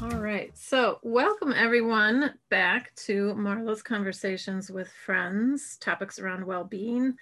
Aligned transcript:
All 0.00 0.20
right, 0.20 0.52
so 0.54 1.00
welcome 1.02 1.52
everyone 1.52 2.34
back 2.50 2.94
to 3.06 3.34
Marla's 3.34 3.82
Conversations 3.82 4.70
with 4.70 4.88
Friends, 5.04 5.76
topics 5.78 6.20
around 6.20 6.46
well-being. 6.46 7.16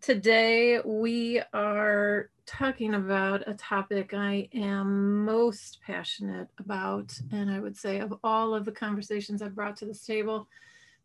Today 0.00 0.80
we 0.82 1.42
are 1.52 2.30
talking 2.46 2.94
about 2.94 3.46
a 3.46 3.52
topic 3.52 4.14
I 4.14 4.48
am 4.54 5.26
most 5.26 5.80
passionate 5.84 6.48
about, 6.58 7.18
and 7.32 7.50
I 7.50 7.60
would 7.60 7.76
say 7.76 8.00
of 8.00 8.14
all 8.24 8.54
of 8.54 8.64
the 8.64 8.72
conversations 8.72 9.42
I've 9.42 9.54
brought 9.54 9.76
to 9.78 9.84
this 9.84 10.06
table, 10.06 10.48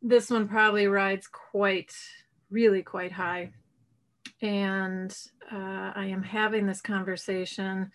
this 0.02 0.30
one 0.30 0.48
probably 0.48 0.88
rides 0.88 1.28
quite, 1.28 1.94
really 2.50 2.84
quite 2.84 3.12
high. 3.12 3.52
And 4.41 5.16
uh, 5.52 5.91
I 5.95 6.05
am 6.05 6.23
having 6.23 6.66
this 6.66 6.82
conversation 6.82 7.91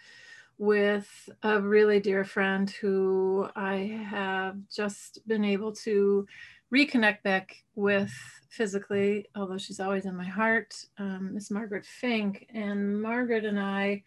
with 0.59 1.29
a 1.43 1.61
really 1.61 2.01
dear 2.01 2.25
friend 2.25 2.71
who 2.71 3.49
I 3.57 4.07
have 4.09 4.57
just 4.75 5.27
been 5.27 5.45
able 5.45 5.73
to 5.73 6.27
reconnect 6.73 7.23
back 7.23 7.65
with 7.75 8.13
physically, 8.51 9.27
although 9.35 9.59
she's 9.59 9.81
always 9.81 10.07
in 10.07 10.17
my 10.17 10.25
heart, 10.25 10.75
um, 10.99 11.35
Miss 11.35 11.51
Margaret 11.51 11.85
Fink. 11.85 12.47
And 12.55 13.01
Margaret 13.01 13.45
and 13.45 13.59
I, 13.59 14.03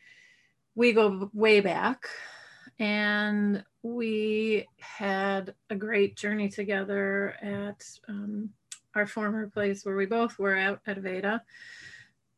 we 0.76 0.94
go 0.94 1.30
way 1.34 1.60
back 1.60 2.08
and 2.80 3.64
we 3.84 4.68
had 4.80 5.54
a 5.70 5.76
great 5.76 6.16
journey 6.16 6.50
together 6.50 7.36
at 7.42 7.84
um, 8.08 8.50
our 8.96 9.06
former 9.06 9.48
place 9.48 9.86
where 9.86 9.96
we 9.96 10.06
both 10.06 10.38
were 10.40 10.58
out 10.58 10.82
at 10.88 10.98
Veda 10.98 11.42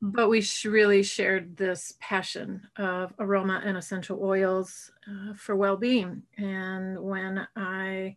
but 0.02 0.30
we 0.30 0.46
really 0.66 1.04
shared 1.04 1.58
this 1.58 1.96
passion 2.00 2.62
of 2.78 3.14
aroma 3.20 3.62
and 3.66 3.78
essential 3.78 4.20
oils 4.24 4.92
uh, 5.08 5.34
for 5.34 5.56
well-being. 5.56 6.24
And 6.38 7.00
when 7.00 7.48
i 7.56 8.16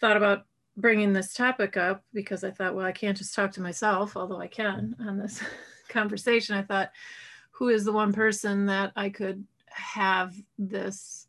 thought 0.00 0.16
about 0.16 0.46
bringing 0.76 1.12
this 1.12 1.34
topic 1.34 1.76
up 1.76 2.04
because 2.12 2.44
i 2.44 2.50
thought 2.50 2.74
well 2.74 2.86
i 2.86 2.92
can't 2.92 3.18
just 3.18 3.34
talk 3.34 3.50
to 3.50 3.60
myself 3.60 4.16
although 4.16 4.40
i 4.40 4.46
can 4.46 4.94
on 5.00 5.18
this 5.18 5.42
conversation 5.88 6.54
i 6.54 6.62
thought 6.62 6.92
who 7.50 7.68
is 7.68 7.84
the 7.84 7.92
one 7.92 8.12
person 8.12 8.64
that 8.66 8.92
i 8.94 9.08
could 9.08 9.44
have 9.70 10.34
this 10.56 11.28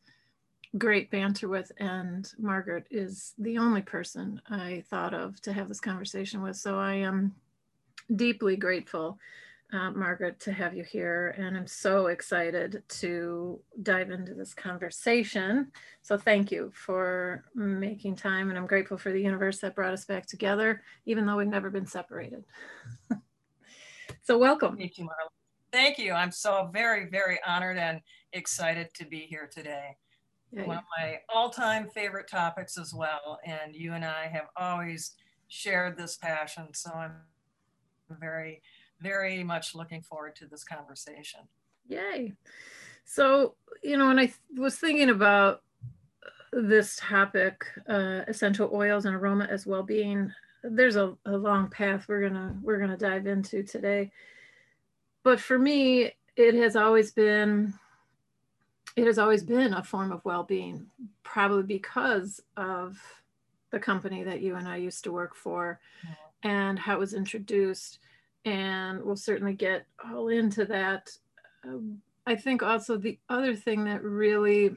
great 0.77 1.09
banter 1.09 1.47
with? 1.47 1.71
And 1.79 2.31
margaret 2.37 2.85
is 2.91 3.33
the 3.37 3.57
only 3.57 3.81
person 3.81 4.41
i 4.49 4.83
thought 4.89 5.13
of 5.13 5.41
to 5.41 5.53
have 5.53 5.67
this 5.67 5.79
conversation 5.79 6.41
with. 6.41 6.55
So 6.57 6.77
i 6.77 6.93
am 6.93 7.33
deeply 8.15 8.55
grateful 8.55 9.19
uh, 9.71 9.91
Margaret, 9.91 10.39
to 10.41 10.51
have 10.51 10.73
you 10.73 10.83
here. 10.83 11.35
And 11.37 11.55
I'm 11.55 11.67
so 11.67 12.07
excited 12.07 12.81
to 12.87 13.59
dive 13.83 14.09
into 14.09 14.33
this 14.33 14.53
conversation. 14.53 15.71
So 16.01 16.17
thank 16.17 16.51
you 16.51 16.71
for 16.73 17.45
making 17.53 18.15
time. 18.15 18.49
And 18.49 18.57
I'm 18.57 18.65
grateful 18.65 18.97
for 18.97 19.11
the 19.11 19.21
universe 19.21 19.59
that 19.59 19.75
brought 19.75 19.93
us 19.93 20.05
back 20.05 20.25
together, 20.25 20.81
even 21.05 21.25
though 21.25 21.37
we've 21.37 21.47
never 21.47 21.69
been 21.69 21.85
separated. 21.85 22.43
so 24.23 24.37
welcome. 24.39 24.75
Thank 24.75 24.97
you, 24.97 25.05
Marla. 25.05 25.29
Thank 25.71 25.99
you. 25.99 26.13
I'm 26.13 26.31
so 26.31 26.69
very, 26.73 27.07
very 27.07 27.39
honored 27.45 27.77
and 27.77 28.01
excited 28.33 28.91
to 28.95 29.05
be 29.05 29.19
here 29.19 29.47
today. 29.51 29.95
Yeah, 30.51 30.63
One 30.63 30.77
of 30.77 30.83
my 30.97 31.19
all-time 31.31 31.89
favorite 31.89 32.27
topics 32.27 32.75
as 32.75 32.91
well. 32.91 33.39
And 33.45 33.75
you 33.75 33.93
and 33.93 34.03
I 34.03 34.27
have 34.27 34.47
always 34.57 35.11
shared 35.47 35.95
this 35.95 36.17
passion. 36.17 36.73
So 36.73 36.91
I'm 36.91 37.11
very 38.19 38.63
very 39.01 39.43
much 39.43 39.75
looking 39.75 40.01
forward 40.01 40.35
to 40.37 40.45
this 40.45 40.63
conversation. 40.63 41.41
Yay. 41.87 42.33
So, 43.05 43.55
you 43.83 43.97
know, 43.97 44.07
when 44.07 44.19
I 44.19 44.25
th- 44.25 44.37
was 44.55 44.77
thinking 44.77 45.09
about 45.09 45.63
this 46.51 46.97
topic, 46.99 47.65
uh, 47.87 48.21
essential 48.27 48.69
oils 48.73 49.05
and 49.05 49.15
aroma 49.15 49.45
as 49.49 49.65
well-being, 49.65 50.31
there's 50.63 50.95
a, 50.95 51.15
a 51.25 51.31
long 51.31 51.69
path 51.69 52.05
we're 52.07 52.27
gonna 52.27 52.55
we're 52.61 52.79
gonna 52.79 52.97
dive 52.97 53.27
into 53.27 53.63
today. 53.63 54.11
But 55.23 55.39
for 55.39 55.57
me, 55.57 56.11
it 56.35 56.53
has 56.55 56.75
always 56.75 57.11
been 57.11 57.73
it 58.95 59.05
has 59.05 59.17
always 59.17 59.43
been 59.43 59.73
a 59.73 59.83
form 59.83 60.11
of 60.11 60.25
well-being, 60.25 60.85
probably 61.23 61.63
because 61.63 62.41
of 62.57 62.97
the 63.71 63.79
company 63.79 64.23
that 64.23 64.41
you 64.41 64.55
and 64.55 64.67
I 64.67 64.77
used 64.77 65.03
to 65.05 65.11
work 65.11 65.35
for 65.35 65.79
mm-hmm. 66.05 66.47
and 66.49 66.79
how 66.79 66.95
it 66.95 66.99
was 66.99 67.13
introduced 67.13 67.99
and 68.45 69.03
we'll 69.03 69.15
certainly 69.15 69.53
get 69.53 69.85
all 70.05 70.29
into 70.29 70.65
that. 70.65 71.09
Um, 71.63 72.01
I 72.25 72.35
think 72.35 72.63
also 72.63 72.97
the 72.97 73.19
other 73.29 73.55
thing 73.55 73.85
that 73.85 74.03
really 74.03 74.75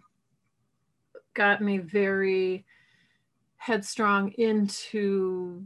got 1.34 1.60
me 1.60 1.78
very 1.78 2.64
headstrong 3.56 4.32
into 4.32 5.64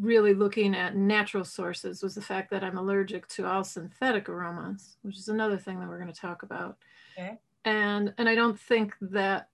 really 0.00 0.32
looking 0.32 0.74
at 0.74 0.96
natural 0.96 1.44
sources 1.44 2.02
was 2.02 2.14
the 2.14 2.22
fact 2.22 2.50
that 2.50 2.64
I'm 2.64 2.78
allergic 2.78 3.28
to 3.28 3.46
all 3.46 3.64
synthetic 3.64 4.28
aromas, 4.28 4.96
which 5.02 5.18
is 5.18 5.28
another 5.28 5.58
thing 5.58 5.78
that 5.78 5.88
we're 5.88 6.00
going 6.00 6.12
to 6.12 6.20
talk 6.20 6.42
about. 6.42 6.78
Okay. 7.18 7.38
And 7.64 8.14
and 8.16 8.28
I 8.28 8.34
don't 8.34 8.58
think 8.58 8.94
that 9.00 9.48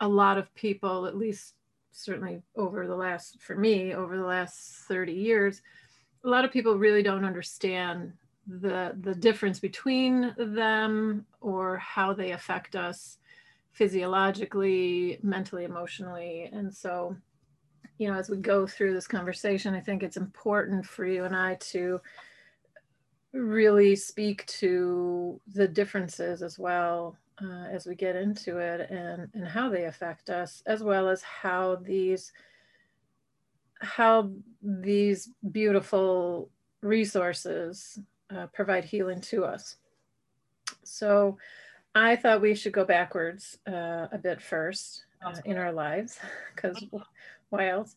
a 0.00 0.08
lot 0.08 0.38
of 0.38 0.54
people, 0.54 1.06
at 1.06 1.16
least 1.16 1.54
certainly 1.90 2.42
over 2.56 2.86
the 2.86 2.94
last 2.94 3.40
for 3.40 3.56
me 3.56 3.94
over 3.94 4.16
the 4.16 4.24
last 4.24 4.84
30 4.88 5.12
years, 5.12 5.62
a 6.24 6.28
lot 6.28 6.44
of 6.44 6.52
people 6.52 6.78
really 6.78 7.02
don't 7.02 7.24
understand 7.24 8.12
the 8.46 8.96
the 9.00 9.14
difference 9.14 9.60
between 9.60 10.34
them 10.36 11.24
or 11.40 11.76
how 11.78 12.12
they 12.12 12.32
affect 12.32 12.74
us 12.74 13.18
physiologically 13.72 15.18
mentally 15.22 15.64
emotionally. 15.64 16.50
And 16.52 16.74
so 16.74 17.16
you 17.98 18.08
know 18.08 18.18
as 18.18 18.28
we 18.28 18.36
go 18.36 18.66
through 18.66 18.92
this 18.92 19.06
conversation 19.06 19.74
i 19.74 19.80
think 19.80 20.02
it's 20.02 20.16
important 20.16 20.84
for 20.84 21.06
you 21.06 21.24
and 21.24 21.36
i 21.36 21.54
to 21.56 22.00
really 23.32 23.94
speak 23.94 24.44
to 24.46 25.40
the 25.54 25.68
differences 25.68 26.42
as 26.42 26.58
well 26.58 27.16
uh, 27.42 27.66
as 27.70 27.86
we 27.86 27.94
get 27.94 28.16
into 28.16 28.58
it 28.58 28.90
and 28.90 29.28
and 29.34 29.46
how 29.46 29.68
they 29.68 29.84
affect 29.84 30.30
us 30.30 30.62
as 30.66 30.82
well 30.82 31.08
as 31.08 31.22
how 31.22 31.76
these 31.76 32.32
how 33.82 34.30
these 34.62 35.28
beautiful 35.50 36.48
resources 36.80 37.98
uh, 38.34 38.46
provide 38.46 38.84
healing 38.84 39.20
to 39.20 39.44
us. 39.44 39.76
So 40.84 41.36
I 41.94 42.16
thought 42.16 42.40
we 42.40 42.54
should 42.54 42.72
go 42.72 42.84
backwards 42.84 43.58
uh, 43.68 44.08
a 44.10 44.18
bit 44.22 44.40
first 44.40 45.04
uh, 45.24 45.36
in 45.44 45.58
our 45.58 45.72
lives, 45.72 46.18
because 46.54 46.82
why 47.50 47.68
else? 47.68 47.96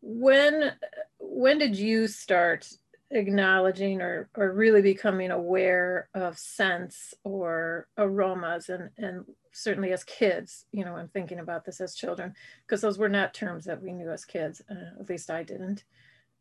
When 0.00 0.72
when 1.20 1.58
did 1.58 1.76
you 1.76 2.08
start 2.08 2.68
acknowledging 3.10 4.00
or, 4.00 4.28
or 4.34 4.52
really 4.52 4.82
becoming 4.82 5.30
aware 5.30 6.08
of 6.14 6.38
scents 6.38 7.14
or 7.24 7.86
aromas 7.98 8.70
and, 8.70 8.90
and 8.98 9.24
certainly 9.52 9.92
as 9.92 10.04
kids, 10.04 10.66
you 10.72 10.84
know, 10.84 10.96
I'm 10.96 11.08
thinking 11.08 11.38
about 11.38 11.64
this 11.64 11.80
as 11.80 11.94
children, 11.94 12.34
because 12.66 12.80
those 12.80 12.98
were 12.98 13.08
not 13.08 13.34
terms 13.34 13.64
that 13.66 13.82
we 13.82 13.92
knew 13.92 14.10
as 14.10 14.24
kids, 14.24 14.62
uh, 14.70 15.00
at 15.00 15.08
least 15.08 15.30
I 15.30 15.42
didn't. 15.42 15.84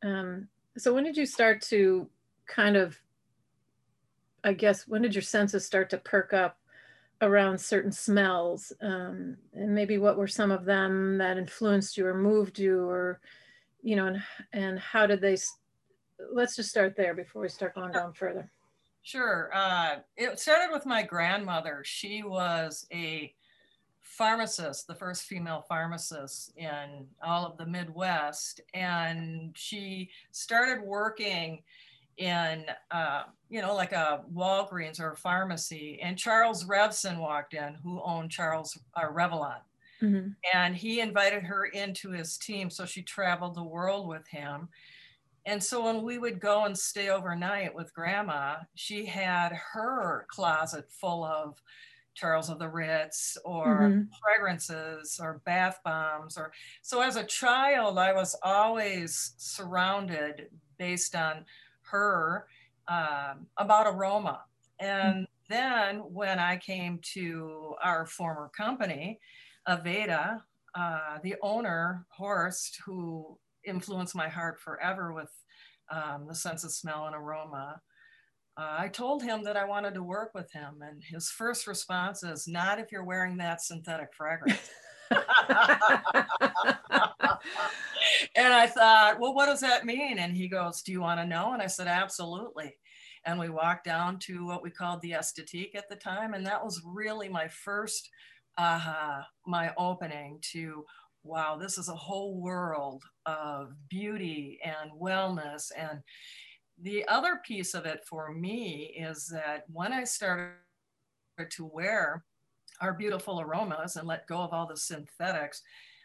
Um, 0.03 0.47
so 0.77 0.93
when 0.93 1.03
did 1.03 1.17
you 1.17 1.25
start 1.25 1.61
to 1.63 2.09
kind 2.47 2.77
of, 2.77 2.97
I 4.43 4.53
guess, 4.53 4.87
when 4.87 5.01
did 5.01 5.13
your 5.13 5.21
senses 5.21 5.65
start 5.65 5.89
to 5.91 5.97
perk 5.97 6.33
up 6.33 6.57
around 7.21 7.59
certain 7.59 7.91
smells? 7.91 8.73
Um, 8.81 9.37
and 9.53 9.75
maybe 9.75 9.97
what 9.97 10.17
were 10.17 10.27
some 10.27 10.51
of 10.51 10.65
them 10.65 11.17
that 11.19 11.37
influenced 11.37 11.97
you 11.97 12.07
or 12.07 12.15
moved 12.15 12.57
you 12.57 12.89
or, 12.89 13.19
you 13.83 13.95
know, 13.95 14.07
and, 14.07 14.23
and 14.53 14.79
how 14.79 15.05
did 15.05 15.21
they 15.21 15.37
let's 16.31 16.55
just 16.55 16.69
start 16.69 16.95
there 16.95 17.13
before 17.13 17.41
we 17.41 17.49
start 17.49 17.75
going 17.75 17.91
down 17.91 18.13
further. 18.13 18.51
Sure. 19.03 19.49
Uh, 19.53 19.95
it 20.15 20.39
started 20.39 20.71
with 20.71 20.85
my 20.85 21.01
grandmother. 21.01 21.81
She 21.83 22.23
was 22.23 22.85
a 22.93 23.33
pharmacist, 24.01 24.87
the 24.87 24.95
first 24.95 25.23
female 25.23 25.65
pharmacist 25.67 26.55
in 26.57 27.07
all 27.23 27.45
of 27.45 27.57
the 27.57 27.65
Midwest. 27.65 28.61
And 28.73 29.53
she 29.55 30.09
started 30.31 30.83
working 30.83 31.63
in, 32.17 32.65
uh, 32.91 33.23
you 33.49 33.61
know, 33.61 33.73
like 33.73 33.93
a 33.93 34.21
Walgreens 34.31 34.99
or 34.99 35.13
a 35.13 35.17
pharmacy. 35.17 35.99
And 36.01 36.17
Charles 36.17 36.65
Revson 36.65 37.17
walked 37.17 37.53
in, 37.53 37.75
who 37.83 38.01
owned 38.03 38.29
Charles 38.29 38.77
uh, 38.95 39.07
Revlon. 39.07 39.61
Mm-hmm. 40.01 40.29
And 40.53 40.75
he 40.75 40.99
invited 40.99 41.43
her 41.43 41.65
into 41.65 42.11
his 42.11 42.37
team. 42.37 42.69
So 42.69 42.85
she 42.85 43.01
traveled 43.01 43.55
the 43.55 43.63
world 43.63 44.07
with 44.07 44.27
him. 44.27 44.69
And 45.45 45.63
so 45.63 45.85
when 45.85 46.03
we 46.03 46.17
would 46.17 46.39
go 46.39 46.65
and 46.65 46.77
stay 46.77 47.09
overnight 47.09 47.73
with 47.73 47.93
grandma, 47.93 48.57
she 48.75 49.05
had 49.05 49.53
her 49.73 50.27
closet 50.29 50.85
full 50.89 51.23
of 51.23 51.59
Charles 52.13 52.49
of 52.49 52.59
the 52.59 52.67
Ritz 52.67 53.37
or 53.45 53.79
mm-hmm. 53.81 54.01
fragrances 54.21 55.19
or 55.21 55.41
bath 55.45 55.79
bombs 55.83 56.37
or 56.37 56.51
so 56.81 57.01
as 57.01 57.15
a 57.15 57.23
child 57.23 57.97
I 57.97 58.11
was 58.11 58.35
always 58.43 59.33
surrounded 59.37 60.49
based 60.77 61.15
on 61.15 61.45
her 61.83 62.47
um, 62.89 63.47
about 63.57 63.87
aroma 63.87 64.41
and 64.81 65.25
then 65.47 65.99
when 65.99 66.39
I 66.39 66.57
came 66.57 66.99
to 67.13 67.75
our 67.83 68.05
former 68.05 68.49
company, 68.55 69.19
Aveda, 69.67 70.41
uh, 70.73 71.17
the 71.21 71.35
owner, 71.41 72.05
Horst, 72.09 72.79
who 72.85 73.37
influenced 73.65 74.15
my 74.15 74.27
heart 74.27 74.59
forever 74.59 75.13
with 75.13 75.29
um, 75.91 76.25
the 76.27 76.35
sense 76.35 76.63
of 76.63 76.71
smell 76.71 77.05
and 77.05 77.15
aroma, 77.15 77.81
uh, 78.57 78.75
I 78.79 78.87
told 78.89 79.23
him 79.23 79.43
that 79.43 79.57
I 79.57 79.65
wanted 79.65 79.93
to 79.95 80.03
work 80.03 80.31
with 80.33 80.51
him. 80.51 80.79
And 80.81 81.01
his 81.03 81.29
first 81.29 81.67
response 81.67 82.23
is, 82.23 82.47
Not 82.47 82.79
if 82.79 82.91
you're 82.91 83.05
wearing 83.05 83.37
that 83.37 83.61
synthetic 83.61 84.09
fragrance. 84.15 84.69
and 85.11 85.19
I 88.53 88.67
thought, 88.67 89.19
Well, 89.19 89.33
what 89.33 89.47
does 89.47 89.61
that 89.61 89.85
mean? 89.85 90.19
And 90.19 90.35
he 90.35 90.47
goes, 90.47 90.81
Do 90.81 90.91
you 90.91 91.01
want 91.01 91.19
to 91.19 91.25
know? 91.25 91.53
And 91.53 91.61
I 91.61 91.67
said, 91.67 91.87
Absolutely 91.87 92.75
and 93.25 93.39
we 93.39 93.49
walked 93.49 93.85
down 93.85 94.17
to 94.19 94.45
what 94.45 94.63
we 94.63 94.69
called 94.69 95.01
the 95.01 95.11
Esthétique 95.11 95.75
at 95.75 95.89
the 95.89 95.95
time. 95.95 96.33
And 96.33 96.45
that 96.45 96.63
was 96.63 96.81
really 96.85 97.29
my 97.29 97.47
first 97.47 98.09
aha, 98.57 99.25
my 99.45 99.71
opening 99.77 100.39
to 100.53 100.85
wow, 101.23 101.55
this 101.55 101.77
is 101.77 101.89
a 101.89 101.95
whole 101.95 102.35
world 102.35 103.03
of 103.25 103.73
beauty 103.89 104.59
and 104.63 104.91
wellness. 104.99 105.71
And 105.77 105.99
the 106.81 107.07
other 107.07 107.39
piece 107.45 107.73
of 107.73 107.85
it 107.85 108.03
for 108.07 108.33
me 108.33 108.95
is 108.97 109.27
that 109.27 109.65
when 109.71 109.93
I 109.93 110.03
started 110.03 110.55
to 111.49 111.65
wear 111.65 112.23
our 112.81 112.93
beautiful 112.93 113.39
aromas 113.39 113.95
and 113.95 114.07
let 114.07 114.27
go 114.27 114.39
of 114.39 114.53
all 114.53 114.67
the 114.67 114.77
synthetics, 114.77 115.61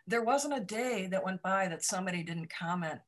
there 0.06 0.22
wasn't 0.22 0.56
a 0.56 0.60
day 0.60 1.08
that 1.10 1.24
went 1.24 1.42
by 1.42 1.68
that 1.68 1.82
somebody 1.82 2.22
didn't 2.22 2.50
comment 2.50 3.00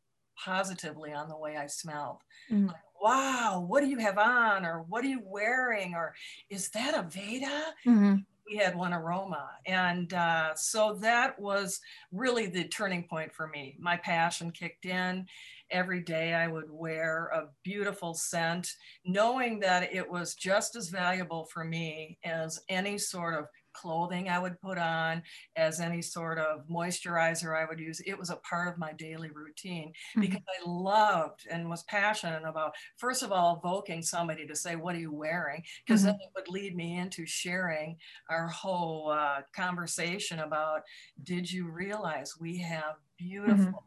positively 0.43 1.13
on 1.13 1.29
the 1.29 1.37
way 1.37 1.57
I 1.57 1.67
smelled. 1.67 2.19
Mm. 2.51 2.69
Like, 2.69 2.77
wow, 3.01 3.65
what 3.67 3.83
do 3.83 3.89
you 3.89 3.99
have 3.99 4.19
on? 4.19 4.65
Or 4.65 4.85
what 4.89 5.05
are 5.05 5.09
you 5.09 5.21
wearing? 5.23 5.95
Or 5.95 6.15
is 6.51 6.69
that 6.71 6.95
Aveda? 6.95 7.63
Mm-hmm. 7.87 8.17
We 8.49 8.56
had 8.56 8.77
one 8.77 8.95
aroma. 8.95 9.50
And 9.67 10.12
uh, 10.15 10.55
so 10.55 10.95
that 11.00 11.39
was 11.39 11.81
really 12.12 12.47
the 12.47 12.65
turning 12.65 13.05
point 13.05 13.33
for 13.33 13.47
me. 13.47 13.77
My 13.79 13.97
passion 13.97 14.50
kicked 14.50 14.87
in. 14.87 15.27
Every 15.71 16.00
day 16.00 16.33
I 16.33 16.49
would 16.49 16.71
wear 16.71 17.31
a 17.35 17.49
beautiful 17.62 18.15
scent, 18.15 18.73
knowing 19.05 19.61
that 19.61 19.93
it 19.93 20.11
was 20.11 20.35
just 20.35 20.77
as 20.77 20.89
valuable 20.89 21.45
for 21.53 21.62
me 21.62 22.19
as 22.25 22.61
any 22.71 22.97
sort 22.97 23.35
of 23.35 23.47
clothing 23.81 24.29
I 24.29 24.39
would 24.39 24.61
put 24.61 24.79
on, 24.79 25.23
as 25.57 25.81
any 25.81 26.03
sort 26.03 26.39
of 26.39 26.67
moisturizer 26.69 27.57
I 27.57 27.65
would 27.65 27.79
use. 27.79 28.01
It 28.07 28.19
was 28.19 28.31
a 28.31 28.37
part 28.37 28.69
of 28.69 28.79
my 28.79 28.93
daily 28.93 29.31
routine 29.31 29.89
mm-hmm. 29.89 30.21
because 30.21 30.43
I 30.49 30.69
loved 30.69 31.47
and 31.51 31.69
was 31.69 31.85
passionate 31.85 32.43
about, 32.45 32.75
first 32.97 33.23
of 33.23 33.33
all, 33.33 33.61
evoking 33.63 34.03
somebody 34.03 34.47
to 34.47 34.57
say, 34.57 34.77
What 34.77 34.95
are 34.95 35.01
you 35.01 35.13
wearing? 35.13 35.63
Because 35.87 36.01
mm-hmm. 36.01 36.09
then 36.09 36.21
it 36.21 36.31
would 36.35 36.49
lead 36.49 36.77
me 36.77 36.99
into 36.99 37.27
sharing 37.27 37.97
our 38.31 38.49
whole 38.49 39.11
uh, 39.11 39.43
conversation 39.55 40.41
about, 40.41 40.83
Did 41.23 41.51
you 41.51 41.71
realize 41.71 42.35
we 42.41 42.59
have 42.59 42.97
mm-hmm. 42.97 43.29
beautiful? 43.29 43.85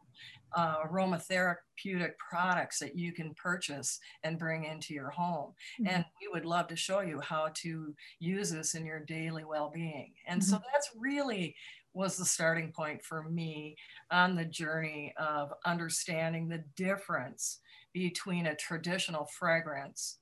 Uh, 0.54 0.84
aromatherapeutic 0.86 2.12
products 2.18 2.78
that 2.78 2.96
you 2.96 3.12
can 3.12 3.34
purchase 3.34 3.98
and 4.22 4.38
bring 4.38 4.64
into 4.64 4.92
your 4.94 5.10
home. 5.10 5.52
Mm-hmm. 5.80 5.94
And 5.94 6.04
we 6.20 6.28
would 6.32 6.44
love 6.44 6.68
to 6.68 6.76
show 6.76 7.00
you 7.00 7.20
how 7.20 7.48
to 7.54 7.94
use 8.18 8.50
this 8.50 8.74
in 8.74 8.84
your 8.84 9.00
daily 9.00 9.44
well 9.44 9.70
being. 9.74 10.12
And 10.26 10.40
mm-hmm. 10.40 10.50
so 10.50 10.60
that's 10.72 10.90
really 10.98 11.56
was 11.94 12.16
the 12.16 12.24
starting 12.24 12.72
point 12.72 13.04
for 13.04 13.24
me 13.24 13.76
on 14.10 14.34
the 14.34 14.44
journey 14.44 15.12
of 15.18 15.52
understanding 15.66 16.48
the 16.48 16.64
difference 16.76 17.60
between 17.92 18.46
a 18.46 18.56
traditional 18.56 19.26
fragrance 19.26 20.18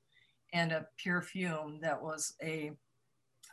and 0.53 0.73
a 0.73 0.87
perfume 1.05 1.79
that 1.83 2.03
was 2.03 2.35
a 2.43 2.73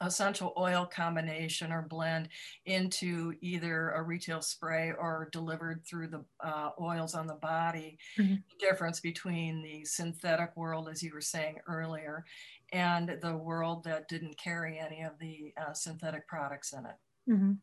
essential 0.02 0.54
oil 0.58 0.86
combination 0.86 1.72
or 1.72 1.82
blend 1.82 2.30
into 2.66 3.34
either 3.42 3.92
a 3.92 4.02
retail 4.02 4.42
spray 4.42 4.92
or 4.92 5.30
delivered 5.32 5.84
through 5.86 6.08
the 6.08 6.24
uh, 6.44 6.70
oils 6.80 7.16
on 7.16 7.28
the 7.28 7.36
body. 7.36 7.98
Mm-hmm. 8.18 8.36
The 8.36 8.66
difference 8.68 9.00
between 9.00 9.62
the 9.62 9.86
synthetic 9.86 10.56
world, 10.56 10.90
as 10.90 11.02
you 11.02 11.12
were 11.14 11.22
saying 11.22 11.58
earlier, 11.68 12.26
and 12.74 13.18
the 13.22 13.36
world 13.36 13.84
that 13.86 14.08
didn't 14.08 14.38
carry 14.38 14.78
any 14.78 15.02
of 15.02 15.14
the 15.20 15.54
uh, 15.60 15.74
synthetic 15.74 16.28
products 16.28 16.74
in 16.74 16.86
it. 16.86 16.96
Mm-hmm. 17.30 17.54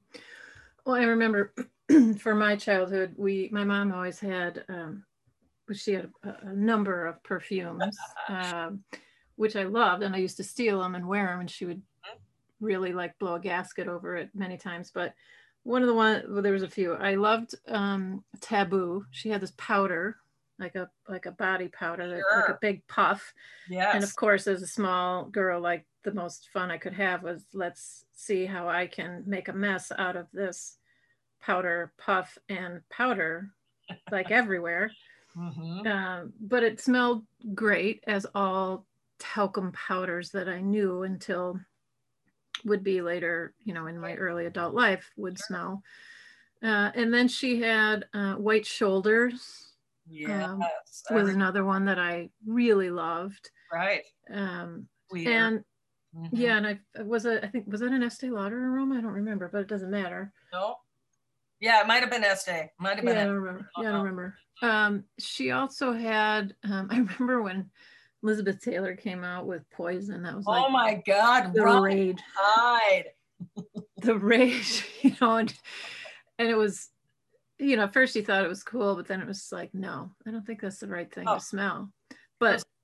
Well, 0.85 0.97
I 0.97 1.05
remember 1.05 1.55
for 2.19 2.35
my 2.35 2.57
childhood, 2.57 3.15
we 3.17 3.49
my 3.53 3.65
mom 3.65 3.93
always 3.93 4.21
had. 4.21 4.65
Um, 4.69 5.05
she 5.73 5.95
had 5.95 6.11
a, 6.25 6.49
a 6.49 6.55
number 6.55 7.07
of 7.07 7.23
perfumes, 7.23 7.97
um, 8.29 8.85
which 9.37 9.57
I 9.57 9.65
loved, 9.65 10.03
and 10.03 10.15
I 10.15 10.19
used 10.19 10.37
to 10.39 10.45
steal 10.45 10.81
them 10.81 10.95
and 10.95 11.09
wear 11.09 11.27
them. 11.29 11.41
And 11.41 11.51
she 11.51 11.67
would 11.67 11.83
really 12.61 12.93
like 12.93 13.19
blow 13.19 13.35
a 13.35 13.41
gasket 13.41 13.89
over 13.89 14.17
it 14.17 14.31
many 14.35 14.57
times. 14.57 14.91
But 14.93 15.15
one 15.63 15.83
of 15.83 15.89
the 15.89 15.95
one, 15.95 16.23
well, 16.29 16.43
there 16.43 16.53
was 16.53 16.63
a 16.63 16.69
few. 16.69 16.95
I 16.95 17.15
loved 17.15 17.55
um, 17.69 18.25
Taboo. 18.41 19.05
She 19.11 19.31
had 19.31 19.41
this 19.41 19.53
powder, 19.57 20.17
like 20.59 20.75
a 20.75 20.91
like 21.09 21.27
a 21.27 21.33
body 21.33 21.69
powder, 21.69 22.05
sure. 22.05 22.41
like 22.41 22.49
a 22.51 22.59
big 22.61 22.87
puff. 22.87 23.33
Yes. 23.69 23.95
And 23.95 24.05
of 24.05 24.15
course, 24.15 24.47
as 24.47 24.63
a 24.63 24.67
small 24.67 25.25
girl, 25.25 25.61
like 25.61 25.87
the 26.03 26.15
most 26.15 26.49
fun 26.53 26.71
I 26.71 26.79
could 26.79 26.95
have 26.95 27.23
was 27.23 27.45
let's 27.53 28.05
see 28.13 28.47
how 28.47 28.69
I 28.69 28.87
can 28.87 29.25
make 29.27 29.49
a 29.49 29.53
mess 29.53 29.91
out 29.99 30.17
of 30.17 30.27
this 30.33 30.77
powder 31.41 31.93
puff 31.99 32.39
and 32.49 32.81
powder, 32.91 33.51
like 34.11 34.31
everywhere. 34.31 34.91
Mm-hmm. 35.37 35.85
Uh, 35.85 36.29
but 36.41 36.63
it 36.63 36.81
smelled 36.81 37.25
great 37.55 38.05
as 38.07 38.25
all 38.37 38.87
talcum 39.19 39.73
powders 39.73 40.31
that 40.31 40.49
I 40.49 40.61
knew 40.61 41.03
until 41.03 41.61
would 42.65 42.83
be 42.83 43.03
later, 43.03 43.55
you 43.65 43.75
know, 43.75 43.87
in 43.87 43.99
my 43.99 44.15
early 44.15 44.47
adult 44.47 44.75
life 44.75 45.11
would 45.17 45.39
smell. 45.39 45.83
Uh, 46.63 46.91
and 46.95 47.13
then 47.13 47.29
she 47.29 47.61
had 47.61 48.07
uh, 48.15 48.35
White 48.35 48.67
Shoulders. 48.67 49.73
Yes, 50.07 50.49
um, 50.49 50.63
was 51.11 51.29
another 51.29 51.65
one 51.65 51.87
that 51.87 51.99
I 51.99 52.31
really 52.47 52.91
loved. 52.91 53.51
Right. 53.73 54.03
Um, 54.33 54.87
and 55.11 55.65
mm-hmm. 56.15 56.27
yeah, 56.33 56.57
and 56.57 56.67
I 56.67 56.79
was 57.03 57.27
a, 57.27 57.45
I 57.45 57.49
think 57.49 57.67
was 57.67 57.81
that 57.81 57.93
an 57.93 58.03
Estee 58.03 58.31
Lauder 58.31 58.59
aroma? 58.59 58.99
I 58.99 59.01
don't 59.01 59.13
remember, 59.13 59.49
but 59.51 59.63
it 59.63 59.69
doesn't 59.69 59.91
matter. 59.91 60.33
No. 60.53 60.77
Yeah, 61.61 61.81
it 61.81 61.87
might 61.87 62.01
have 62.01 62.11
been 62.11 62.25
Estee. 62.25 62.71
Might 62.79 62.97
have 62.97 63.05
been. 63.05 63.15
Yeah, 63.15 63.23
I 63.23 63.25
don't 63.25 63.35
remember. 63.35 63.71
Yeah, 63.79 63.89
I 63.89 63.93
don't 63.93 64.03
remember. 64.03 64.35
Um, 64.63 65.05
she 65.19 65.51
also 65.51 65.93
had. 65.93 66.55
Um, 66.65 66.89
I 66.91 66.99
remember 66.99 67.43
when 67.43 67.71
Elizabeth 68.25 68.61
Taylor 68.63 68.97
came 68.97 69.23
out 69.23 69.47
with 69.47 69.69
Poison. 69.71 70.23
That 70.23 70.35
was 70.35 70.47
like 70.47 70.65
oh 70.67 70.71
my 70.71 71.03
god, 71.07 71.53
the 71.53 71.63
rage, 71.63 72.19
hide. 72.35 73.05
the 73.99 74.17
rage, 74.17 74.87
you 75.03 75.15
know, 75.21 75.37
and, 75.37 75.53
and 76.39 76.49
it 76.49 76.57
was, 76.57 76.89
you 77.59 77.77
know, 77.77 77.87
first 77.87 78.17
you 78.17 78.25
thought 78.25 78.45
it 78.45 78.49
was 78.49 78.65
cool, 78.65 78.97
but 78.97 79.07
then 79.07 79.21
it 79.21 79.29
was 79.29 79.49
like, 79.53 79.75
no, 79.75 80.11
I 80.27 80.31
don't 80.31 80.47
think 80.47 80.63
that's 80.63 80.79
the 80.79 80.89
right 80.89 81.13
thing 81.13 81.25
oh. 81.29 81.35
to 81.35 81.41
smell. 81.41 81.93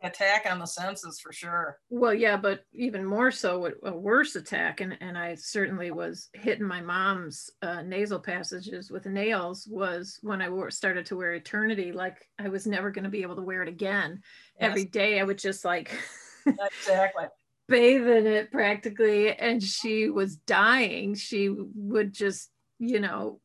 Attack 0.03 0.47
on 0.51 0.59
the 0.59 0.67
senses 0.67 1.21
for 1.21 1.33
sure. 1.33 1.79
Well, 1.91 2.15
yeah, 2.15 2.37
but 2.37 2.65
even 2.73 3.05
more 3.05 3.31
so, 3.31 3.71
a 3.83 3.93
worse 3.93 4.35
attack, 4.35 4.81
and 4.81 4.97
and 5.01 5.19
I 5.19 5.35
certainly 5.35 5.91
was 5.91 6.31
hitting 6.33 6.67
my 6.67 6.81
mom's 6.81 7.51
uh, 7.61 7.83
nasal 7.83 8.19
passages 8.19 8.91
with 8.91 9.05
nails. 9.05 9.69
Was 9.71 10.19
when 10.23 10.41
I 10.41 10.49
wore, 10.49 10.71
started 10.71 11.05
to 11.07 11.17
wear 11.17 11.35
Eternity, 11.35 11.93
like 11.93 12.27
I 12.39 12.49
was 12.49 12.67
never 12.67 12.91
going 12.91 13.05
to 13.05 13.11
be 13.11 13.23
able 13.23 13.37
to 13.37 13.43
wear 13.43 13.63
it 13.63 13.69
again. 13.69 14.23
Yes. 14.59 14.71
Every 14.71 14.85
day, 14.87 15.21
I 15.21 15.25
would 15.25 15.39
just 15.39 15.65
like 15.65 15.91
exactly 16.47 17.27
bathe 17.71 18.09
in 18.09 18.27
it 18.27 18.51
practically, 18.51 19.33
and 19.33 19.63
she 19.63 20.11
was 20.11 20.37
dying. 20.37 21.15
She 21.15 21.49
would 21.49 22.13
just, 22.13 22.51
you 22.79 23.01
know, 23.01 23.41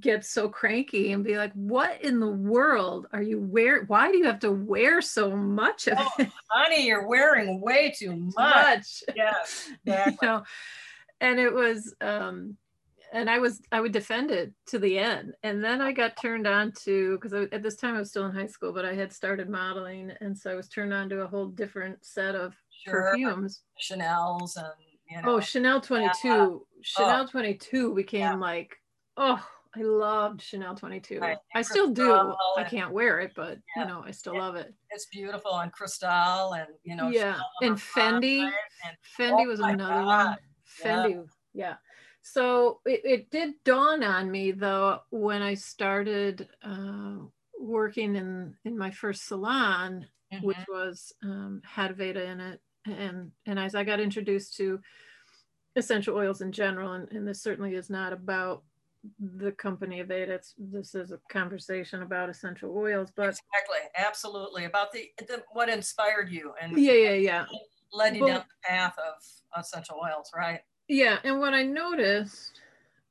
get 0.00 0.24
so 0.24 0.48
cranky 0.48 1.12
and 1.12 1.24
be 1.24 1.36
like, 1.36 1.52
"What 1.52 2.02
in 2.02 2.20
the 2.20 2.30
world 2.30 3.06
are 3.12 3.22
you 3.22 3.40
wearing? 3.40 3.86
Why 3.86 4.10
do 4.10 4.18
you 4.18 4.24
have 4.24 4.40
to 4.40 4.52
wear 4.52 5.00
so 5.00 5.36
much 5.36 5.88
of 5.88 5.98
oh, 5.98 6.10
it?" 6.18 6.30
Honey, 6.50 6.86
you're 6.86 7.06
wearing 7.06 7.60
way 7.60 7.94
too 7.96 8.14
much. 8.14 8.34
much. 8.36 9.02
Yes, 9.16 9.70
exactly. 9.84 10.18
you 10.20 10.28
know, 10.28 10.44
and 11.20 11.38
it 11.38 11.52
was, 11.52 11.94
um, 12.00 12.56
and 13.12 13.30
I 13.30 13.38
was, 13.38 13.60
I 13.70 13.80
would 13.80 13.92
defend 13.92 14.30
it 14.30 14.52
to 14.66 14.78
the 14.78 14.98
end, 14.98 15.34
and 15.42 15.62
then 15.62 15.80
I 15.80 15.92
got 15.92 16.20
turned 16.20 16.46
on 16.46 16.72
to 16.84 17.18
because 17.18 17.32
at 17.52 17.62
this 17.62 17.76
time 17.76 17.94
I 17.94 18.00
was 18.00 18.10
still 18.10 18.26
in 18.26 18.34
high 18.34 18.46
school, 18.46 18.72
but 18.72 18.84
I 18.84 18.94
had 18.94 19.12
started 19.12 19.48
modeling, 19.48 20.12
and 20.20 20.36
so 20.36 20.50
I 20.50 20.54
was 20.54 20.68
turned 20.68 20.92
on 20.92 21.08
to 21.10 21.22
a 21.22 21.26
whole 21.26 21.46
different 21.46 22.04
set 22.04 22.34
of 22.34 22.54
sure. 22.84 23.10
perfumes, 23.12 23.62
Chanel's 23.78 24.56
and. 24.56 24.66
You 25.10 25.22
know, 25.22 25.34
oh, 25.34 25.40
Chanel 25.40 25.80
22. 25.80 26.10
Yeah. 26.24 26.56
Chanel 26.82 27.24
oh. 27.24 27.26
22 27.26 27.94
became 27.94 28.20
yeah. 28.20 28.34
like, 28.34 28.76
oh, 29.16 29.44
I 29.76 29.82
loved 29.82 30.40
Chanel 30.40 30.74
22. 30.74 31.18
Right. 31.18 31.36
I 31.54 31.62
still 31.62 31.90
do. 31.90 32.34
I 32.56 32.64
can't 32.64 32.92
wear 32.92 33.20
it, 33.20 33.32
but 33.34 33.58
yeah. 33.76 33.82
you 33.82 33.88
know, 33.88 34.04
I 34.06 34.10
still 34.10 34.38
love 34.38 34.54
it. 34.54 34.72
It's 34.90 35.06
beautiful 35.06 35.58
and 35.58 35.72
Cristalle 35.72 36.58
and 36.58 36.68
you 36.84 36.96
know, 36.96 37.08
yeah, 37.08 37.38
and 37.62 37.76
Fendi. 37.76 38.40
And, 38.40 38.96
Fendi 39.18 39.44
oh 39.44 39.48
was 39.48 39.60
another 39.60 40.04
God. 40.04 40.26
one. 40.28 40.36
Fendi, 40.82 41.14
yeah. 41.52 41.66
yeah. 41.66 41.74
So 42.22 42.80
it, 42.86 43.00
it 43.04 43.30
did 43.30 43.54
dawn 43.64 44.02
on 44.02 44.30
me 44.30 44.52
though 44.52 45.00
when 45.10 45.42
I 45.42 45.54
started 45.54 46.48
uh, 46.62 47.16
working 47.58 48.16
in 48.16 48.54
in 48.64 48.78
my 48.78 48.90
first 48.90 49.26
salon, 49.26 50.06
mm-hmm. 50.32 50.46
which 50.46 50.64
was 50.68 51.12
um, 51.22 51.60
had 51.64 51.96
Aveda 51.96 52.24
in 52.24 52.40
it, 52.40 52.60
and 52.86 53.32
and 53.46 53.58
as 53.58 53.74
I 53.74 53.84
got 53.84 54.00
introduced 54.00 54.56
to 54.56 54.80
essential 55.76 56.16
oils 56.16 56.40
in 56.40 56.52
general, 56.52 56.92
and, 56.92 57.10
and 57.10 57.26
this 57.26 57.42
certainly 57.42 57.74
is 57.74 57.90
not 57.90 58.12
about 58.12 58.62
the 59.18 59.52
company 59.52 60.00
of 60.00 60.08
Aveda. 60.08 60.30
It's 60.30 60.54
this 60.58 60.94
is 60.94 61.12
a 61.12 61.18
conversation 61.28 62.02
about 62.02 62.28
essential 62.28 62.76
oils, 62.76 63.10
but 63.14 63.28
exactly, 63.28 63.78
absolutely 63.96 64.64
about 64.64 64.92
the, 64.92 65.10
the 65.18 65.42
what 65.52 65.68
inspired 65.68 66.30
you 66.30 66.52
and 66.60 66.76
yeah, 66.78 66.92
yeah, 66.92 67.14
yeah, 67.14 67.46
led 67.92 68.16
you 68.16 68.26
down 68.26 68.44
the 68.48 68.68
path 68.68 68.94
of 68.98 69.60
essential 69.60 70.00
oils, 70.02 70.30
right? 70.34 70.60
Yeah, 70.88 71.18
and 71.24 71.40
what 71.40 71.54
I 71.54 71.62
noticed 71.62 72.60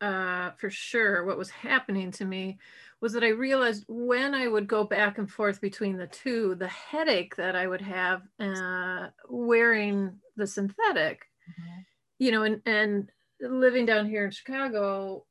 uh, 0.01 0.51
for 0.57 0.69
sure, 0.69 1.25
what 1.25 1.38
was 1.38 1.50
happening 1.50 2.12
to 2.12 2.25
me 2.25 2.59
was 3.00 3.13
that 3.13 3.23
I 3.23 3.29
realized 3.29 3.85
when 3.88 4.33
I 4.33 4.47
would 4.47 4.67
go 4.67 4.83
back 4.83 5.17
and 5.17 5.29
forth 5.29 5.59
between 5.59 5.97
the 5.97 6.07
two, 6.07 6.55
the 6.55 6.67
headache 6.67 7.35
that 7.35 7.55
I 7.55 7.67
would 7.67 7.81
have 7.81 8.21
uh, 8.39 9.07
wearing 9.29 10.19
the 10.38 10.47
synthetic, 10.47 11.25
mm-hmm. 11.50 11.81
you 12.19 12.31
know, 12.31 12.43
and, 12.43 12.62
and 12.65 13.09
living 13.41 13.85
down 13.85 14.09
here 14.09 14.25
in 14.25 14.31
Chicago, 14.31 15.25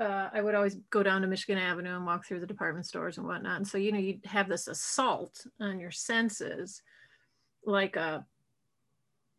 uh, 0.00 0.30
I 0.32 0.40
would 0.40 0.54
always 0.54 0.76
go 0.88 1.02
down 1.02 1.20
to 1.22 1.28
Michigan 1.28 1.58
Avenue 1.58 1.94
and 1.94 2.06
walk 2.06 2.24
through 2.24 2.40
the 2.40 2.46
department 2.46 2.86
stores 2.86 3.18
and 3.18 3.26
whatnot. 3.26 3.58
And 3.58 3.68
so, 3.68 3.76
you 3.76 3.92
know, 3.92 3.98
you'd 3.98 4.24
have 4.24 4.48
this 4.48 4.66
assault 4.66 5.46
on 5.60 5.78
your 5.78 5.90
senses, 5.90 6.82
like 7.64 7.96
a 7.96 8.24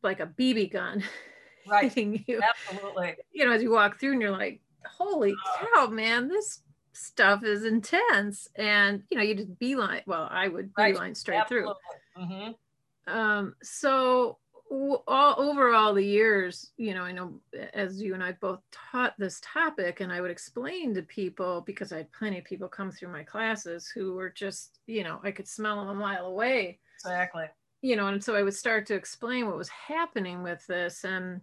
like 0.03 0.19
a 0.19 0.27
BB 0.27 0.71
gun, 0.71 1.03
right? 1.67 1.85
hitting 1.85 2.23
you. 2.27 2.41
Absolutely. 2.69 3.15
You 3.31 3.45
know, 3.45 3.51
as 3.51 3.63
you 3.63 3.71
walk 3.71 3.99
through, 3.99 4.13
and 4.13 4.21
you're 4.21 4.31
like, 4.31 4.61
"Holy 4.85 5.33
cow, 5.73 5.87
man! 5.87 6.27
This 6.27 6.61
stuff 6.93 7.43
is 7.43 7.63
intense 7.63 8.49
and 8.55 9.01
you 9.09 9.17
know 9.17 9.23
you 9.23 9.33
just 9.33 9.57
beeline 9.59 10.01
well 10.05 10.27
i 10.29 10.47
would 10.47 10.73
beeline 10.75 10.97
right. 10.97 11.17
straight 11.17 11.39
Absolutely. 11.39 11.73
through 12.15 12.23
mm-hmm. 12.25 13.13
um, 13.13 13.55
so 13.63 14.37
all 14.71 15.35
over 15.37 15.73
all 15.73 15.93
the 15.93 16.05
years 16.05 16.71
you 16.77 16.93
know 16.93 17.03
i 17.03 17.11
know 17.11 17.33
as 17.73 18.01
you 18.01 18.13
and 18.13 18.23
i 18.23 18.31
both 18.31 18.61
taught 18.71 19.13
this 19.17 19.41
topic 19.43 19.99
and 19.99 20.13
i 20.13 20.21
would 20.21 20.31
explain 20.31 20.93
to 20.93 21.01
people 21.01 21.61
because 21.65 21.91
i 21.91 21.97
had 21.97 22.11
plenty 22.13 22.39
of 22.39 22.45
people 22.45 22.69
come 22.69 22.89
through 22.89 23.11
my 23.11 23.21
classes 23.21 23.91
who 23.93 24.13
were 24.13 24.29
just 24.29 24.79
you 24.87 25.03
know 25.03 25.19
i 25.23 25.31
could 25.31 25.47
smell 25.47 25.77
them 25.77 25.89
a 25.89 25.93
mile 25.93 26.25
away 26.27 26.79
exactly 26.95 27.45
you 27.81 27.97
know 27.97 28.07
and 28.07 28.23
so 28.23 28.33
i 28.33 28.41
would 28.41 28.53
start 28.53 28.85
to 28.85 28.95
explain 28.95 29.45
what 29.45 29.57
was 29.57 29.69
happening 29.69 30.41
with 30.41 30.65
this 30.67 31.03
and 31.03 31.41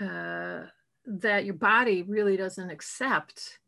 uh, 0.00 0.66
that 1.06 1.44
your 1.44 1.54
body 1.54 2.02
really 2.02 2.36
doesn't 2.36 2.70
accept 2.70 3.60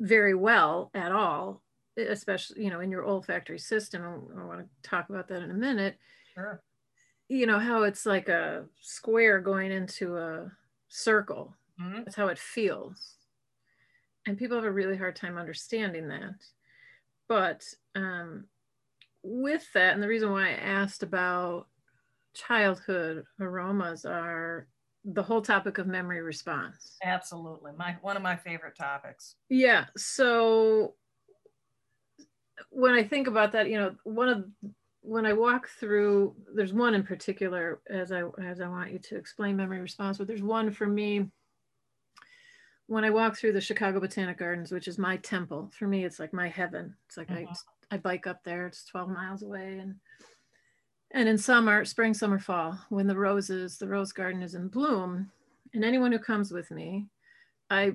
very 0.00 0.34
well 0.34 0.90
at 0.94 1.12
all, 1.12 1.62
especially, 1.96 2.64
you 2.64 2.70
know, 2.70 2.80
in 2.80 2.90
your 2.90 3.04
olfactory 3.04 3.58
system. 3.58 4.02
I 4.02 4.44
want 4.44 4.60
to 4.60 4.88
talk 4.88 5.08
about 5.10 5.28
that 5.28 5.42
in 5.42 5.50
a 5.50 5.54
minute. 5.54 5.96
Sure. 6.34 6.62
You 7.34 7.46
know, 7.46 7.58
how 7.58 7.82
it's 7.82 8.06
like 8.06 8.28
a 8.28 8.64
square 8.80 9.40
going 9.40 9.72
into 9.72 10.16
a 10.16 10.52
circle. 10.88 11.56
Mm-hmm. 11.80 12.04
That's 12.04 12.14
how 12.14 12.28
it 12.28 12.38
feels. 12.38 13.16
And 14.26 14.38
people 14.38 14.56
have 14.56 14.64
a 14.64 14.70
really 14.70 14.96
hard 14.96 15.16
time 15.16 15.36
understanding 15.36 16.06
that. 16.08 16.36
But 17.28 17.64
um, 17.96 18.44
with 19.24 19.66
that, 19.74 19.94
and 19.94 20.02
the 20.02 20.06
reason 20.06 20.30
why 20.30 20.50
I 20.50 20.52
asked 20.52 21.02
about 21.02 21.66
childhood 22.34 23.24
aromas 23.40 24.04
are 24.04 24.68
the 25.04 25.22
whole 25.22 25.42
topic 25.42 25.78
of 25.78 25.88
memory 25.88 26.22
response. 26.22 26.96
Absolutely. 27.02 27.72
My 27.76 27.96
one 28.00 28.16
of 28.16 28.22
my 28.22 28.36
favorite 28.36 28.76
topics. 28.76 29.34
Yeah. 29.48 29.86
So 29.96 30.94
when 32.70 32.94
I 32.94 33.02
think 33.02 33.26
about 33.26 33.50
that, 33.52 33.68
you 33.68 33.76
know, 33.76 33.96
one 34.04 34.28
of 34.28 34.44
when 35.04 35.26
I 35.26 35.34
walk 35.34 35.68
through, 35.68 36.34
there's 36.54 36.72
one 36.72 36.94
in 36.94 37.02
particular 37.02 37.80
as 37.90 38.10
I 38.10 38.22
as 38.42 38.60
I 38.60 38.68
want 38.68 38.92
you 38.92 38.98
to 38.98 39.16
explain 39.16 39.56
memory 39.56 39.80
response, 39.80 40.18
but 40.18 40.26
there's 40.26 40.42
one 40.42 40.70
for 40.70 40.86
me 40.86 41.30
when 42.86 43.04
I 43.04 43.10
walk 43.10 43.36
through 43.36 43.52
the 43.52 43.60
Chicago 43.60 44.00
Botanic 44.00 44.38
Gardens, 44.38 44.72
which 44.72 44.88
is 44.88 44.98
my 44.98 45.18
temple. 45.18 45.70
For 45.78 45.86
me, 45.86 46.04
it's 46.04 46.18
like 46.18 46.32
my 46.32 46.48
heaven. 46.48 46.96
It's 47.06 47.18
like 47.18 47.28
mm-hmm. 47.28 47.52
I 47.90 47.96
I 47.96 47.98
bike 47.98 48.26
up 48.26 48.42
there. 48.44 48.66
It's 48.66 48.84
12 48.86 49.10
miles 49.10 49.42
away 49.42 49.78
and 49.78 49.96
and 51.14 51.28
in 51.28 51.38
summer, 51.38 51.84
spring, 51.84 52.12
summer, 52.12 52.40
fall, 52.40 52.76
when 52.88 53.06
the 53.06 53.16
roses, 53.16 53.78
the 53.78 53.86
rose 53.86 54.12
garden 54.12 54.42
is 54.42 54.56
in 54.56 54.66
bloom, 54.66 55.30
and 55.72 55.84
anyone 55.84 56.10
who 56.10 56.18
comes 56.18 56.50
with 56.50 56.72
me, 56.72 57.06
I, 57.70 57.94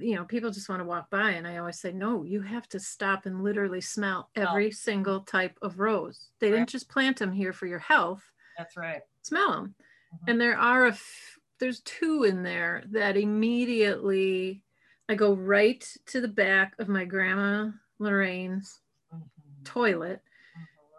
you 0.00 0.14
know, 0.14 0.24
people 0.24 0.50
just 0.50 0.68
want 0.68 0.80
to 0.80 0.86
walk 0.86 1.10
by, 1.10 1.30
and 1.30 1.46
I 1.46 1.58
always 1.58 1.78
say, 1.78 1.92
no, 1.92 2.22
you 2.22 2.40
have 2.40 2.68
to 2.70 2.80
stop 2.80 3.26
and 3.26 3.42
literally 3.42 3.80
smell 3.80 4.30
every 4.34 4.68
oh. 4.68 4.70
single 4.70 5.20
type 5.20 5.58
of 5.62 5.78
rose. 5.78 6.28
They 6.40 6.50
right. 6.50 6.58
didn't 6.58 6.70
just 6.70 6.88
plant 6.88 7.18
them 7.18 7.32
here 7.32 7.52
for 7.52 7.66
your 7.66 7.78
health. 7.78 8.22
That's 8.58 8.76
right. 8.76 9.00
Smell 9.22 9.50
them, 9.50 9.74
mm-hmm. 10.14 10.30
and 10.30 10.40
there 10.40 10.58
are 10.58 10.86
a, 10.86 10.90
f- 10.90 11.38
there's 11.60 11.80
two 11.80 12.24
in 12.24 12.42
there 12.42 12.84
that 12.90 13.16
immediately, 13.16 14.62
I 15.08 15.14
go 15.14 15.34
right 15.34 15.86
to 16.06 16.20
the 16.20 16.28
back 16.28 16.74
of 16.78 16.88
my 16.88 17.04
grandma 17.04 17.70
Lorraine's 17.98 18.80
mm-hmm. 19.12 19.64
toilet 19.64 20.20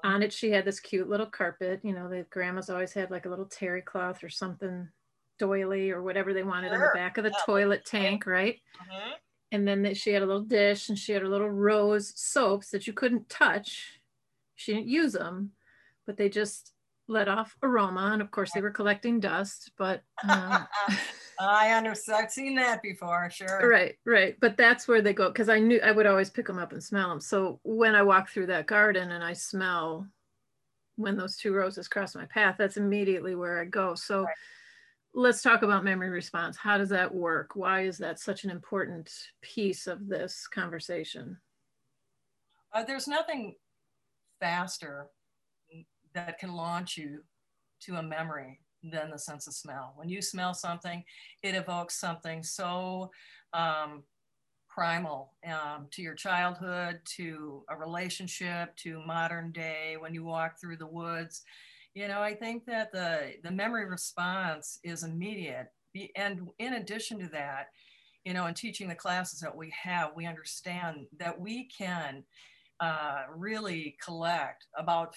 on 0.06 0.22
it 0.22 0.32
she 0.32 0.52
had 0.52 0.64
this 0.64 0.80
cute 0.80 1.10
little 1.10 1.26
carpet 1.26 1.80
you 1.82 1.92
know 1.92 2.08
the 2.08 2.24
grandmas 2.30 2.70
always 2.70 2.94
had 2.94 3.10
like 3.10 3.26
a 3.26 3.30
little 3.30 3.46
terry 3.46 3.82
cloth 3.82 4.24
or 4.24 4.30
something 4.30 4.88
doily 5.38 5.92
or 5.92 6.02
whatever 6.02 6.34
they 6.34 6.44
wanted 6.44 6.70
sure. 6.70 6.76
on 6.76 6.82
the 6.82 6.98
back 6.98 7.18
of 7.18 7.24
the 7.24 7.30
yeah. 7.30 7.46
toilet 7.46 7.86
tank 7.86 8.26
right 8.26 8.58
mm-hmm. 8.82 9.12
and 9.52 9.68
then 9.68 9.94
she 9.94 10.12
had 10.12 10.22
a 10.22 10.26
little 10.26 10.42
dish 10.42 10.90
and 10.90 10.98
she 10.98 11.12
had 11.12 11.24
a 11.24 11.30
little 11.30 11.50
rose 11.50 12.14
soaps 12.16 12.70
that 12.72 12.88
you 12.88 12.94
couldn't 12.94 13.30
touch 13.30 14.00
she 14.56 14.74
didn't 14.74 14.88
use 14.88 15.14
them 15.14 15.52
but 16.06 16.18
they 16.18 16.30
just 16.30 16.72
let 17.08 17.28
off 17.28 17.56
aroma 17.62 18.12
and 18.14 18.22
of 18.22 18.32
course 18.32 18.52
they 18.54 18.62
were 18.62 18.72
collecting 18.72 19.20
dust 19.20 19.72
but 19.78 20.02
um, 20.30 20.68
I 21.40 21.72
understand. 21.74 22.24
I've 22.24 22.32
seen 22.32 22.56
that 22.56 22.82
before, 22.82 23.30
sure. 23.30 23.68
Right, 23.68 23.96
right. 24.06 24.36
But 24.40 24.58
that's 24.58 24.88
where 24.88 25.02
they 25.02 25.14
go 25.14 25.30
because 25.30 25.50
I 25.50 25.60
knew 25.60 25.80
I 25.82 25.92
would 25.92 26.06
always 26.06 26.30
pick 26.30 26.48
them 26.48 26.60
up 26.60 26.72
and 26.72 26.84
smell 26.84 27.10
them. 27.10 27.20
So 27.20 27.60
when 27.64 27.96
I 27.96 28.02
walk 28.02 28.30
through 28.30 28.48
that 28.48 28.68
garden 28.68 29.12
and 29.12 29.24
I 29.24 29.34
smell 29.34 30.08
when 30.96 31.18
those 31.18 31.36
two 31.36 31.54
roses 31.54 31.88
cross 31.88 32.16
my 32.16 32.26
path, 32.26 32.56
that's 32.58 32.78
immediately 32.78 33.36
where 33.36 33.62
I 33.62 33.66
go. 33.66 33.96
So 33.96 34.24
right. 34.24 34.36
Let's 35.16 35.42
talk 35.42 35.64
about 35.64 35.86
memory 35.86 36.10
response. 36.10 36.58
How 36.58 36.78
does 36.78 36.90
that 36.90 37.14
work? 37.14 37.52
Why 37.56 37.82
is 37.82 37.98
that 38.00 38.20
such 38.20 38.44
an 38.44 38.52
important 38.52 39.10
piece 39.42 39.88
of 39.88 40.08
this 40.08 40.46
conversation? 40.46 41.38
Uh, 42.74 42.84
there's 42.84 43.08
nothing 43.08 43.56
faster 44.42 45.08
that 46.14 46.38
can 46.38 46.54
launch 46.54 46.98
you 46.98 47.24
to 47.82 47.96
a 47.96 48.04
memory 48.04 48.60
than 48.84 49.10
the 49.10 49.18
sense 49.18 49.48
of 49.48 49.54
smell. 49.54 49.94
When 49.96 50.10
you 50.10 50.22
smell 50.22 50.54
something, 50.54 51.04
it 51.42 51.56
evokes 51.56 51.98
something 51.98 52.44
so 52.44 53.10
um, 53.54 54.04
primal 54.68 55.34
um, 55.48 55.88
to 55.92 56.02
your 56.02 56.14
childhood, 56.14 57.00
to 57.16 57.64
a 57.70 57.78
relationship, 57.78 58.76
to 58.78 59.02
modern 59.06 59.54
day, 59.54 59.96
when 59.98 60.14
you 60.14 60.26
walk 60.26 60.60
through 60.60 60.78
the 60.78 60.86
woods. 60.86 61.44
You 61.96 62.10
know, 62.10 62.22
I 62.22 62.36
think 62.36 62.66
that 62.66 62.92
the, 62.92 63.36
the 63.42 63.52
memory 63.52 63.86
response 63.86 64.80
is 64.84 65.04
immediate. 65.04 65.68
And 66.18 66.50
in 66.60 66.74
addition 66.74 67.18
to 67.20 67.30
that, 67.30 67.68
you 68.26 68.34
know, 68.34 68.48
in 68.48 68.54
teaching 68.54 68.90
the 68.90 68.96
classes 68.96 69.40
that 69.40 69.56
we 69.56 69.74
have, 69.82 70.12
we 70.14 70.26
understand 70.26 71.08
that 71.18 71.40
we 71.40 71.70
can 71.70 72.24
uh, 72.82 73.24
really 73.34 73.96
collect 74.04 74.66
about 74.78 75.16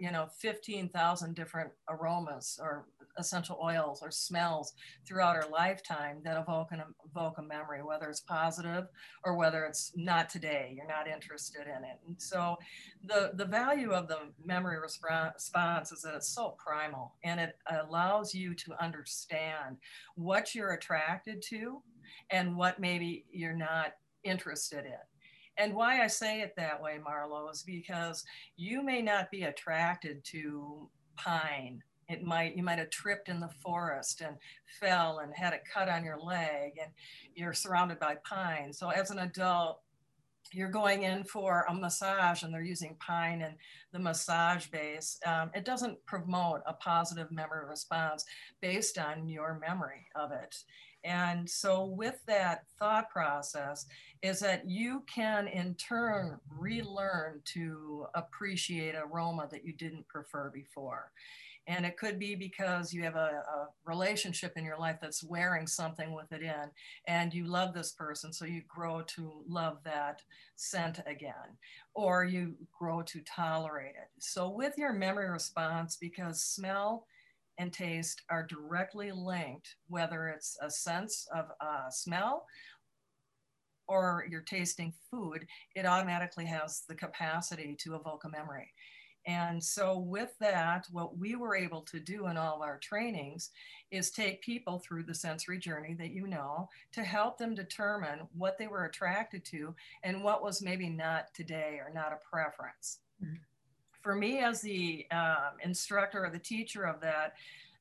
you 0.00 0.10
know, 0.10 0.26
15,000 0.38 1.34
different 1.34 1.70
aromas 1.88 2.58
or 2.60 2.86
essential 3.18 3.58
oils 3.62 4.00
or 4.02 4.10
smells 4.10 4.72
throughout 5.06 5.36
our 5.36 5.48
lifetime 5.50 6.18
that 6.24 6.40
evoke, 6.40 6.72
an, 6.72 6.82
evoke 7.08 7.38
a 7.38 7.42
memory, 7.42 7.82
whether 7.82 8.08
it's 8.08 8.20
positive 8.20 8.86
or 9.24 9.36
whether 9.36 9.64
it's 9.64 9.92
not 9.96 10.28
today, 10.28 10.72
you're 10.76 10.86
not 10.86 11.08
interested 11.08 11.62
in 11.62 11.84
it. 11.84 11.98
And 12.06 12.20
so 12.20 12.56
the, 13.04 13.32
the 13.34 13.44
value 13.44 13.90
of 13.92 14.08
the 14.08 14.18
memory 14.44 14.78
response 14.78 15.92
is 15.92 16.02
that 16.02 16.14
it's 16.14 16.34
so 16.34 16.56
primal 16.58 17.14
and 17.24 17.40
it 17.40 17.56
allows 17.70 18.34
you 18.34 18.54
to 18.54 18.82
understand 18.82 19.76
what 20.16 20.54
you're 20.54 20.72
attracted 20.72 21.42
to 21.42 21.82
and 22.30 22.56
what 22.56 22.80
maybe 22.80 23.24
you're 23.30 23.52
not 23.56 23.94
interested 24.24 24.84
in. 24.84 24.98
And 25.56 25.74
why 25.74 26.02
I 26.02 26.06
say 26.06 26.40
it 26.40 26.54
that 26.56 26.80
way, 26.82 26.98
Marlo, 27.06 27.50
is 27.50 27.62
because 27.62 28.24
you 28.56 28.82
may 28.82 29.02
not 29.02 29.30
be 29.30 29.42
attracted 29.42 30.24
to 30.26 30.88
pine. 31.16 31.82
It 32.10 32.22
might 32.22 32.56
you 32.56 32.62
might 32.62 32.78
have 32.78 32.90
tripped 32.90 33.28
in 33.28 33.40
the 33.40 33.50
forest 33.62 34.20
and 34.20 34.36
fell 34.80 35.20
and 35.20 35.32
had 35.34 35.52
a 35.52 35.60
cut 35.72 35.88
on 35.88 36.04
your 36.04 36.18
leg, 36.18 36.72
and 36.80 36.90
you're 37.34 37.54
surrounded 37.54 37.98
by 37.98 38.16
pine. 38.24 38.72
So 38.72 38.90
as 38.90 39.10
an 39.10 39.20
adult, 39.20 39.80
you're 40.52 40.70
going 40.70 41.04
in 41.04 41.24
for 41.24 41.64
a 41.68 41.74
massage 41.74 42.42
and 42.42 42.52
they're 42.52 42.62
using 42.62 42.96
pine 42.98 43.42
and 43.42 43.54
the 43.92 43.98
massage 43.98 44.66
base, 44.66 45.18
um, 45.26 45.50
it 45.54 45.64
doesn't 45.64 46.04
promote 46.06 46.60
a 46.66 46.72
positive 46.74 47.30
memory 47.30 47.66
response 47.68 48.24
based 48.60 48.98
on 48.98 49.28
your 49.28 49.58
memory 49.60 50.06
of 50.14 50.32
it. 50.32 50.56
And 51.02 51.48
so, 51.48 51.86
with 51.86 52.20
that 52.26 52.64
thought 52.78 53.08
process, 53.08 53.86
is 54.22 54.38
that 54.40 54.68
you 54.68 55.02
can 55.06 55.48
in 55.48 55.74
turn 55.76 56.38
relearn 56.58 57.40
to 57.54 58.06
appreciate 58.14 58.94
aroma 58.94 59.48
that 59.50 59.64
you 59.64 59.72
didn't 59.72 60.06
prefer 60.08 60.50
before. 60.50 61.10
And 61.66 61.86
it 61.86 61.96
could 61.96 62.18
be 62.18 62.34
because 62.34 62.92
you 62.92 63.02
have 63.04 63.16
a, 63.16 63.42
a, 63.46 63.68
relationship 63.84 64.54
in 64.56 64.64
your 64.64 64.78
life 64.78 64.96
that's 65.00 65.22
wearing 65.22 65.66
something 65.66 66.12
with 66.12 66.32
it 66.32 66.42
in, 66.42 66.70
and 67.06 67.32
you 67.32 67.44
love 67.44 67.74
this 67.74 67.92
person, 67.92 68.32
so 68.32 68.44
you 68.44 68.62
grow 68.66 69.02
to 69.02 69.42
love 69.46 69.78
that 69.84 70.22
scent 70.56 71.00
again, 71.06 71.58
or 71.94 72.24
you 72.24 72.54
grow 72.76 73.02
to 73.02 73.20
tolerate 73.20 73.94
it. 73.94 74.08
So, 74.18 74.48
with 74.48 74.78
your 74.78 74.92
memory 74.92 75.28
response, 75.28 75.96
because 75.96 76.42
smell 76.42 77.06
and 77.58 77.72
taste 77.72 78.22
are 78.30 78.46
directly 78.46 79.12
linked, 79.12 79.76
whether 79.88 80.28
it's 80.28 80.56
a 80.62 80.70
sense 80.70 81.28
of 81.34 81.46
uh, 81.60 81.90
smell 81.90 82.46
or 83.90 84.24
you're 84.30 84.40
tasting 84.40 84.94
food, 85.10 85.44
it 85.74 85.84
automatically 85.84 86.46
has 86.46 86.84
the 86.88 86.94
capacity 86.94 87.76
to 87.80 87.96
evoke 87.96 88.22
a 88.24 88.28
memory. 88.28 88.72
And 89.26 89.62
so, 89.62 89.98
with 89.98 90.32
that, 90.40 90.86
what 90.90 91.18
we 91.18 91.34
were 91.34 91.54
able 91.54 91.82
to 91.82 92.00
do 92.00 92.26
in 92.28 92.36
all 92.36 92.62
our 92.62 92.78
trainings 92.78 93.50
is 93.90 94.10
take 94.10 94.40
people 94.40 94.78
through 94.78 95.02
the 95.02 95.14
sensory 95.14 95.58
journey 95.58 95.94
that 95.94 96.10
you 96.10 96.26
know 96.26 96.68
to 96.92 97.02
help 97.02 97.36
them 97.36 97.54
determine 97.54 98.20
what 98.36 98.56
they 98.56 98.66
were 98.66 98.86
attracted 98.86 99.44
to 99.46 99.74
and 100.02 100.22
what 100.22 100.42
was 100.42 100.62
maybe 100.62 100.88
not 100.88 101.32
today 101.34 101.80
or 101.84 101.92
not 101.92 102.12
a 102.12 102.28
preference. 102.28 103.00
Mm-hmm. 103.22 103.34
For 104.02 104.14
me, 104.14 104.38
as 104.38 104.62
the 104.62 105.06
um, 105.10 105.58
instructor 105.62 106.24
or 106.24 106.30
the 106.30 106.38
teacher 106.38 106.84
of 106.84 107.00
that, 107.02 107.34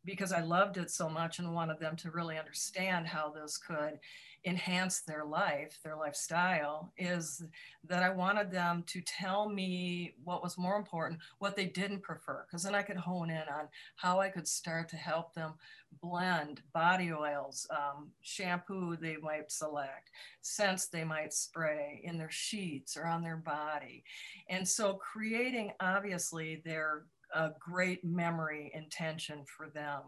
because 0.04 0.34
I 0.34 0.42
loved 0.42 0.78
it 0.78 0.92
so 0.92 1.10
much 1.10 1.40
and 1.40 1.54
wanted 1.54 1.80
them 1.80 1.96
to 1.98 2.12
really 2.12 2.38
understand 2.38 3.08
how 3.08 3.30
this 3.30 3.58
could 3.58 4.00
enhance 4.46 5.02
their 5.02 5.26
life, 5.26 5.80
their 5.84 5.96
lifestyle, 5.96 6.92
is 6.98 7.44
that 7.88 8.04
I 8.04 8.10
wanted 8.10 8.52
them 8.52 8.84
to 8.88 9.02
tell 9.02 9.50
me 9.50 10.14
what 10.24 10.42
was 10.42 10.58
more 10.58 10.78
important, 10.78 11.20
what 11.40 11.56
they 11.56 11.66
didn't 11.66 12.04
prefer, 12.04 12.46
because 12.46 12.64
then 12.64 12.76
I 12.76 12.82
could 12.82 12.98
hone 12.98 13.30
in 13.30 13.44
on 13.54 13.68
how 13.96 14.20
I 14.20 14.30
could 14.30 14.48
start 14.48 14.90
to 14.90 14.96
help 14.96 15.34
them 15.34 15.54
blend 16.02 16.62
body 16.74 17.12
oils, 17.12 17.68
um, 17.72 18.10
shampoo 18.22 18.96
they 18.96 19.18
might 19.18 19.52
select, 19.52 20.12
scents 20.42 20.88
they 20.88 21.04
might 21.04 21.34
spray 21.34 22.02
in 22.04 22.18
their 22.18 22.32
sheets 22.32 22.96
or 22.96 23.06
on 23.06 23.24
their 23.24 23.38
body. 23.38 24.04
And 24.50 24.68
so 24.68 24.94
creating 24.94 25.72
obviously 25.80 26.62
their 26.64 27.04
a 27.34 27.52
great 27.60 28.04
memory 28.04 28.72
intention 28.74 29.44
for 29.46 29.70
them 29.70 30.02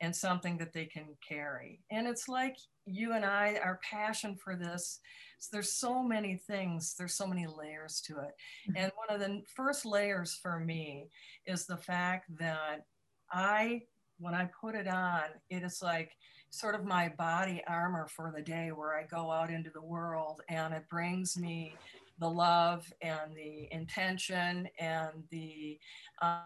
and 0.00 0.14
something 0.14 0.58
that 0.58 0.72
they 0.72 0.84
can 0.84 1.06
carry. 1.26 1.80
And 1.90 2.06
it's 2.06 2.28
like 2.28 2.56
you 2.86 3.12
and 3.12 3.24
I, 3.24 3.58
our 3.62 3.80
passion 3.88 4.36
for 4.36 4.56
this, 4.56 5.00
so 5.38 5.48
there's 5.52 5.72
so 5.72 6.02
many 6.02 6.36
things, 6.36 6.94
there's 6.98 7.14
so 7.14 7.26
many 7.26 7.46
layers 7.46 8.00
to 8.06 8.14
it. 8.20 8.34
Mm-hmm. 8.68 8.76
And 8.76 8.92
one 8.96 9.10
of 9.10 9.20
the 9.20 9.42
first 9.54 9.84
layers 9.84 10.34
for 10.34 10.58
me 10.58 11.08
is 11.46 11.66
the 11.66 11.76
fact 11.76 12.36
that 12.38 12.86
I, 13.30 13.82
when 14.18 14.34
I 14.34 14.48
put 14.60 14.74
it 14.74 14.88
on, 14.88 15.22
it 15.50 15.62
is 15.62 15.82
like 15.82 16.12
sort 16.50 16.74
of 16.74 16.84
my 16.84 17.08
body 17.18 17.62
armor 17.66 18.06
for 18.08 18.32
the 18.34 18.42
day 18.42 18.70
where 18.74 18.96
I 18.96 19.02
go 19.02 19.30
out 19.30 19.50
into 19.50 19.70
the 19.70 19.82
world 19.82 20.40
and 20.48 20.72
it 20.72 20.88
brings 20.88 21.36
me 21.36 21.74
the 22.18 22.30
love 22.30 22.90
and 23.02 23.34
the 23.34 23.68
intention 23.72 24.68
and 24.78 25.10
the 25.30 25.78
um, 26.22 26.40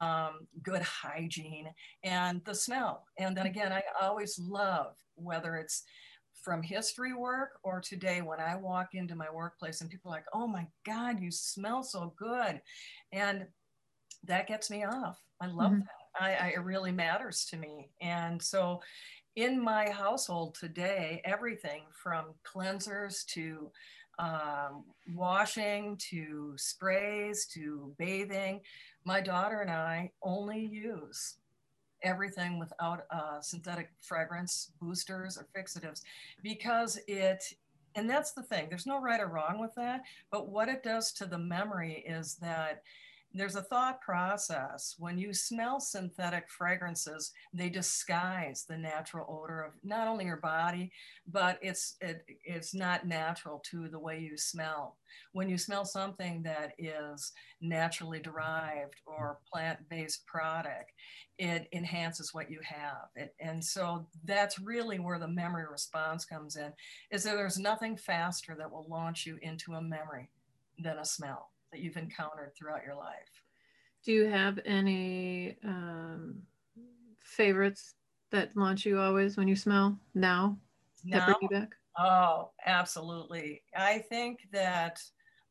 um, 0.00 0.46
good 0.62 0.82
hygiene 0.82 1.68
and 2.04 2.44
the 2.44 2.54
smell. 2.54 3.04
And 3.18 3.36
then 3.36 3.46
again, 3.46 3.72
I 3.72 3.82
always 4.00 4.38
love 4.38 4.94
whether 5.14 5.56
it's 5.56 5.84
from 6.42 6.62
history 6.62 7.14
work 7.14 7.58
or 7.62 7.80
today 7.80 8.22
when 8.22 8.40
I 8.40 8.56
walk 8.56 8.94
into 8.94 9.16
my 9.16 9.28
workplace 9.32 9.80
and 9.80 9.90
people 9.90 10.10
are 10.10 10.14
like, 10.14 10.26
oh 10.32 10.46
my 10.46 10.66
God, 10.84 11.20
you 11.20 11.30
smell 11.30 11.82
so 11.82 12.14
good. 12.16 12.60
And 13.12 13.46
that 14.24 14.46
gets 14.46 14.70
me 14.70 14.84
off. 14.84 15.20
I 15.40 15.46
love 15.46 15.72
mm-hmm. 15.72 15.80
that. 15.80 16.20
I, 16.20 16.34
I, 16.34 16.48
it 16.56 16.62
really 16.62 16.92
matters 16.92 17.46
to 17.50 17.56
me. 17.56 17.90
And 18.00 18.40
so 18.40 18.80
in 19.34 19.62
my 19.62 19.90
household 19.90 20.54
today, 20.54 21.20
everything 21.24 21.82
from 21.92 22.26
cleansers 22.44 23.24
to 23.26 23.70
um, 24.18 24.84
washing 25.14 25.98
to 26.10 26.54
sprays 26.56 27.46
to 27.54 27.92
bathing. 27.98 28.60
My 29.06 29.20
daughter 29.20 29.60
and 29.60 29.70
I 29.70 30.10
only 30.20 30.66
use 30.66 31.36
everything 32.02 32.58
without 32.58 33.04
uh, 33.08 33.40
synthetic 33.40 33.90
fragrance 34.00 34.72
boosters 34.80 35.38
or 35.38 35.46
fixatives 35.56 36.02
because 36.42 36.98
it 37.06 37.42
and 37.94 38.10
that's 38.10 38.32
the 38.32 38.42
thing 38.42 38.66
there's 38.68 38.84
no 38.84 39.00
right 39.00 39.20
or 39.20 39.28
wrong 39.28 39.58
with 39.58 39.74
that 39.76 40.02
but 40.30 40.50
what 40.50 40.68
it 40.68 40.82
does 40.82 41.12
to 41.12 41.24
the 41.24 41.38
memory 41.38 42.04
is 42.06 42.34
that 42.34 42.82
there's 43.34 43.56
a 43.56 43.62
thought 43.62 44.00
process. 44.00 44.94
When 44.98 45.18
you 45.18 45.34
smell 45.34 45.78
synthetic 45.78 46.48
fragrances, 46.48 47.32
they 47.52 47.68
disguise 47.68 48.64
the 48.66 48.78
natural 48.78 49.26
odor 49.28 49.62
of 49.62 49.72
not 49.84 50.08
only 50.08 50.24
your 50.24 50.38
body, 50.38 50.90
but 51.26 51.58
it's 51.60 51.96
it, 52.00 52.24
it's 52.44 52.74
not 52.74 53.06
natural 53.06 53.62
to 53.70 53.88
the 53.88 53.98
way 53.98 54.18
you 54.20 54.36
smell. 54.36 54.96
When 55.32 55.48
you 55.48 55.58
smell 55.58 55.84
something 55.84 56.42
that 56.44 56.72
is 56.78 57.32
naturally 57.60 58.20
derived 58.20 59.00
or 59.06 59.38
plant-based 59.52 60.26
product, 60.26 60.92
it 61.38 61.68
enhances 61.72 62.32
what 62.32 62.50
you 62.50 62.60
have. 62.62 63.08
It, 63.16 63.34
and 63.40 63.62
so 63.62 64.06
that's 64.24 64.58
really 64.58 64.98
where 64.98 65.18
the 65.18 65.28
memory 65.28 65.64
response 65.70 66.24
comes 66.24 66.56
in, 66.56 66.72
is 67.10 67.24
that 67.24 67.34
there's 67.34 67.58
nothing 67.58 67.96
faster 67.96 68.54
that 68.58 68.70
will 68.70 68.86
launch 68.88 69.26
you 69.26 69.38
into 69.42 69.74
a 69.74 69.82
memory 69.82 70.30
than 70.78 70.98
a 70.98 71.04
smell 71.04 71.50
that 71.76 71.82
you've 71.82 71.96
encountered 71.98 72.52
throughout 72.56 72.84
your 72.84 72.94
life. 72.94 73.42
Do 74.02 74.12
you 74.12 74.24
have 74.26 74.58
any 74.64 75.58
um, 75.62 76.40
favorites 77.20 77.94
that 78.30 78.56
launch 78.56 78.86
you 78.86 78.98
always 78.98 79.36
when 79.36 79.46
you 79.46 79.56
smell 79.56 79.98
now? 80.14 80.56
That 81.10 81.26
bring 81.26 81.36
you 81.42 81.48
back? 81.48 81.74
Oh, 81.98 82.50
absolutely. 82.64 83.62
I 83.76 83.98
think 83.98 84.40
that 84.52 84.98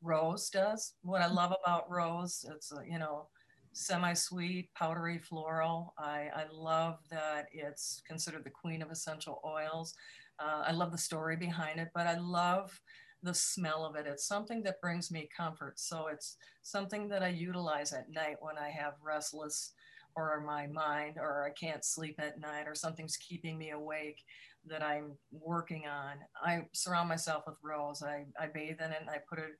rose 0.01 0.49
does. 0.49 0.93
What 1.03 1.21
I 1.21 1.27
love 1.27 1.53
about 1.63 1.89
rose, 1.91 2.43
it's 2.49 2.71
a, 2.71 2.81
you 2.89 2.97
know, 2.97 3.27
semi-sweet, 3.73 4.69
powdery 4.73 5.19
floral. 5.19 5.93
I, 5.99 6.29
I 6.35 6.45
love 6.51 6.99
that 7.11 7.47
it's 7.51 8.01
considered 8.07 8.45
the 8.45 8.49
queen 8.49 8.81
of 8.81 8.89
essential 8.89 9.41
oils. 9.45 9.93
Uh, 10.39 10.63
I 10.65 10.71
love 10.71 10.91
the 10.91 10.97
story 10.97 11.37
behind 11.37 11.79
it, 11.79 11.89
but 11.93 12.07
I 12.07 12.17
love 12.17 12.79
the 13.25 13.33
smell 13.33 13.83
of 13.83 13.95
it. 13.95 14.05
It's 14.07 14.27
something 14.27 14.63
that 14.63 14.79
brings 14.79 15.11
me 15.11 15.27
comfort. 15.35 15.79
So 15.79 16.07
it's 16.07 16.37
something 16.61 17.07
that 17.09 17.23
I 17.23 17.29
utilize 17.29 17.91
at 17.91 18.09
night 18.09 18.37
when 18.39 18.57
I 18.57 18.69
have 18.69 18.93
restless 19.03 19.73
or 20.15 20.41
my 20.45 20.67
mind 20.67 21.17
or 21.17 21.43
I 21.45 21.49
can't 21.49 21.83
sleep 21.83 22.15
at 22.19 22.39
night 22.39 22.67
or 22.67 22.75
something's 22.75 23.17
keeping 23.17 23.57
me 23.57 23.71
awake 23.71 24.23
that 24.67 24.83
I'm 24.83 25.11
working 25.31 25.85
on. 25.87 26.17
I 26.41 26.65
surround 26.71 27.09
myself 27.09 27.43
with 27.45 27.57
rose. 27.63 28.01
I, 28.01 28.25
I 28.39 28.47
bathe 28.47 28.79
in 28.79 28.91
it 28.91 29.01
and 29.01 29.09
I 29.09 29.17
put 29.27 29.39
it 29.39 29.57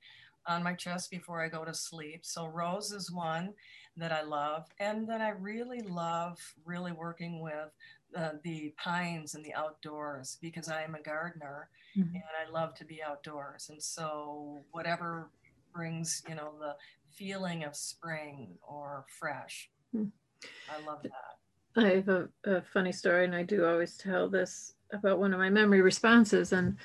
on 0.47 0.63
my 0.63 0.73
chest 0.73 1.09
before 1.09 1.43
I 1.43 1.49
go 1.49 1.65
to 1.65 1.73
sleep. 1.73 2.21
So 2.23 2.47
rose 2.47 2.91
is 2.91 3.11
one 3.11 3.53
that 3.97 4.11
I 4.11 4.21
love. 4.21 4.65
And 4.79 5.07
then 5.09 5.21
I 5.21 5.29
really 5.29 5.81
love 5.81 6.37
really 6.65 6.91
working 6.91 7.41
with 7.41 7.71
uh, 8.15 8.31
the 8.43 8.73
pines 8.77 9.35
and 9.35 9.43
the 9.43 9.53
outdoors 9.53 10.37
because 10.41 10.69
I 10.69 10.83
am 10.83 10.95
a 10.95 11.01
gardener 11.01 11.69
mm-hmm. 11.97 12.15
and 12.15 12.23
I 12.47 12.51
love 12.51 12.73
to 12.75 12.85
be 12.85 13.01
outdoors. 13.03 13.69
And 13.69 13.81
so 13.81 14.63
whatever 14.71 15.29
brings, 15.73 16.23
you 16.27 16.35
know, 16.35 16.53
the 16.59 16.75
feeling 17.11 17.63
of 17.63 17.75
spring 17.75 18.57
or 18.61 19.05
fresh, 19.19 19.69
mm-hmm. 19.95 20.09
I 20.69 20.85
love 20.85 21.03
that. 21.03 21.35
I 21.77 21.95
have 21.95 22.07
a, 22.07 22.29
a, 22.45 22.61
funny 22.61 22.93
story, 22.93 23.25
and 23.25 23.35
I 23.35 23.43
do 23.43 23.65
always 23.65 23.97
tell 23.97 24.29
this 24.29 24.75
about 24.93 25.19
one 25.19 25.33
of 25.33 25.39
my 25.39 25.49
memory 25.49 25.81
responses. 25.81 26.53
And 26.53 26.77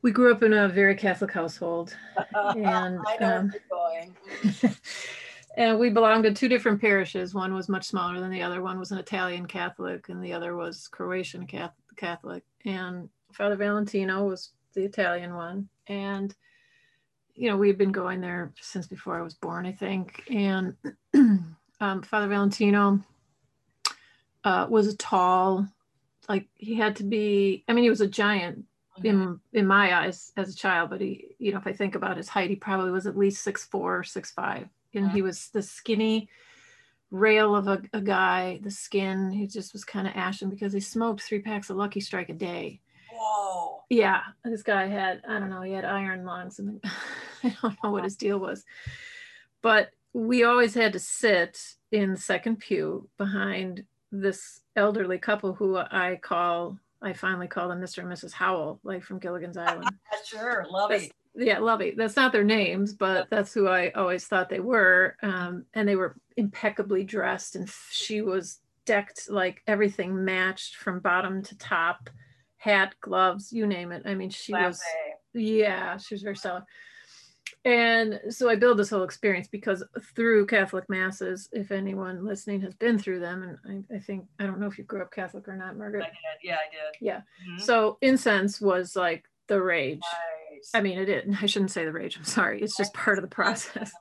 we 0.00 0.12
grew 0.12 0.32
up 0.32 0.42
in 0.42 0.54
a 0.54 0.68
very 0.68 0.94
Catholic 0.94 1.32
household, 1.32 1.94
and 2.34 2.98
um, 3.20 3.52
and 5.58 5.76
we 5.76 5.90
belonged 5.90 6.22
to 6.22 6.32
two 6.32 6.48
different 6.48 6.80
parishes. 6.80 7.34
One 7.34 7.52
was 7.52 7.68
much 7.68 7.84
smaller 7.84 8.20
than 8.20 8.30
the 8.30 8.42
other. 8.42 8.62
One 8.62 8.78
was 8.78 8.92
an 8.92 8.98
Italian 8.98 9.44
Catholic, 9.46 10.08
and 10.08 10.22
the 10.22 10.32
other 10.32 10.54
was 10.54 10.86
Croatian 10.86 11.48
Catholic. 11.96 12.44
And 12.64 13.08
Father 13.32 13.56
Valentino 13.56 14.24
was 14.24 14.52
the 14.74 14.84
Italian 14.84 15.34
one. 15.34 15.68
And, 15.88 16.32
you 17.34 17.50
know, 17.50 17.56
we 17.56 17.66
had 17.66 17.76
been 17.76 17.90
going 17.90 18.20
there 18.20 18.52
since 18.60 18.86
before 18.86 19.18
I 19.18 19.22
was 19.22 19.34
born, 19.34 19.66
I 19.66 19.72
think. 19.72 20.22
And 20.30 20.76
um, 21.14 22.02
Father 22.02 22.28
Valentino 22.28 23.00
uh, 24.44 24.68
was 24.70 24.86
a 24.86 24.96
tall, 24.96 25.66
like 26.28 26.46
he 26.54 26.76
had 26.76 26.94
to 26.96 27.04
be, 27.04 27.64
I 27.66 27.72
mean, 27.72 27.82
he 27.82 27.90
was 27.90 28.00
a 28.00 28.06
giant 28.06 28.64
in 29.02 29.40
in 29.52 29.66
my 29.66 30.04
eyes 30.04 30.32
as 30.36 30.52
a 30.52 30.56
child, 30.56 30.90
but 30.90 31.00
he, 31.00 31.34
you 31.38 31.50
know, 31.50 31.58
if 31.58 31.66
I 31.66 31.72
think 31.72 31.96
about 31.96 32.16
his 32.16 32.28
height, 32.28 32.50
he 32.50 32.56
probably 32.56 32.92
was 32.92 33.08
at 33.08 33.18
least 33.18 33.42
six 33.42 33.64
four, 33.64 34.04
six 34.04 34.30
five. 34.30 34.68
And 34.94 35.06
uh-huh. 35.06 35.14
he 35.14 35.22
was 35.22 35.50
the 35.52 35.62
skinny 35.62 36.28
rail 37.10 37.54
of 37.54 37.68
a, 37.68 37.82
a 37.92 38.00
guy, 38.00 38.60
the 38.62 38.70
skin, 38.70 39.30
he 39.30 39.46
just 39.46 39.72
was 39.72 39.84
kind 39.84 40.06
of 40.06 40.14
ashen 40.14 40.50
because 40.50 40.72
he 40.72 40.80
smoked 40.80 41.22
three 41.22 41.40
packs 41.40 41.70
of 41.70 41.76
Lucky 41.76 42.00
Strike 42.00 42.28
a 42.28 42.34
day. 42.34 42.80
Whoa. 43.12 43.82
Yeah, 43.88 44.20
this 44.44 44.62
guy 44.62 44.86
had, 44.86 45.22
I 45.26 45.38
don't 45.38 45.50
know, 45.50 45.62
he 45.62 45.72
had 45.72 45.84
iron 45.84 46.24
lungs 46.24 46.58
and 46.58 46.82
I 47.44 47.56
don't 47.62 47.76
know 47.82 47.90
what 47.90 47.98
uh-huh. 47.98 48.04
his 48.04 48.16
deal 48.16 48.38
was. 48.38 48.64
But 49.62 49.90
we 50.12 50.44
always 50.44 50.74
had 50.74 50.92
to 50.92 50.98
sit 50.98 51.58
in 51.92 52.12
the 52.12 52.18
second 52.18 52.58
pew 52.58 53.08
behind 53.18 53.84
this 54.12 54.60
elderly 54.76 55.18
couple 55.18 55.54
who 55.54 55.76
I 55.76 56.18
call, 56.20 56.78
I 57.02 57.12
finally 57.12 57.46
call 57.46 57.68
them 57.68 57.80
Mr. 57.80 57.98
and 57.98 58.12
Mrs. 58.12 58.32
Howell, 58.32 58.80
like 58.82 59.02
from 59.02 59.18
Gilligan's 59.18 59.56
Island. 59.56 59.90
sure, 60.26 60.66
Lovey. 60.70 61.10
Yeah, 61.34 61.58
Lovey. 61.58 61.94
That's 61.96 62.16
not 62.16 62.32
their 62.32 62.44
names, 62.44 62.94
but 62.94 63.28
that's 63.30 63.54
who 63.54 63.68
I 63.68 63.90
always 63.90 64.26
thought 64.26 64.48
they 64.48 64.60
were. 64.60 65.16
Um, 65.22 65.64
and 65.74 65.88
they 65.88 65.96
were 65.96 66.16
impeccably 66.36 67.04
dressed, 67.04 67.56
and 67.56 67.70
she 67.90 68.22
was 68.22 68.60
decked 68.84 69.28
like 69.28 69.62
everything 69.66 70.24
matched 70.24 70.76
from 70.76 71.00
bottom 71.00 71.42
to 71.42 71.58
top 71.58 72.10
hat, 72.56 72.94
gloves, 73.00 73.52
you 73.52 73.66
name 73.66 73.92
it. 73.92 74.02
I 74.04 74.14
mean, 74.14 74.30
she 74.30 74.52
was, 74.52 74.80
yeah, 75.32 75.96
she 75.96 76.14
was 76.14 76.22
very 76.22 76.36
solid 76.36 76.64
and 77.64 78.20
so 78.30 78.48
I 78.48 78.56
build 78.56 78.78
this 78.78 78.90
whole 78.90 79.02
experience 79.02 79.48
because 79.48 79.82
through 80.14 80.46
Catholic 80.46 80.88
masses, 80.88 81.48
if 81.52 81.70
anyone 81.70 82.24
listening 82.24 82.60
has 82.62 82.74
been 82.74 82.98
through 82.98 83.20
them, 83.20 83.58
and 83.66 83.84
I, 83.90 83.96
I 83.96 83.98
think 83.98 84.26
I 84.38 84.46
don't 84.46 84.60
know 84.60 84.66
if 84.66 84.78
you 84.78 84.84
grew 84.84 85.02
up 85.02 85.12
Catholic 85.12 85.48
or 85.48 85.56
not, 85.56 85.76
Margaret. 85.76 86.04
I 86.04 86.06
did. 86.06 86.48
Yeah, 86.48 86.54
I 86.54 86.70
did. 86.70 87.04
Yeah. 87.04 87.18
Mm-hmm. 87.18 87.58
So 87.62 87.98
incense 88.00 88.60
was 88.60 88.96
like 88.96 89.24
the 89.48 89.60
rage. 89.60 90.00
Nice. 90.00 90.70
I 90.74 90.80
mean, 90.80 90.98
it 90.98 91.06
did. 91.06 91.36
I 91.40 91.46
shouldn't 91.46 91.70
say 91.70 91.84
the 91.84 91.92
rage. 91.92 92.16
I'm 92.16 92.24
sorry. 92.24 92.62
It's 92.62 92.76
just 92.76 92.94
part 92.94 93.18
of 93.18 93.22
the 93.22 93.28
process. 93.28 93.92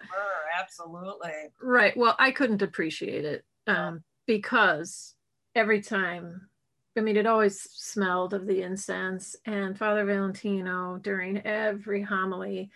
Absolutely. 0.60 1.32
Right. 1.62 1.96
Well, 1.96 2.16
I 2.20 2.32
couldn't 2.32 2.62
appreciate 2.62 3.26
it 3.26 3.46
um, 3.68 4.04
because 4.26 5.14
every 5.56 5.82
time 5.82 6.50
I 6.98 7.02
mean, 7.02 7.16
it 7.16 7.28
always 7.28 7.62
smelled 7.62 8.34
of 8.34 8.48
the 8.48 8.64
incense. 8.64 9.36
And 9.46 9.78
Father 9.78 10.04
Valentino, 10.04 11.00
during 11.02 11.46
every 11.46 12.02
homily, 12.02 12.72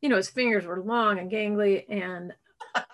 you 0.00 0.08
know, 0.08 0.16
his 0.16 0.30
fingers 0.30 0.64
were 0.64 0.80
long 0.82 1.18
and 1.18 1.30
gangly. 1.30 1.84
And, 1.88 2.32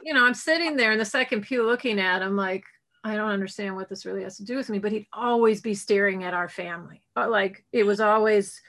you 0.02 0.12
know, 0.12 0.24
I'm 0.24 0.34
sitting 0.34 0.76
there 0.76 0.92
in 0.92 0.98
the 0.98 1.04
second 1.04 1.42
pew 1.42 1.64
looking 1.64 2.00
at 2.00 2.22
him 2.22 2.36
like, 2.36 2.64
I 3.04 3.14
don't 3.14 3.30
understand 3.30 3.76
what 3.76 3.88
this 3.88 4.04
really 4.04 4.24
has 4.24 4.36
to 4.38 4.44
do 4.44 4.56
with 4.56 4.68
me, 4.68 4.80
but 4.80 4.90
he'd 4.90 5.06
always 5.12 5.60
be 5.60 5.74
staring 5.74 6.24
at 6.24 6.34
our 6.34 6.48
family. 6.48 7.02
Uh, 7.16 7.28
like 7.28 7.64
it 7.72 7.84
was 7.84 8.00
always, 8.00 8.60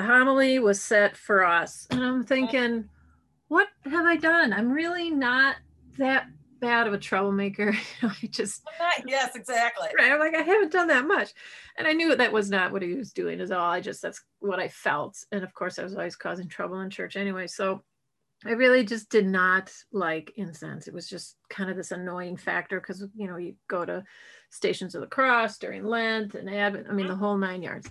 the 0.00 0.06
homily 0.06 0.58
was 0.58 0.80
set 0.80 1.14
for 1.14 1.44
us. 1.44 1.86
And 1.90 2.02
I'm 2.02 2.24
thinking, 2.24 2.88
what 3.48 3.68
have 3.84 4.06
I 4.06 4.16
done? 4.16 4.50
I'm 4.50 4.72
really 4.72 5.10
not 5.10 5.56
that 5.98 6.26
bad 6.58 6.86
of 6.86 6.94
a 6.94 6.98
troublemaker. 6.98 7.76
I 8.02 8.26
just 8.30 8.62
yes, 9.06 9.36
exactly. 9.36 9.88
Right. 9.98 10.10
I'm 10.10 10.18
like, 10.18 10.34
I 10.34 10.40
haven't 10.40 10.72
done 10.72 10.88
that 10.88 11.06
much. 11.06 11.34
And 11.76 11.86
I 11.86 11.92
knew 11.92 12.16
that 12.16 12.32
was 12.32 12.50
not 12.50 12.72
what 12.72 12.80
he 12.80 12.94
was 12.94 13.12
doing 13.12 13.42
at 13.42 13.52
all. 13.52 13.70
I 13.70 13.80
just 13.80 14.00
that's 14.00 14.22
what 14.38 14.58
I 14.58 14.68
felt. 14.68 15.22
And 15.32 15.44
of 15.44 15.52
course 15.52 15.78
I 15.78 15.82
was 15.82 15.94
always 15.94 16.16
causing 16.16 16.48
trouble 16.48 16.80
in 16.80 16.88
church 16.88 17.16
anyway. 17.16 17.46
So 17.46 17.82
I 18.46 18.52
really 18.52 18.84
just 18.84 19.10
did 19.10 19.26
not 19.26 19.70
like 19.92 20.32
incense. 20.36 20.88
It 20.88 20.94
was 20.94 21.10
just 21.10 21.36
kind 21.50 21.68
of 21.68 21.76
this 21.76 21.90
annoying 21.90 22.38
factor 22.38 22.80
because 22.80 23.04
you 23.14 23.26
know, 23.26 23.36
you 23.36 23.54
go 23.68 23.84
to 23.84 24.02
stations 24.48 24.94
of 24.94 25.02
the 25.02 25.08
cross 25.08 25.58
during 25.58 25.84
Lent 25.84 26.34
and 26.36 26.48
Advent, 26.48 26.86
I 26.88 26.92
mean 26.92 27.06
the 27.06 27.12
mm-hmm. 27.12 27.22
whole 27.22 27.36
nine 27.36 27.62
yards. 27.62 27.90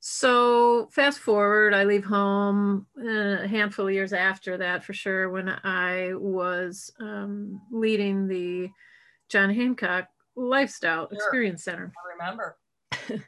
So 0.00 0.88
fast 0.92 1.18
forward, 1.18 1.74
I 1.74 1.84
leave 1.84 2.04
home 2.04 2.86
uh, 2.98 3.42
a 3.42 3.46
handful 3.46 3.86
of 3.86 3.92
years 3.92 4.14
after 4.14 4.56
that, 4.56 4.82
for 4.82 4.94
sure, 4.94 5.28
when 5.28 5.50
I 5.62 6.14
was 6.14 6.90
um, 7.00 7.60
leading 7.70 8.26
the 8.26 8.70
John 9.28 9.54
Hancock 9.54 10.08
Lifestyle 10.36 11.06
sure. 11.08 11.18
Experience 11.18 11.64
Center. 11.64 11.92
I 11.98 12.24
remember. 12.24 12.56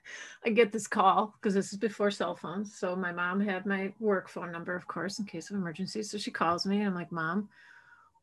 I 0.47 0.49
get 0.49 0.73
this 0.73 0.87
call 0.87 1.35
because 1.39 1.53
this 1.53 1.73
is 1.73 1.79
before 1.79 2.11
cell 2.11 2.35
phones. 2.35 2.75
So 2.75 2.97
my 2.97 3.13
mom 3.13 3.39
had 3.39 3.67
my 3.67 3.93
work 4.01 4.31
phone 4.31 4.51
number, 4.51 4.75
of 4.75 4.87
course, 4.87 5.19
in 5.19 5.27
case 5.27 5.51
of 5.51 5.57
emergency. 5.57 6.03
So 6.03 6.17
she 6.17 6.31
calls 6.31 6.65
me 6.65 6.79
and 6.79 6.89
I'm 6.89 6.95
like, 6.95 7.13
Mom, 7.13 7.51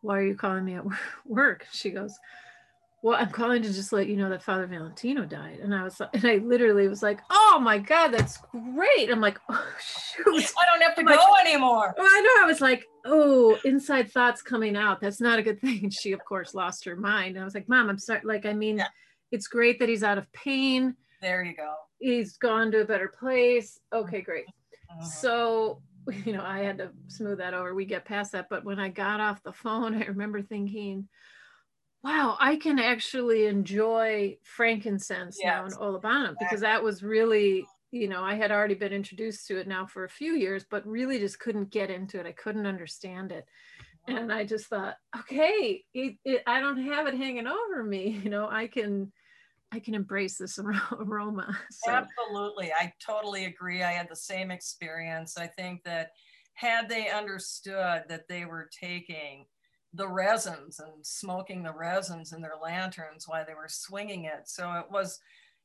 why 0.02 0.18
are 0.18 0.26
you 0.26 0.36
calling 0.36 0.66
me 0.66 0.74
at 0.74 0.86
work? 1.26 1.68
She 1.72 1.92
goes, 1.92 2.18
well, 3.02 3.18
I'm 3.20 3.30
calling 3.30 3.62
to 3.64 3.72
just 3.72 3.94
let 3.94 4.08
you 4.08 4.18
know 4.18 4.30
that 4.30 4.44
Father 4.44 4.68
Valentino 4.68 5.24
died. 5.24 5.60
And 5.60 5.74
I 5.74 5.84
was 5.84 6.00
like, 6.00 6.10
and 6.14 6.26
I 6.26 6.36
literally 6.38 6.88
was 6.88 7.02
like, 7.02 7.22
oh 7.30 7.60
my 7.62 7.78
God, 7.78 8.10
that's 8.10 8.38
great. 8.52 9.10
I'm 9.10 9.22
like, 9.22 9.40
oh, 9.50 9.68
shoot. 9.82 10.28
I 10.28 10.66
don't 10.66 10.82
have 10.82 10.96
to 10.96 11.04
go 11.04 11.12
like, 11.14 11.46
anymore. 11.46 11.96
Well, 11.98 12.08
I 12.10 12.22
know. 12.22 12.44
I 12.44 12.48
was 12.48 12.62
like, 12.62 12.86
oh, 13.06 13.58
inside 13.64 14.12
thoughts 14.12 14.42
coming 14.42 14.76
out. 14.76 15.00
That's 15.00 15.22
not 15.22 15.40
a 15.40 15.44
good 15.44 15.62
thing. 15.62 15.80
And 15.84 15.94
she, 15.94 16.12
of 16.12 16.24
course, 16.26 16.54
lost 16.54 16.86
her 16.86 16.96
mind. 16.96 17.36
And 17.36 17.42
I 17.42 17.46
was 17.46 17.56
like, 17.56 17.70
Mom, 17.70 17.90
I'm 17.90 17.98
sorry. 17.98 18.22
Like, 18.24 18.46
I 18.46 18.54
mean, 18.54 18.78
yeah. 18.80 18.88
it's 19.32 19.48
great 19.48 19.80
that 19.80 19.90
he's 19.90 20.04
out 20.04 20.18
of 20.18 20.32
pain. 20.34 20.96
There 21.22 21.44
you 21.44 21.56
go. 21.56 21.76
He's 22.00 22.38
gone 22.38 22.72
to 22.72 22.82
a 22.82 22.86
better 22.86 23.12
place. 23.20 23.80
Okay, 23.94 24.22
great. 24.22 24.46
Uh-huh. 24.90 25.06
So, 25.06 25.82
you 26.26 26.34
know, 26.34 26.44
I 26.44 26.60
had 26.60 26.78
to 26.80 26.90
smooth 27.08 27.38
that 27.38 27.54
over. 27.54 27.74
We 27.74 27.86
get 27.86 28.06
past 28.06 28.34
that. 28.34 28.48
But 28.50 28.66
when 28.66 28.80
I 28.80 28.90
got 28.90 29.20
off 29.22 29.44
the 29.44 29.54
phone, 29.54 29.96
I 30.02 30.06
remember 30.06 30.42
thinking, 30.42 31.08
wow, 32.04 32.38
I 32.40 32.56
can 32.56 32.80
actually 32.80 33.46
enjoy 33.48 34.38
frankincense 34.44 35.38
yes. 35.42 35.46
now 35.46 35.66
in 35.66 35.72
olibanum 35.72 36.36
because 36.40 36.62
that 36.62 36.82
was 36.82 37.04
really, 37.04 37.66
you 37.92 38.08
know, 38.08 38.24
I 38.24 38.36
had 38.36 38.52
already 38.52 38.76
been 38.76 38.94
introduced 38.94 39.48
to 39.48 39.58
it 39.58 39.68
now 39.68 39.86
for 39.86 40.06
a 40.06 40.10
few 40.10 40.34
years, 40.34 40.66
but 40.70 40.88
really 40.88 41.20
just 41.20 41.40
couldn't 41.40 41.72
get 41.72 41.90
into 41.90 42.20
it. 42.20 42.26
I 42.26 42.32
couldn't 42.32 42.66
understand 42.66 43.32
it. 43.32 43.46
Uh-huh. 44.08 44.18
And 44.18 44.32
I 44.32 44.46
just 44.46 44.68
thought, 44.68 44.96
okay, 45.18 45.84
it, 45.94 46.16
it, 46.24 46.44
I 46.48 46.62
don't 46.62 46.82
have 46.84 47.08
it 47.08 47.16
hanging 47.16 47.48
over 47.48 47.84
me. 47.84 48.20
You 48.24 48.30
know, 48.30 48.48
I 48.50 48.68
can, 48.68 49.12
I 49.72 49.80
can 49.80 49.94
embrace 49.94 50.38
this 50.38 50.58
aroma. 50.94 51.58
So. 51.72 51.92
Absolutely. 51.92 52.72
I 52.72 52.94
totally 53.06 53.46
agree. 53.46 53.84
I 53.84 53.92
had 53.92 54.10
the 54.10 54.16
same 54.16 54.52
experience. 54.52 55.38
I 55.38 55.48
think 55.48 55.84
that 55.84 56.12
had 56.54 56.88
they 56.88 57.10
understood 57.10 58.04
that 58.08 58.28
they 58.30 58.46
were 58.46 58.70
taking 58.72 59.46
the 59.94 60.08
resins 60.08 60.80
and 60.80 61.06
smoking 61.06 61.64
the 61.64 61.74
resins 61.74 62.34
in 62.34 62.42
their 62.42 62.58
lanterns 62.62 63.28
while 63.28 63.46
they 63.46 63.56
were 63.56 63.68
swinging 63.68 64.26
it. 64.26 64.44
So 64.46 64.72
it 64.74 64.86
was 64.92 65.20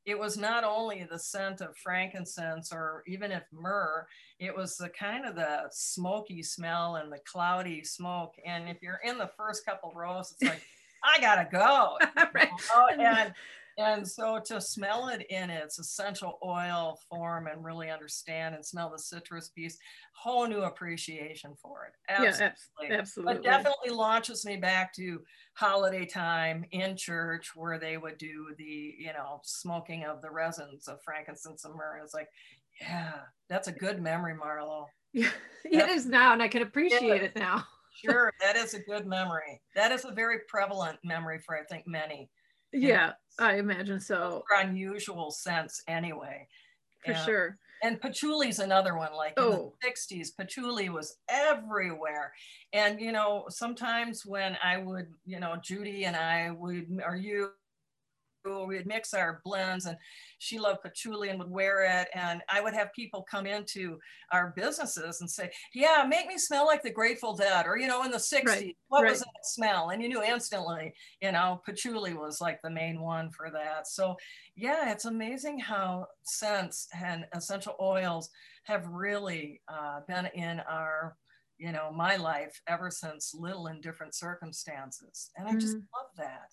it 0.07 0.19
was 0.19 0.37
not 0.37 0.65
only 0.65 1.07
the 1.11 1.19
scent 1.19 1.63
of 1.63 1.77
frankincense 1.79 2.73
or 2.73 3.03
even 3.07 3.33
if 3.33 3.43
myrrh, 3.53 4.07
it 4.39 4.55
was 4.55 4.77
the 4.77 4.91
kind 4.91 5.25
of 5.25 5.35
the 5.35 5.63
smoky 5.71 6.43
smell 6.43 6.97
and 6.97 7.11
the 7.11 7.21
cloudy 7.25 7.83
smoke. 7.85 8.35
And 8.45 8.69
if 8.69 8.83
you're 8.83 9.01
in 9.03 9.17
the 9.17 9.31
first 9.37 9.65
couple 9.65 9.93
rows, 9.95 10.33
it's 10.33 10.43
like, 10.43 10.63
I 11.05 11.21
gotta 11.21 11.49
go. 11.51 11.97
right. 12.35 12.51
and 12.99 13.35
and 13.79 14.07
so 14.07 14.41
to 14.47 14.61
smell 14.61 15.09
it 15.09 15.27
in 15.31 15.51
its 15.51 15.79
essential 15.79 16.39
oil 16.45 16.99
form 17.09 17.47
and 17.47 17.65
really 17.65 17.91
understand 17.91 18.55
and 18.55 18.65
smell 18.65 18.91
the 18.91 18.99
citrus 18.99 19.49
piece, 19.49 19.77
whole 20.15 20.47
new 20.47 20.63
appreciation 20.63 21.55
for 21.61 21.87
it. 21.87 21.93
Absolutely. 22.09 22.55
Yeah, 22.83 22.99
absolutely. 22.99 23.35
But 23.35 23.43
definitely 23.43 23.91
launches 23.91 24.45
me 24.45 24.57
back 24.57 24.95
to 24.95 25.21
holiday 25.55 26.07
time 26.07 26.65
in 26.71 26.97
church 26.97 27.53
where 27.55 27.79
they 27.79 27.97
would 27.97 28.19
do 28.19 28.55
the, 28.59 28.95
you 28.99 29.13
know, 29.13 29.41
smoking 29.45 30.05
of 30.05 30.23
the 30.23 30.31
resins 30.31 30.89
of 30.89 31.03
frankincense 31.05 31.65
and 31.65 31.75
myrrh. 31.75 32.01
It's 32.03 32.15
like, 32.15 32.29
yeah, 32.81 33.15
that's 33.49 33.69
a 33.69 33.73
good 33.73 34.01
memory, 34.01 34.35
Marlo. 34.35 34.87
Yeah, 35.13 35.31
it 35.65 35.89
is 35.91 36.07
now, 36.07 36.33
and 36.33 36.43
I 36.43 36.49
can 36.49 36.63
appreciate 36.63 37.23
it, 37.23 37.33
it 37.35 37.37
now. 37.37 37.65
sure, 38.05 38.33
that 38.41 38.57
is 38.57 38.75
a 38.75 38.81
good 38.81 39.07
memory. 39.07 39.61
That 39.75 39.93
is 39.93 40.05
a 40.05 40.13
very 40.13 40.39
prevalent 40.49 40.99
memory 41.05 41.41
for 41.45 41.57
I 41.57 41.65
think 41.65 41.85
many. 41.87 42.31
Yeah, 42.75 43.13
I 43.39 43.57
imagine 43.57 44.01
so. 44.01 44.45
unusual 44.61 45.31
sense 45.31 45.83
anyway. 45.89 46.49
For 47.05 47.13
and, 47.13 47.25
sure. 47.25 47.59
And 47.83 48.01
patchouli's 48.01 48.59
another 48.59 48.97
one. 48.97 49.15
Like 49.15 49.35
oh. 49.37 49.53
in 49.53 49.73
the 49.83 50.17
60s, 50.17 50.29
oh. 50.31 50.43
patchouli 50.43 50.89
was 50.89 51.17
everywhere. 51.29 52.33
And, 52.73 53.01
you 53.01 53.13
know, 53.13 53.45
sometimes 53.49 54.25
when 54.25 54.57
I 54.63 54.79
would, 54.79 55.07
you 55.25 55.39
know, 55.39 55.57
Judy 55.63 56.05
and 56.05 56.17
I 56.17 56.51
would, 56.51 57.01
or 57.07 57.17
you, 57.17 57.51
we'd 58.45 58.87
mix 58.87 59.15
our 59.15 59.41
blends 59.45 59.87
and 59.87 59.97
she 60.39 60.59
loved 60.59 60.83
patchouli 60.83 61.31
and 61.31 61.39
would 61.39 61.51
wear 61.51 61.85
it. 62.01 62.09
And 62.15 62.43
i 62.51 62.61
would 62.61 62.75
have 62.75 62.93
people 62.93 63.27
come 63.29 63.47
into 63.47 63.99
our 64.33 64.53
businesses 64.57 65.21
and 65.21 65.31
say 65.31 65.51
yeah 65.73 66.05
make 66.09 66.27
me 66.27 66.39
smell 66.39 66.67
like 66.67 66.83
the 66.83 66.91
grateful 66.91 67.35
dead 67.35 67.67
or 67.67 67.79
you 67.79 67.87
know 67.87 68.05
in 68.05 68.11
the 68.11 68.19
60s 68.19 68.45
right, 68.47 68.77
what 68.89 69.03
right. 69.03 69.11
was 69.11 69.21
that 69.21 69.27
smell? 69.43 69.91
And 69.91 70.03
you 70.03 70.09
knew 70.09 70.23
instantly 70.23 70.93
you 71.23 71.33
know 71.33 71.63
patchouli 71.65 72.15
was 72.15 72.41
like 72.41 72.61
the 72.63 72.71
main 72.71 73.01
one 73.01 73.31
for 73.31 73.51
that. 73.51 73.87
So 73.87 74.17
yeah 74.57 74.93
it's 74.93 75.07
amazing 75.07 75.59
how 75.59 76.07
scents 76.25 76.89
and 77.03 77.25
essential 77.35 77.77
oils 77.81 78.31
have 78.65 78.87
really 78.87 79.61
uh, 79.69 80.01
been 80.09 80.27
in 80.35 80.61
our 80.61 81.17
you 81.59 81.73
know 81.73 81.93
my 81.93 82.17
life 82.17 82.61
ever 82.67 82.91
since 82.91 83.35
little 83.35 83.69
in 83.69 83.81
different 83.81 84.15
circumstances. 84.15 85.31
And 85.37 85.49
i 85.49 85.53
just 85.55 85.77
mm-hmm. 85.77 85.87
love 85.95 86.11
that 86.17 86.51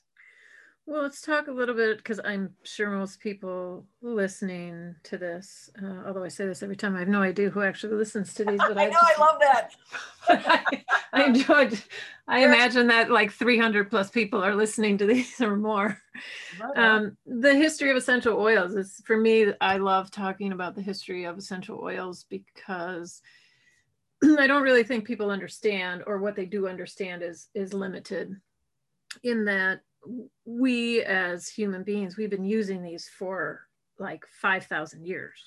well, 0.91 1.03
let's 1.03 1.21
talk 1.21 1.47
a 1.47 1.51
little 1.51 1.73
bit 1.73 1.97
because 1.97 2.19
I'm 2.25 2.53
sure 2.63 2.89
most 2.89 3.21
people 3.21 3.85
listening 4.01 4.93
to 5.03 5.17
this, 5.17 5.69
uh, 5.81 6.03
although 6.05 6.25
I 6.25 6.27
say 6.27 6.45
this 6.45 6.61
every 6.61 6.75
time, 6.75 6.97
I 6.97 6.99
have 6.99 7.07
no 7.07 7.21
idea 7.21 7.49
who 7.49 7.61
actually 7.61 7.95
listens 7.95 8.33
to 8.33 8.43
these. 8.45 8.57
But 8.57 8.77
I, 8.77 8.83
I 8.83 8.85
know 8.87 8.91
just, 8.91 9.19
I 9.19 9.21
love 9.21 9.39
that. 9.39 9.75
I, 10.27 10.83
I 11.13 11.23
enjoyed. 11.23 11.81
I 12.27 12.43
imagine 12.43 12.87
that 12.87 13.09
like 13.09 13.31
300 13.31 13.89
plus 13.89 14.09
people 14.09 14.43
are 14.43 14.53
listening 14.53 14.97
to 14.97 15.05
these 15.13 15.39
or 15.39 15.55
more. 15.55 15.97
Um, 16.75 17.15
the 17.25 17.55
history 17.55 17.89
of 17.89 17.95
essential 17.95 18.37
oils 18.37 18.75
is 18.75 19.01
for 19.05 19.15
me. 19.15 19.53
I 19.61 19.77
love 19.77 20.11
talking 20.11 20.51
about 20.51 20.75
the 20.75 20.81
history 20.81 21.23
of 21.23 21.37
essential 21.37 21.79
oils 21.81 22.25
because 22.29 23.21
I 24.23 24.45
don't 24.45 24.63
really 24.63 24.83
think 24.83 25.05
people 25.05 25.31
understand, 25.31 26.03
or 26.05 26.19
what 26.19 26.35
they 26.35 26.45
do 26.45 26.67
understand 26.67 27.23
is 27.23 27.47
is 27.55 27.73
limited, 27.73 28.35
in 29.23 29.45
that 29.45 29.83
we 30.45 31.03
as 31.03 31.47
human 31.47 31.83
beings 31.83 32.17
we've 32.17 32.29
been 32.29 32.43
using 32.45 32.81
these 32.81 33.09
for 33.17 33.67
like 33.99 34.25
five 34.41 34.65
thousand 34.65 35.05
years. 35.05 35.39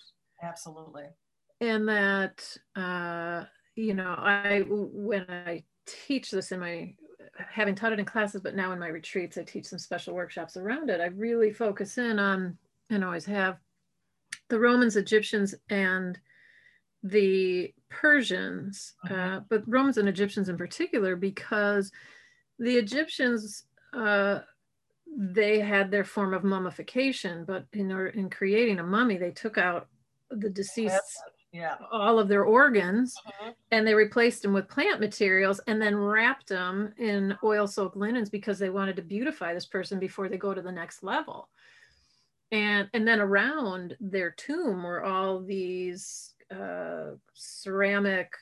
Absolutely. 0.43 1.07
And 1.61 1.89
that 1.89 2.57
uh, 2.77 3.45
you 3.75 3.95
know, 3.95 4.15
I 4.17 4.65
when 4.67 5.27
I 5.29 5.65
teach 5.87 6.31
this 6.31 6.53
in 6.53 6.61
my 6.61 6.95
having 7.51 7.75
taught 7.75 7.93
it 7.93 7.99
in 7.99 8.05
classes, 8.05 8.41
but 8.41 8.55
now 8.55 8.73
in 8.73 8.79
my 8.79 8.89
retreats, 8.89 9.37
I 9.39 9.43
teach 9.43 9.67
some 9.67 9.79
special 9.79 10.15
workshops 10.15 10.57
around 10.57 10.91
it. 10.91 11.01
I 11.01 11.07
really 11.07 11.53
focus 11.53 11.99
in 11.99 12.19
on, 12.19 12.57
and 12.91 13.05
always 13.05 13.25
have, 13.25 13.59
the 14.51 14.59
Romans, 14.59 14.97
Egyptians, 14.97 15.55
and 15.69 16.19
the 17.03 17.73
Persians, 17.89 18.95
uh, 19.11 19.13
mm-hmm. 19.13 19.45
but 19.49 19.63
Romans 19.67 19.99
and 19.99 20.09
Egyptians 20.09 20.49
in 20.49 20.57
particular, 20.57 21.17
because 21.17 21.91
the 22.59 22.77
Egyptians, 22.77 23.65
uh, 23.97 24.41
they 25.17 25.61
had 25.61 25.91
their 25.91 26.05
form 26.05 26.35
of 26.35 26.45
mummification, 26.45 27.45
but 27.45 27.67
in, 27.73 27.91
in 27.91 28.31
creating 28.31 28.81
a 28.81 28.85
mummy, 28.85 29.17
they 29.17 29.31
took 29.31 29.59
out 29.59 29.89
the 30.31 30.51
deceased 30.51 31.23
yeah. 31.53 31.77
all 31.93 32.19
of 32.19 32.29
their 32.29 32.45
organs 32.45 33.15
uh-huh. 33.27 33.53
and 33.71 33.87
they 33.87 33.95
replaced 33.95 34.43
them 34.43 34.53
with 34.53 34.69
plant 34.69 35.01
materials 35.01 35.61
and 35.69 35.81
then 35.81 35.97
wrapped 35.97 36.49
them 36.49 36.93
in 36.99 37.37
oil 37.45 37.67
soaked 37.67 37.97
linens 37.97 38.29
because 38.29 38.59
they 38.59 38.71
wanted 38.71 38.97
to 38.97 39.03
beautify 39.03 39.55
this 39.55 39.67
person 39.67 40.01
before 40.01 40.29
they 40.29 40.37
go 40.37 40.53
to 40.53 40.63
the 40.63 40.73
next 40.73 41.05
level 41.05 41.49
and 42.51 42.89
and 42.93 43.07
then 43.07 43.21
around 43.21 43.97
their 44.01 44.33
tomb 44.33 44.83
were 44.83 45.05
all 45.05 45.41
these 45.41 46.35
uh, 46.51 47.13
ceramic 47.33 48.33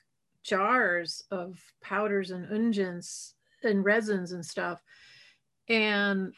jars 0.42 1.22
of 1.30 1.60
powders 1.82 2.30
and 2.30 2.48
unguents 2.48 3.34
and 3.62 3.84
resins 3.84 4.32
and 4.32 4.44
stuff 4.44 4.82
and 5.72 6.32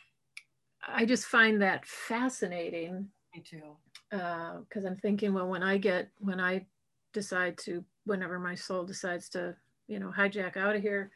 i 0.86 1.04
just 1.04 1.26
find 1.26 1.60
that 1.60 1.84
fascinating 1.86 3.08
me 3.34 3.42
too 3.42 3.76
because 4.10 4.84
uh, 4.84 4.88
I'm 4.88 4.96
thinking, 4.96 5.32
well, 5.34 5.48
when 5.48 5.62
I 5.62 5.76
get, 5.76 6.10
when 6.18 6.40
I 6.40 6.66
decide 7.12 7.58
to, 7.58 7.84
whenever 8.04 8.38
my 8.38 8.54
soul 8.54 8.84
decides 8.84 9.28
to, 9.30 9.56
you 9.88 9.98
know, 9.98 10.12
hijack 10.16 10.56
out 10.56 10.76
of 10.76 10.82
here, 10.82 11.10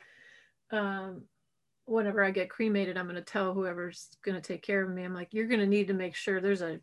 um, 0.71 1.23
whenever 1.85 2.25
I 2.25 2.31
get 2.31 2.51
cremated, 2.51 2.97
I'm 2.97 3.07
going 3.07 3.17
to 3.17 3.23
tell 3.23 3.55
whoever's 3.55 4.09
going 4.25 4.35
to 4.35 4.41
take 4.41 4.63
care 4.63 4.83
of 4.83 4.91
me, 4.91 5.05
I'm 5.05 5.15
like, 5.15 5.33
you're 5.33 5.47
going 5.47 5.61
to 5.61 5.67
need 5.67 5.89
to 5.89 5.95
make 5.95 6.15
sure 6.15 6.41
there's 6.41 6.63
a 6.63 6.81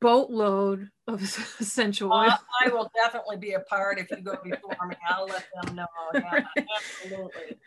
boatload 0.00 0.90
of 1.06 1.22
essential 1.60 2.12
oil. 2.12 2.30
Uh, 2.30 2.36
I 2.64 2.68
will 2.68 2.90
definitely 2.94 3.36
be 3.38 3.52
a 3.52 3.60
part 3.60 3.98
if 3.98 4.10
you 4.10 4.22
go 4.22 4.36
before 4.42 4.86
me. 4.86 4.96
I'll 5.08 5.26
let 5.26 5.46
them 5.62 5.76
know. 5.76 5.86
Yeah, 6.14 6.44
absolutely. 6.76 7.58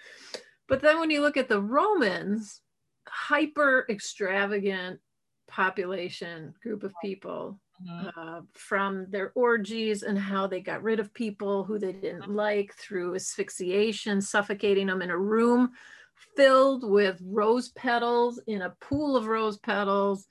But 0.67 0.81
then 0.81 0.99
when 0.99 1.09
you 1.09 1.21
look 1.21 1.37
at 1.37 1.49
the 1.49 1.61
Romans, 1.61 2.61
hyper 3.09 3.85
extravagant 3.89 4.99
population 5.47 6.53
group 6.61 6.83
of 6.83 6.93
people 7.01 7.59
mm-hmm. 7.85 8.19
uh, 8.19 8.41
from 8.53 9.07
their 9.09 9.31
orgies 9.35 10.03
and 10.03 10.17
how 10.17 10.47
they 10.47 10.59
got 10.59 10.83
rid 10.83 10.99
of 10.99 11.13
people 11.13 11.63
who 11.63 11.79
they 11.79 11.93
didn't 11.93 12.21
mm-hmm. 12.21 12.35
like 12.35 12.73
through 12.75 13.15
asphyxiation, 13.15 14.21
suffocating 14.21 14.87
them 14.87 15.01
in 15.01 15.09
a 15.09 15.17
room 15.17 15.71
filled 16.35 16.89
with 16.89 17.21
rose 17.23 17.69
petals 17.69 18.39
in 18.47 18.61
a 18.63 18.75
pool 18.81 19.15
of 19.15 19.27
rose 19.27 19.57
petals 19.57 20.27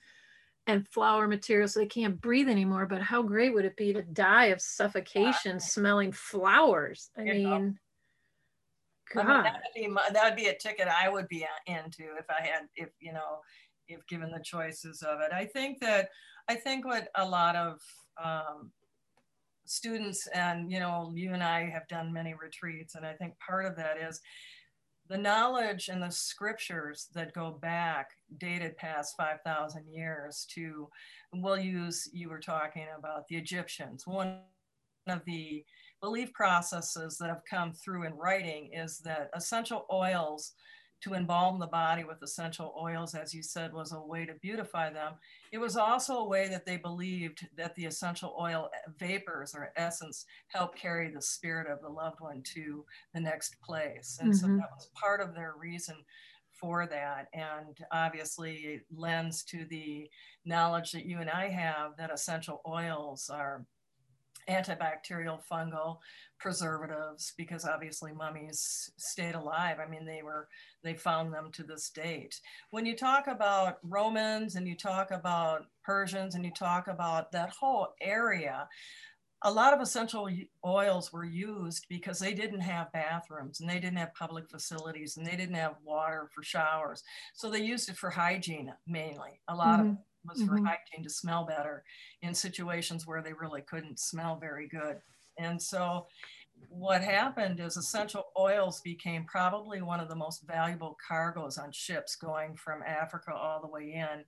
and 0.67 0.89
flower 0.89 1.29
material 1.29 1.69
so 1.69 1.81
they 1.81 1.87
can't 1.87 2.21
breathe 2.21 2.49
anymore. 2.49 2.87
But 2.87 3.03
how 3.03 3.23
great 3.23 3.55
would 3.55 3.65
it 3.65 3.77
be 3.77 3.93
to 3.93 4.03
die 4.03 4.47
of 4.47 4.61
suffocation 4.61 5.53
yeah. 5.53 5.59
smelling 5.59 6.13
flowers? 6.13 7.11
I 7.17 7.23
mean, 7.23 7.79
God. 9.15 9.27
I 9.27 9.35
mean, 9.35 9.43
that, 9.45 9.55
would 9.55 9.81
be 9.81 9.87
my, 9.89 10.03
that 10.13 10.25
would 10.25 10.37
be 10.37 10.49
a 10.49 10.57
ticket 10.57 10.89
I 10.89 11.09
would 11.09 11.29
be 11.29 11.47
into 11.67 12.17
if 12.19 12.27
I 12.29 12.45
had, 12.45 12.63
if, 12.75 12.89
you 13.01 13.13
know, 13.13 13.41
if 13.89 14.07
given 14.07 14.31
the 14.31 14.43
choices 14.43 15.03
of 15.03 15.21
it. 15.21 15.33
I 15.33 15.45
think 15.45 15.81
that 15.81 16.09
I 16.49 16.55
think 16.55 16.85
what 16.85 17.09
a 17.17 17.25
lot 17.25 17.57
of 17.57 17.81
um, 18.23 18.71
students 19.65 20.27
and 20.29 20.71
you 20.71 20.79
know 20.79 21.13
you 21.15 21.33
and 21.33 21.43
I 21.43 21.69
have 21.71 21.89
done 21.89 22.13
many 22.13 22.35
retreats, 22.35 22.95
and 22.95 23.07
I 23.07 23.13
think 23.15 23.35
part 23.39 23.67
of 23.67 23.77
that 23.77 23.99
is 23.99 24.21
the 25.09 25.19
knowledge 25.19 25.89
and 25.89 26.03
the 26.03 26.11
scriptures 26.11 27.09
that 27.15 27.33
go 27.33 27.59
back 27.63 28.11
dated 28.39 28.77
past 28.77 29.15
5,000 29.17 29.85
years 29.89 30.47
to, 30.55 30.89
we'll 31.33 31.59
use, 31.59 32.09
you 32.13 32.29
were 32.29 32.41
talking 32.41 32.87
about 32.99 33.27
the 33.29 33.37
Egyptians. 33.37 34.05
One 34.05 34.41
of 35.07 35.25
the 35.25 35.65
belief 36.07 36.33
processes 36.33 37.19
that 37.19 37.29
have 37.29 37.43
come 37.51 37.73
through 37.73 38.05
in 38.05 38.15
writing 38.15 38.71
is 38.73 39.01
that 39.01 39.29
essential 39.35 39.87
oils 39.93 40.53
to 41.01 41.15
embalm 41.15 41.59
the 41.59 41.67
body 41.67 42.05
with 42.05 42.23
essential 42.23 42.73
oils, 42.81 43.17
as 43.17 43.35
you 43.35 43.43
said, 43.43 43.73
was 43.73 43.91
a 43.91 44.01
way 44.01 44.25
to 44.25 44.35
beautify 44.35 44.89
them. 44.89 45.15
It 45.51 45.59
was 45.59 45.77
also 45.77 46.19
a 46.19 46.29
way 46.29 46.47
that 46.47 46.65
they 46.65 46.77
believed 46.77 47.49
that 47.57 47.75
the 47.75 47.87
essential 47.87 48.37
oil 48.41 48.71
vapors 48.97 49.53
or 49.53 49.73
essence 49.75 50.27
help 50.47 50.77
carry 50.77 51.11
the 51.11 51.21
spirit 51.21 51.69
of 51.69 51.83
the 51.83 51.89
loved 51.89 52.21
one 52.21 52.41
to 52.55 52.85
the 53.13 53.21
next 53.21 53.61
place. 53.61 54.19
And 54.21 54.33
mm-hmm. 54.33 54.47
so 54.47 54.57
that 54.59 54.71
was 54.77 54.89
part 54.95 55.21
of 55.21 55.35
their 55.35 55.55
reason 55.59 55.97
for 56.53 56.87
that. 56.87 57.27
And 57.35 57.77
obviously, 57.91 58.55
it 58.59 58.83
lends 58.95 59.43
to 59.47 59.65
the 59.65 60.09
knowledge 60.45 60.93
that 60.93 61.05
you 61.05 61.19
and 61.19 61.31
I 61.31 61.49
have 61.49 61.97
that 61.97 62.13
essential 62.13 62.63
oils 62.65 63.29
are 63.29 63.67
antibacterial, 64.49 65.41
fungal, 65.51 65.99
preservatives 66.39 67.33
because 67.37 67.65
obviously 67.65 68.13
mummies 68.13 68.91
stayed 68.97 69.35
alive. 69.35 69.79
I 69.81 69.89
mean, 69.89 70.05
they 70.05 70.23
were, 70.23 70.49
they 70.83 70.95
found 70.95 71.33
them 71.33 71.51
to 71.53 71.63
this 71.63 71.91
date. 71.91 72.41
When 72.71 72.87
you 72.87 72.97
talk 72.97 73.27
about 73.27 73.79
Romans 73.83 74.55
and 74.55 74.69
you 74.69 74.77
talk 74.77 75.11
about 75.11 75.67
Persians 75.83 76.35
and 76.35 76.45
you 76.45 76.53
talk 76.53 76.89
about 76.89 77.33
that 77.33 77.51
whole 77.51 77.95
area, 78.01 78.69
a 79.43 79.51
lot 79.53 79.75
of 79.75 79.81
essential 79.81 80.29
oils 80.65 81.13
were 81.13 81.25
used 81.25 81.87
because 81.89 82.19
they 82.19 82.35
didn't 82.35 82.61
have 82.61 82.93
bathrooms 82.93 83.61
and 83.61 83.69
they 83.69 83.79
didn't 83.79 83.99
have 83.99 84.15
public 84.15 84.51
facilities 84.51 85.17
and 85.17 85.27
they 85.27 85.37
didn't 85.37 85.55
have 85.55 85.77
water 85.85 86.29
for 86.35 86.43
showers. 86.43 87.03
So 87.35 87.51
they 87.51 87.61
used 87.61 87.89
it 87.89 87.97
for 87.97 88.11
hygiene 88.11 88.73
mainly. 88.87 89.41
A 89.49 89.55
lot 89.55 89.81
mm-hmm. 89.81 89.91
of 89.91 89.97
was 90.29 90.43
mm-hmm. 90.43 90.57
for 90.57 90.63
hygiene 90.63 91.03
to 91.03 91.11
smell 91.11 91.47
better 91.47 91.85
in 92.23 92.35
situations 92.35 93.07
where 93.07 93.23
they 93.23 93.33
really 93.33 93.63
couldn't 93.63 93.99
smell 93.99 94.39
very 94.39 94.69
good. 94.69 94.97
And 95.39 95.61
so 95.61 96.07
what 96.69 97.03
happened 97.03 97.61
is 97.61 97.77
essential 97.77 98.25
oils 98.39 98.81
became 98.81 99.25
probably 99.25 99.83
one 99.83 100.01
of 100.01 100.09
the 100.09 100.17
most 100.17 100.47
valuable 100.47 100.97
cargoes 101.07 101.59
on 101.59 101.73
ships 101.73 102.17
going 102.17 102.57
from 102.57 102.83
Africa 102.83 103.35
all 103.35 103.61
the 103.61 103.69
way 103.69 103.93
in. 103.93 104.25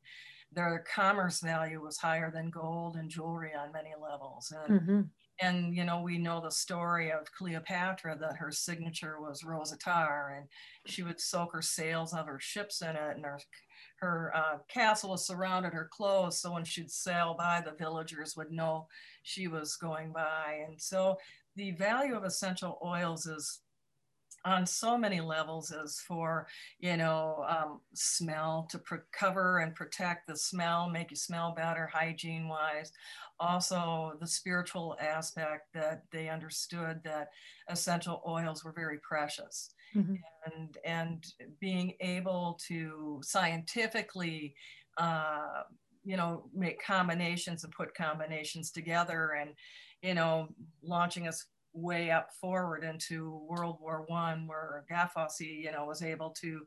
Their 0.52 0.84
commerce 0.94 1.40
value 1.40 1.82
was 1.82 1.98
higher 1.98 2.30
than 2.30 2.50
gold 2.50 2.96
and 2.96 3.10
jewelry 3.10 3.52
on 3.54 3.72
many 3.72 3.90
levels. 4.00 4.52
And, 4.66 4.80
mm-hmm. 4.80 5.00
and 5.42 5.76
you 5.76 5.84
know, 5.84 6.00
we 6.00 6.16
know 6.16 6.40
the 6.40 6.50
story 6.50 7.12
of 7.12 7.30
Cleopatra 7.36 8.16
that 8.18 8.36
her 8.36 8.50
signature 8.50 9.20
was 9.20 9.44
rose 9.44 9.72
attar 9.72 10.34
and 10.36 10.46
she 10.86 11.02
would 11.02 11.20
soak 11.20 11.52
her 11.52 11.62
sails 11.62 12.14
of 12.14 12.26
her 12.26 12.40
ships 12.40 12.80
in 12.80 12.90
it 12.90 13.16
and 13.16 13.24
her 13.26 13.38
her 14.00 14.32
uh, 14.34 14.58
castle 14.68 15.10
was 15.10 15.26
surrounded 15.26 15.72
her 15.72 15.88
clothes 15.90 16.40
so 16.40 16.52
when 16.52 16.64
she'd 16.64 16.90
sail 16.90 17.34
by 17.36 17.60
the 17.60 17.72
villagers 17.72 18.36
would 18.36 18.50
know 18.50 18.86
she 19.22 19.48
was 19.48 19.76
going 19.76 20.12
by. 20.12 20.64
And 20.66 20.80
so 20.80 21.18
the 21.56 21.72
value 21.72 22.16
of 22.16 22.24
essential 22.24 22.78
oils 22.84 23.26
is 23.26 23.60
on 24.44 24.64
so 24.64 24.96
many 24.96 25.20
levels 25.20 25.72
is 25.72 26.00
for 26.06 26.46
you 26.78 26.96
know 26.96 27.44
um, 27.48 27.80
smell 27.94 28.68
to 28.70 28.80
cover 29.12 29.58
and 29.58 29.74
protect 29.74 30.26
the 30.26 30.36
smell 30.36 30.88
make 30.88 31.10
you 31.10 31.16
smell 31.16 31.52
better 31.56 31.90
hygiene 31.92 32.46
wise 32.48 32.92
also 33.40 34.12
the 34.20 34.26
spiritual 34.26 34.96
aspect 35.00 35.72
that 35.74 36.02
they 36.12 36.28
understood 36.28 37.00
that 37.04 37.28
essential 37.68 38.22
oils 38.26 38.64
were 38.64 38.72
very 38.72 38.98
precious 38.98 39.74
mm-hmm. 39.94 40.14
and 40.46 40.78
and 40.84 41.24
being 41.60 41.94
able 42.00 42.58
to 42.66 43.20
scientifically 43.22 44.54
uh, 44.98 45.62
you 46.04 46.16
know 46.16 46.48
make 46.54 46.84
combinations 46.84 47.64
and 47.64 47.72
put 47.72 47.94
combinations 47.94 48.70
together 48.70 49.36
and 49.40 49.50
you 50.02 50.14
know 50.14 50.48
launching 50.82 51.28
us 51.28 51.46
way 51.72 52.10
up 52.10 52.30
forward 52.40 52.84
into 52.84 53.40
World 53.48 53.78
War 53.80 54.04
One, 54.06 54.46
where 54.46 54.84
Gattefossé, 54.90 55.62
you 55.62 55.72
know, 55.72 55.84
was 55.84 56.02
able 56.02 56.30
to 56.40 56.62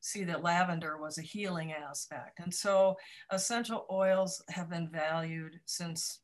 see 0.00 0.24
that 0.24 0.42
lavender 0.42 0.98
was 0.98 1.18
a 1.18 1.22
healing 1.22 1.72
aspect. 1.72 2.38
And 2.38 2.52
so 2.52 2.94
essential 3.30 3.86
oils 3.90 4.42
have 4.50 4.68
been 4.68 4.88
valued 4.88 5.58
since 5.64 6.20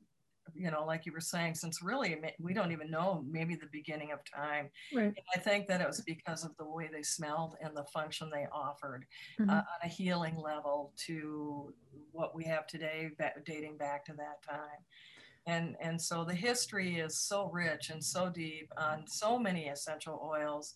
you 0.54 0.70
know, 0.70 0.84
like 0.84 1.06
you 1.06 1.12
were 1.12 1.20
saying, 1.20 1.54
since 1.54 1.82
really 1.82 2.16
we 2.38 2.54
don't 2.54 2.72
even 2.72 2.90
know 2.90 3.24
maybe 3.28 3.54
the 3.54 3.68
beginning 3.72 4.12
of 4.12 4.18
time. 4.24 4.70
Right. 4.94 5.14
I 5.34 5.38
think 5.38 5.66
that 5.68 5.80
it 5.80 5.86
was 5.86 6.00
because 6.00 6.44
of 6.44 6.56
the 6.56 6.64
way 6.64 6.88
they 6.92 7.02
smelled 7.02 7.56
and 7.60 7.76
the 7.76 7.84
function 7.84 8.30
they 8.32 8.46
offered 8.52 9.04
mm-hmm. 9.40 9.50
uh, 9.50 9.54
on 9.54 9.80
a 9.82 9.88
healing 9.88 10.36
level 10.36 10.92
to 11.06 11.72
what 12.12 12.34
we 12.34 12.44
have 12.44 12.66
today, 12.66 13.10
dating 13.44 13.76
back 13.76 14.04
to 14.06 14.12
that 14.14 14.42
time. 14.48 14.84
And, 15.46 15.76
and 15.80 16.00
so 16.00 16.24
the 16.24 16.34
history 16.34 16.98
is 17.00 17.18
so 17.18 17.48
rich 17.50 17.90
and 17.90 18.04
so 18.04 18.28
deep 18.28 18.70
on 18.76 19.04
so 19.06 19.38
many 19.38 19.68
essential 19.68 20.20
oils. 20.22 20.74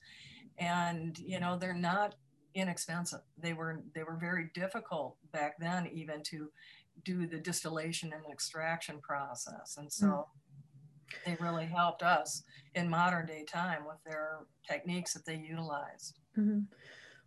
And, 0.58 1.18
you 1.18 1.38
know, 1.38 1.58
they're 1.58 1.74
not 1.74 2.14
inexpensive. 2.54 3.20
They 3.36 3.52
were, 3.52 3.82
they 3.94 4.04
were 4.04 4.16
very 4.16 4.50
difficult 4.54 5.16
back 5.32 5.58
then, 5.58 5.88
even 5.92 6.22
to 6.24 6.50
do 7.04 7.26
the 7.26 7.38
distillation 7.38 8.12
and 8.12 8.24
extraction 8.30 8.98
process. 9.00 9.76
And 9.78 9.92
so 9.92 10.06
mm. 10.06 10.26
they 11.26 11.36
really 11.40 11.66
helped 11.66 12.02
us 12.02 12.42
in 12.74 12.88
modern 12.88 13.26
day 13.26 13.44
time 13.44 13.84
with 13.86 14.02
their 14.04 14.40
techniques 14.68 15.12
that 15.14 15.24
they 15.24 15.36
utilized. 15.36 16.18
Mm-hmm. 16.38 16.60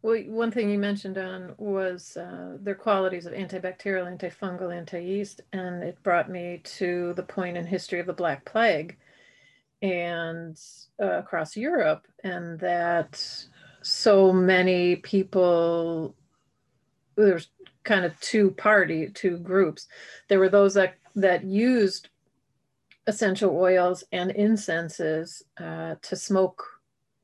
Well, 0.03 0.21
one 0.27 0.51
thing 0.51 0.69
you 0.69 0.77
mentioned 0.77 1.17
on 1.17 1.55
was 1.57 2.15
uh, 2.17 2.57
their 2.61 2.75
qualities 2.75 3.25
of 3.25 3.33
antibacterial, 3.33 4.05
antifungal, 4.05 4.75
anti-yeast, 4.75 5.41
and 5.53 5.83
it 5.83 6.01
brought 6.03 6.29
me 6.29 6.61
to 6.63 7.13
the 7.15 7.23
point 7.23 7.57
in 7.57 7.65
history 7.65 7.99
of 7.99 8.05
the 8.05 8.13
Black 8.13 8.45
Plague 8.45 8.97
and 9.81 10.59
uh, 11.01 11.17
across 11.17 11.57
Europe, 11.57 12.07
and 12.23 12.59
that 12.59 13.23
so 13.81 14.31
many 14.31 14.97
people 14.97 16.15
there's 17.15 17.49
kind 17.87 18.05
of 18.05 18.19
two 18.19 18.51
party, 18.51 19.09
two 19.09 19.37
groups. 19.37 19.87
There 20.27 20.39
were 20.39 20.49
those 20.49 20.75
that 20.75 20.95
that 21.15 21.43
used 21.43 22.09
essential 23.07 23.55
oils 23.55 24.03
and 24.11 24.29
incenses 24.31 25.41
uh, 25.59 25.95
to 26.03 26.15
smoke 26.15 26.63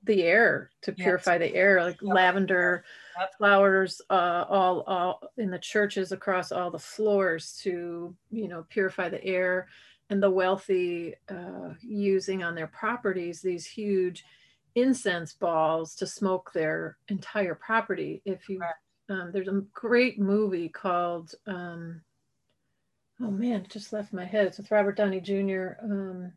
the 0.05 0.23
air 0.23 0.69
to 0.81 0.91
purify 0.91 1.35
yes. 1.35 1.39
the 1.51 1.55
air 1.55 1.81
like 1.81 2.01
yep. 2.01 2.13
lavender 2.13 2.83
yep. 3.19 3.31
flowers 3.37 4.01
uh, 4.09 4.43
all, 4.49 4.81
all 4.81 5.21
in 5.37 5.49
the 5.49 5.59
churches 5.59 6.11
across 6.11 6.51
all 6.51 6.69
the 6.71 6.79
floors 6.79 7.57
to 7.61 8.13
you 8.29 8.47
know 8.49 8.65
purify 8.69 9.07
the 9.07 9.23
air 9.23 9.67
and 10.09 10.21
the 10.21 10.29
wealthy 10.29 11.13
uh, 11.29 11.69
using 11.81 12.43
on 12.43 12.53
their 12.53 12.67
properties 12.67 13.41
these 13.41 13.65
huge 13.65 14.25
incense 14.75 15.33
balls 15.33 15.95
to 15.95 16.05
smoke 16.05 16.51
their 16.53 16.97
entire 17.07 17.55
property 17.55 18.21
if 18.25 18.49
you 18.49 18.59
right. 18.59 18.73
Um, 19.13 19.31
there's 19.31 19.47
a 19.47 19.63
great 19.73 20.19
movie 20.19 20.69
called 20.69 21.35
um, 21.47 22.01
oh 23.21 23.31
man 23.31 23.61
it 23.61 23.69
just 23.69 23.93
left 23.93 24.13
my 24.13 24.25
head 24.25 24.47
it's 24.47 24.57
with 24.57 24.71
robert 24.71 24.97
downey 24.97 25.21
jr 25.21 25.73
um, 25.83 26.31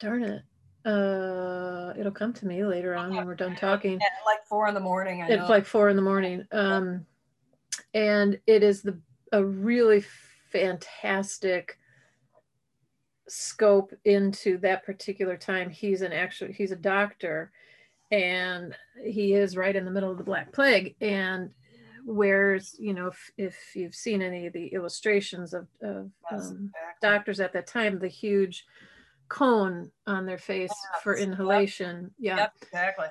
darn 0.00 0.22
it 0.24 0.42
uh, 0.84 1.94
it'll 1.98 2.12
come 2.12 2.32
to 2.34 2.46
me 2.46 2.62
later 2.64 2.94
on 2.94 3.14
when 3.14 3.24
we're 3.24 3.34
done 3.34 3.56
talking. 3.56 3.94
At 3.94 4.26
like 4.26 4.44
four 4.46 4.68
in 4.68 4.74
the 4.74 4.80
morning. 4.80 5.22
I 5.22 5.28
it's 5.28 5.48
like 5.48 5.64
four 5.64 5.88
in 5.88 5.96
the 5.96 6.02
morning. 6.02 6.46
Um, 6.52 7.06
and 7.94 8.38
it 8.46 8.62
is 8.62 8.82
the 8.82 8.98
a 9.32 9.42
really 9.42 10.04
fantastic 10.52 11.78
scope 13.28 13.94
into 14.04 14.58
that 14.58 14.84
particular 14.84 15.36
time. 15.36 15.70
He's 15.70 16.02
an 16.02 16.12
actual 16.12 16.48
he's 16.48 16.70
a 16.70 16.76
doctor, 16.76 17.50
and 18.10 18.74
he 19.04 19.34
is 19.34 19.56
right 19.56 19.76
in 19.76 19.84
the 19.84 19.90
middle 19.90 20.10
of 20.10 20.18
the 20.18 20.24
Black 20.24 20.52
Plague. 20.52 20.94
And 21.00 21.50
where's 22.06 22.76
you 22.78 22.92
know 22.92 23.06
if, 23.06 23.30
if 23.38 23.56
you've 23.74 23.94
seen 23.94 24.20
any 24.20 24.46
of 24.46 24.52
the 24.52 24.66
illustrations 24.68 25.54
of, 25.54 25.66
of 25.82 26.10
um, 26.30 26.70
doctors 27.00 27.40
at 27.40 27.52
that 27.52 27.66
time, 27.66 27.98
the 27.98 28.08
huge 28.08 28.64
cone 29.28 29.90
on 30.06 30.26
their 30.26 30.38
face 30.38 30.70
yes. 30.70 31.02
for 31.02 31.16
inhalation. 31.16 32.10
Yep. 32.18 32.36
Yeah. 32.36 32.36
Yep, 32.36 32.52
exactly. 32.62 33.06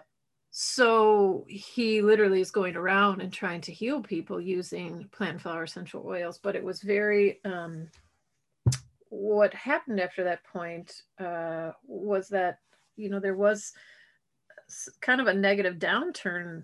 So 0.55 1.45
he 1.49 2.03
literally 2.03 2.39
is 2.39 2.51
going 2.51 2.75
around 2.75 3.21
and 3.21 3.33
trying 3.33 3.61
to 3.61 3.73
heal 3.73 4.01
people 4.01 4.39
using 4.39 5.09
plant 5.11 5.41
flower 5.41 5.63
essential 5.63 6.03
oils. 6.05 6.37
But 6.37 6.55
it 6.55 6.63
was 6.63 6.83
very, 6.83 7.39
um, 7.43 7.87
what 9.09 9.51
happened 9.55 9.99
after 9.99 10.23
that 10.25 10.43
point 10.43 11.01
uh, 11.19 11.71
was 11.87 12.29
that, 12.29 12.59
you 12.95 13.09
know, 13.09 13.19
there 13.19 13.35
was 13.35 13.73
kind 15.01 15.21
of 15.21 15.27
a 15.27 15.33
negative 15.33 15.75
downturn 15.75 16.63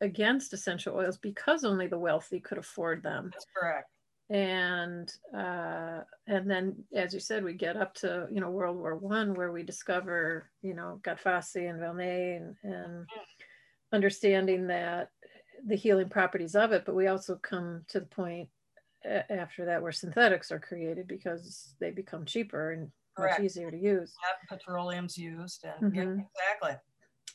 against 0.00 0.52
essential 0.52 0.94
oils 0.94 1.18
because 1.18 1.64
only 1.64 1.86
the 1.86 1.98
wealthy 1.98 2.40
could 2.40 2.58
afford 2.58 3.02
them. 3.02 3.30
That's 3.32 3.46
correct 3.56 3.90
and 4.28 5.12
uh, 5.36 6.00
and 6.26 6.50
then 6.50 6.74
as 6.94 7.14
you 7.14 7.20
said 7.20 7.44
we 7.44 7.52
get 7.52 7.76
up 7.76 7.94
to 7.94 8.26
you 8.30 8.40
know 8.40 8.50
world 8.50 8.76
war 8.76 8.96
one 8.96 9.34
where 9.34 9.52
we 9.52 9.62
discover 9.62 10.50
you 10.62 10.74
know 10.74 11.00
Gattefossé 11.04 11.70
and 11.70 11.80
Valnet 11.80 12.36
and, 12.36 12.56
and 12.64 13.06
understanding 13.92 14.66
that 14.66 15.10
the 15.64 15.76
healing 15.76 16.08
properties 16.08 16.56
of 16.56 16.72
it 16.72 16.84
but 16.84 16.96
we 16.96 17.06
also 17.06 17.36
come 17.36 17.84
to 17.88 18.00
the 18.00 18.06
point 18.06 18.48
after 19.30 19.64
that 19.64 19.80
where 19.80 19.92
synthetics 19.92 20.50
are 20.50 20.58
created 20.58 21.06
because 21.06 21.74
they 21.78 21.90
become 21.90 22.24
cheaper 22.24 22.72
and 22.72 22.90
Correct. 23.16 23.38
much 23.38 23.46
easier 23.46 23.70
to 23.70 23.78
use 23.78 24.12
yep, 24.26 24.60
petroleum's 24.60 25.16
used 25.16 25.64
and 25.64 25.92
mm-hmm. 25.92 26.18
yeah, 26.18 26.24
exactly 26.34 26.76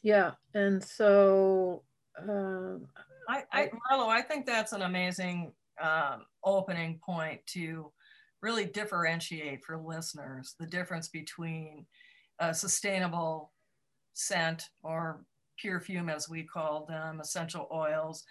yeah 0.04 0.32
and 0.54 0.84
so 0.84 1.84
um, 2.18 2.88
I, 3.30 3.44
I 3.52 3.70
Marlo, 3.92 4.08
I 4.08 4.22
think 4.22 4.46
that's 4.46 4.74
an 4.74 4.82
amazing 4.82 5.54
um, 5.82 6.26
opening 6.44 7.00
point 7.04 7.40
to 7.48 7.92
really 8.42 8.66
differentiate 8.66 9.64
for 9.64 9.78
listeners 9.78 10.56
the 10.60 10.66
difference 10.66 11.08
between 11.08 11.86
a 12.40 12.54
sustainable 12.54 13.52
scent 14.14 14.70
or 14.84 15.24
pure 15.58 15.80
fume, 15.80 16.10
as 16.10 16.28
we 16.28 16.44
call 16.44 16.86
them, 16.86 17.22
essential 17.22 17.68
oils, 17.72 18.24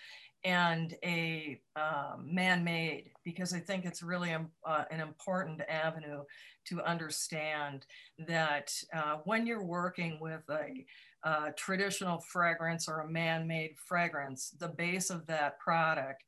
and 0.44 0.96
a 1.04 1.60
um, 1.76 2.26
man-made 2.32 3.10
because 3.24 3.52
I 3.52 3.60
think 3.60 3.84
it's 3.84 4.02
really 4.02 4.32
um, 4.32 4.48
uh, 4.66 4.84
an 4.90 5.00
important 5.00 5.60
avenue 5.68 6.22
to 6.66 6.82
understand 6.82 7.84
that 8.26 8.72
uh, 8.94 9.16
when 9.24 9.46
you're 9.46 9.64
working 9.64 10.18
with 10.20 10.42
a 10.50 10.84
uh, 11.22 11.50
traditional 11.56 12.18
fragrance 12.18 12.88
or 12.88 13.00
a 13.00 13.08
man-made 13.08 13.74
fragrance, 13.84 14.54
the 14.58 14.68
base 14.68 15.10
of 15.10 15.26
that 15.26 15.58
product 15.58 16.24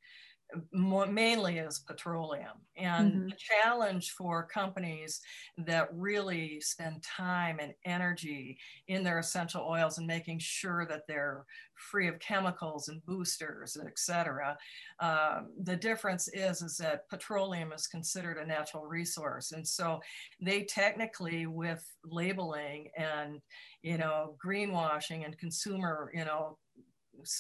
more, 0.73 1.07
mainly 1.07 1.59
is 1.59 1.81
petroleum. 1.81 2.59
And 2.77 3.13
mm-hmm. 3.13 3.27
the 3.27 3.37
challenge 3.37 4.11
for 4.13 4.47
companies 4.47 5.21
that 5.59 5.89
really 5.93 6.61
spend 6.61 7.03
time 7.03 7.59
and 7.61 7.73
energy 7.85 8.59
in 8.89 9.05
their 9.05 9.19
essential 9.19 9.63
oils 9.63 9.99
and 9.99 10.07
making 10.07 10.39
sure 10.41 10.87
that 10.87 11.03
they're 11.07 11.45
free 11.75 12.09
of 12.09 12.19
chemicals 12.21 12.89
and 12.89 13.05
boosters, 13.05 13.77
et 13.85 13.99
cetera. 13.99 14.57
Um, 15.01 15.51
the 15.63 15.77
difference 15.77 16.29
is, 16.29 16.63
is 16.63 16.77
that 16.77 17.09
petroleum 17.09 17.73
is 17.73 17.87
considered 17.87 18.39
a 18.39 18.47
natural 18.47 18.85
resource. 18.85 19.53
And 19.53 19.67
so 19.67 20.01
they 20.41 20.63
technically 20.63 21.47
with 21.47 21.85
labeling 22.05 22.89
and, 22.97 23.41
you 23.83 23.99
know, 23.99 24.37
greenwashing 24.45 25.25
and 25.25 25.37
consumer, 25.39 26.11
you 26.15 26.25
know, 26.25 26.59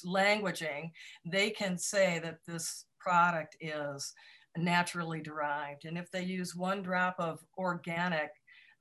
languaging, 0.04 0.90
they 1.24 1.50
can 1.50 1.78
say 1.78 2.20
that 2.22 2.38
this 2.46 2.84
product 3.02 3.56
is 3.60 4.12
naturally 4.56 5.20
derived. 5.20 5.84
And 5.84 5.96
if 5.96 6.10
they 6.10 6.22
use 6.22 6.54
one 6.54 6.82
drop 6.82 7.16
of 7.18 7.40
organic, 7.56 8.30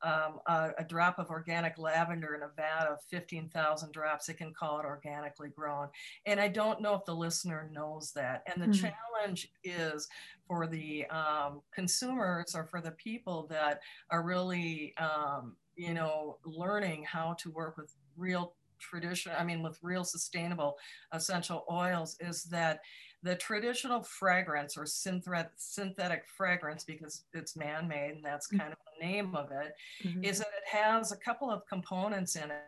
um, 0.03 0.39
a, 0.47 0.71
a, 0.79 0.83
drop 0.83 1.19
of 1.19 1.29
organic 1.29 1.77
lavender 1.77 2.33
in 2.33 2.41
a 2.41 2.49
vat 2.55 2.87
of 2.87 2.97
15,000 3.09 3.91
drops, 3.91 4.25
they 4.25 4.33
can 4.33 4.51
call 4.51 4.79
it 4.79 4.85
organically 4.85 5.49
grown. 5.49 5.89
And 6.25 6.39
I 6.39 6.47
don't 6.47 6.81
know 6.81 6.95
if 6.95 7.05
the 7.05 7.15
listener 7.15 7.69
knows 7.71 8.11
that. 8.15 8.41
And 8.47 8.61
the 8.61 8.67
mm-hmm. 8.67 8.87
challenge 8.87 9.51
is 9.63 10.07
for 10.47 10.65
the 10.65 11.05
um, 11.07 11.61
consumers 11.73 12.55
or 12.55 12.65
for 12.65 12.81
the 12.81 12.91
people 12.91 13.45
that 13.51 13.81
are 14.09 14.23
really, 14.23 14.95
um, 14.97 15.55
you 15.75 15.93
know, 15.93 16.37
learning 16.45 17.03
how 17.03 17.35
to 17.39 17.51
work 17.51 17.77
with 17.77 17.93
real 18.17 18.55
tradition, 18.79 19.31
I 19.37 19.43
mean, 19.43 19.61
with 19.61 19.77
real 19.81 20.03
sustainable 20.03 20.77
essential 21.13 21.63
oils, 21.71 22.17
is 22.19 22.43
that 22.45 22.79
the 23.23 23.35
traditional 23.35 24.01
fragrance 24.01 24.77
or 24.77 24.85
synthetic, 24.85 25.51
synthetic 25.57 26.23
fragrance, 26.35 26.83
because 26.83 27.23
it's 27.33 27.55
man 27.55 27.87
made 27.87 28.13
and 28.15 28.25
that's 28.25 28.47
mm-hmm. 28.47 28.59
kind 28.59 28.71
of 28.71 28.77
the 28.99 29.05
name 29.05 29.35
of 29.35 29.51
it, 29.51 29.73
mm-hmm. 30.03 30.23
is 30.23 30.39
that 30.39 30.47
it 30.47 30.77
has 30.77 31.11
a 31.11 31.17
couple 31.17 31.49
of 31.49 31.65
components 31.67 32.35
in 32.35 32.49
it 32.49 32.63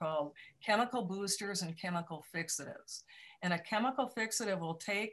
called 0.00 0.32
chemical 0.64 1.02
boosters 1.02 1.62
and 1.62 1.76
chemical 1.76 2.24
fixatives. 2.34 3.02
And 3.42 3.52
a 3.52 3.58
chemical 3.58 4.10
fixative 4.16 4.58
will 4.60 4.74
take 4.74 5.12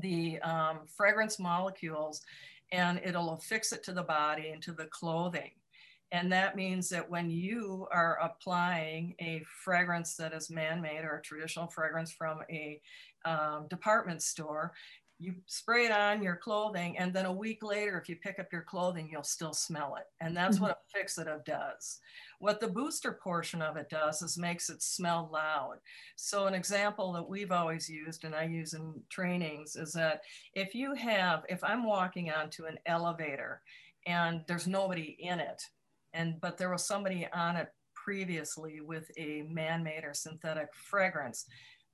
the 0.00 0.38
um, 0.40 0.80
fragrance 0.86 1.38
molecules 1.38 2.22
and 2.72 3.00
it'll 3.04 3.32
affix 3.32 3.72
it 3.72 3.82
to 3.84 3.92
the 3.92 4.02
body 4.02 4.50
and 4.50 4.62
to 4.62 4.72
the 4.72 4.86
clothing. 4.86 5.52
And 6.12 6.30
that 6.32 6.54
means 6.54 6.88
that 6.90 7.08
when 7.08 7.30
you 7.30 7.88
are 7.90 8.18
applying 8.22 9.14
a 9.20 9.42
fragrance 9.64 10.14
that 10.16 10.32
is 10.32 10.50
man 10.50 10.80
made 10.80 11.02
or 11.02 11.16
a 11.16 11.22
traditional 11.22 11.66
fragrance 11.66 12.12
from 12.12 12.40
a 12.48 12.80
um, 13.26 13.66
department 13.68 14.22
store, 14.22 14.72
you 15.18 15.34
spray 15.46 15.86
it 15.86 15.92
on 15.92 16.22
your 16.22 16.36
clothing 16.36 16.98
and 16.98 17.12
then 17.12 17.24
a 17.24 17.32
week 17.32 17.62
later 17.62 17.98
if 17.98 18.06
you 18.06 18.16
pick 18.16 18.38
up 18.38 18.52
your 18.52 18.62
clothing 18.62 19.08
you'll 19.10 19.22
still 19.22 19.54
smell 19.54 19.96
it. 19.96 20.04
And 20.20 20.36
that's 20.36 20.56
mm-hmm. 20.56 20.66
what 20.66 20.78
a 20.94 20.98
fixative 20.98 21.44
does. 21.44 22.00
What 22.38 22.60
the 22.60 22.68
booster 22.68 23.12
portion 23.12 23.62
of 23.62 23.78
it 23.78 23.88
does 23.88 24.20
is 24.20 24.36
makes 24.36 24.68
it 24.68 24.82
smell 24.82 25.30
loud. 25.32 25.76
So 26.16 26.46
an 26.46 26.54
example 26.54 27.12
that 27.14 27.26
we've 27.26 27.52
always 27.52 27.88
used 27.88 28.24
and 28.24 28.34
i 28.34 28.44
use 28.44 28.74
in 28.74 28.92
trainings 29.08 29.76
is 29.76 29.92
that 29.94 30.20
if 30.54 30.74
you 30.74 30.94
have 30.94 31.44
if 31.48 31.64
i'm 31.64 31.84
walking 31.84 32.30
onto 32.30 32.66
an 32.66 32.78
elevator 32.84 33.62
and 34.06 34.42
there's 34.46 34.66
nobody 34.66 35.16
in 35.18 35.40
it 35.40 35.62
and 36.12 36.40
but 36.40 36.58
there 36.58 36.70
was 36.70 36.86
somebody 36.86 37.26
on 37.32 37.56
it 37.56 37.68
previously 37.94 38.80
with 38.80 39.10
a 39.16 39.42
man-made 39.50 40.04
or 40.04 40.14
synthetic 40.14 40.68
fragrance 40.74 41.46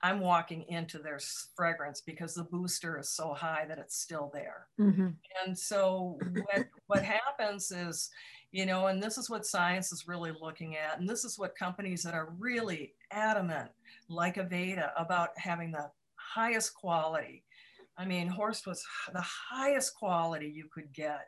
I'm 0.03 0.20
walking 0.20 0.64
into 0.68 0.98
their 0.98 1.20
fragrance 1.55 2.00
because 2.00 2.34
the 2.34 2.44
booster 2.44 2.98
is 2.98 3.09
so 3.09 3.32
high 3.32 3.64
that 3.68 3.78
it's 3.78 3.96
still 3.96 4.30
there. 4.34 4.66
Mm-hmm. 4.80 5.09
And 5.44 5.57
so 5.57 6.18
what, 6.34 6.66
what 6.88 7.05
happens 7.05 7.70
is, 7.70 8.11
you 8.50 8.66
know, 8.66 8.88
and 8.88 9.03
this 9.03 9.16
is 9.16 9.30
what 9.30 9.46
science 9.46 9.92
is 9.92 10.09
really 10.09 10.32
looking 10.40 10.76
at, 10.76 10.98
and 10.98 11.09
this 11.09 11.24
is 11.24 11.38
what 11.38 11.57
companies 11.57 12.03
that 12.03 12.14
are 12.14 12.34
really 12.38 12.94
adamant, 13.11 13.70
like 14.09 14.36
Aveda, 14.36 14.90
about 14.98 15.30
having 15.36 15.70
the 15.70 15.90
highest 16.16 16.74
quality. 16.74 17.44
I 17.99 18.05
mean, 18.05 18.28
Horst 18.28 18.66
was 18.66 18.82
the 19.12 19.24
highest 19.51 19.95
quality 19.95 20.51
you 20.55 20.66
could 20.72 20.93
get 20.93 21.26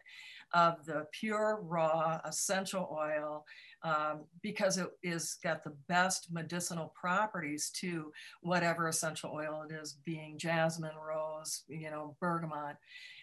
of 0.55 0.85
the 0.87 1.07
pure 1.13 1.59
raw 1.63 2.21
essential 2.25 2.89
oil 2.93 3.45
um, 3.83 4.25
because 4.43 4.79
it 4.79 4.89
is 5.03 5.37
got 5.43 5.63
the 5.63 5.75
best 5.89 6.29
medicinal 6.33 6.95
properties 6.99 7.71
to 7.81 8.11
whatever 8.41 8.89
essential 8.89 9.31
oil 9.35 9.67
it 9.69 9.75
is, 9.75 9.99
being 10.05 10.39
jasmine, 10.39 10.97
rose, 10.97 11.65
you 11.69 11.91
know, 11.91 12.17
bergamot. 12.21 12.77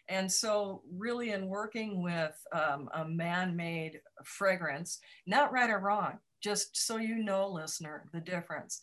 And 0.07 0.31
so, 0.31 0.81
really, 0.97 1.31
in 1.31 1.47
working 1.47 2.03
with 2.03 2.35
um, 2.53 2.89
a 2.93 3.05
man 3.05 3.55
made 3.55 3.99
fragrance, 4.23 4.99
not 5.25 5.53
right 5.53 5.69
or 5.69 5.79
wrong, 5.79 6.19
just 6.43 6.85
so 6.85 6.97
you 6.97 7.23
know, 7.23 7.47
listener, 7.47 8.05
the 8.13 8.19
difference. 8.19 8.81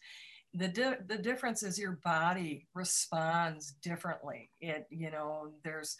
The, 0.58 0.68
di- 0.68 0.96
the 1.06 1.18
difference 1.18 1.62
is 1.62 1.78
your 1.78 2.00
body 2.02 2.66
responds 2.74 3.74
differently. 3.80 4.50
It, 4.60 4.86
you 4.90 5.10
know, 5.10 5.52
there's 5.62 5.96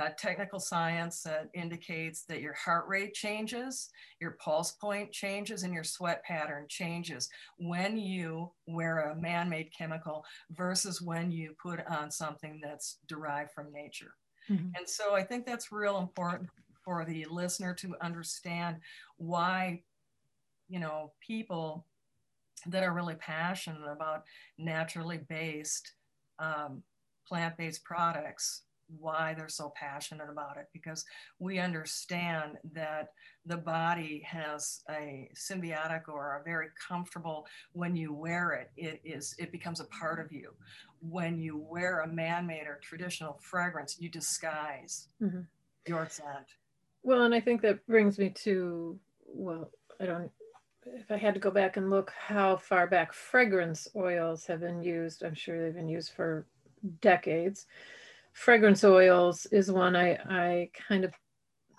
uh, 0.00 0.08
technical 0.16 0.60
science 0.60 1.22
that 1.22 1.50
indicates 1.54 2.24
that 2.24 2.40
your 2.40 2.54
heart 2.54 2.86
rate 2.88 3.12
changes, 3.12 3.90
your 4.20 4.32
pulse 4.42 4.72
point 4.72 5.12
changes, 5.12 5.62
and 5.62 5.74
your 5.74 5.84
sweat 5.84 6.22
pattern 6.24 6.66
changes 6.68 7.28
when 7.58 7.98
you 7.98 8.50
wear 8.66 9.10
a 9.10 9.16
man 9.16 9.48
made 9.48 9.70
chemical 9.76 10.24
versus 10.52 11.02
when 11.02 11.30
you 11.30 11.54
put 11.62 11.86
on 11.86 12.10
something 12.10 12.60
that's 12.62 12.98
derived 13.08 13.50
from 13.52 13.72
nature. 13.72 14.14
Mm-hmm. 14.50 14.68
And 14.76 14.88
so 14.88 15.14
I 15.14 15.22
think 15.22 15.44
that's 15.44 15.70
real 15.70 15.98
important 15.98 16.48
for 16.82 17.04
the 17.04 17.26
listener 17.30 17.74
to 17.74 17.94
understand 18.00 18.76
why, 19.16 19.82
you 20.68 20.80
know, 20.80 21.12
people 21.20 21.84
that 22.66 22.82
are 22.82 22.92
really 22.92 23.14
passionate 23.16 23.90
about 23.90 24.24
naturally 24.58 25.20
based 25.28 25.92
um, 26.38 26.82
plant 27.26 27.56
based 27.56 27.84
products 27.84 28.62
why 28.98 29.34
they're 29.36 29.48
so 29.48 29.72
passionate 29.76 30.30
about 30.30 30.56
it. 30.56 30.66
Because 30.72 31.04
we 31.38 31.58
understand 31.58 32.56
that 32.72 33.10
the 33.44 33.56
body 33.56 34.22
has 34.26 34.80
a 34.90 35.28
symbiotic 35.34 36.08
or 36.08 36.40
a 36.40 36.44
very 36.44 36.68
comfortable 36.88 37.46
when 37.72 37.96
you 37.96 38.12
wear 38.12 38.52
it 38.52 38.70
it 38.76 39.00
is 39.04 39.34
it 39.38 39.52
becomes 39.52 39.80
a 39.80 39.84
part 39.86 40.20
of 40.20 40.32
you. 40.32 40.52
When 41.00 41.38
you 41.38 41.58
wear 41.58 42.00
a 42.00 42.08
man-made 42.08 42.66
or 42.66 42.80
traditional 42.82 43.38
fragrance 43.42 43.96
you 44.00 44.08
disguise 44.08 45.08
mm-hmm. 45.22 45.40
your 45.86 46.08
scent. 46.08 46.46
Well 47.02 47.24
and 47.24 47.34
i 47.34 47.40
think 47.40 47.62
that 47.62 47.86
brings 47.86 48.18
me 48.18 48.30
to 48.30 48.98
well 49.26 49.70
i 50.00 50.06
don't 50.06 50.30
if 50.94 51.10
i 51.10 51.16
had 51.16 51.34
to 51.34 51.40
go 51.40 51.50
back 51.50 51.76
and 51.76 51.90
look 51.90 52.12
how 52.18 52.56
far 52.56 52.86
back 52.86 53.12
fragrance 53.12 53.88
oils 53.96 54.46
have 54.46 54.60
been 54.60 54.82
used 54.82 55.22
i'm 55.22 55.34
sure 55.34 55.62
they've 55.62 55.74
been 55.74 55.88
used 55.88 56.12
for 56.12 56.46
decades 57.00 57.66
fragrance 58.38 58.84
oils 58.84 59.46
is 59.46 59.70
one 59.70 59.96
I, 59.96 60.12
I 60.12 60.70
kind 60.88 61.04
of, 61.04 61.12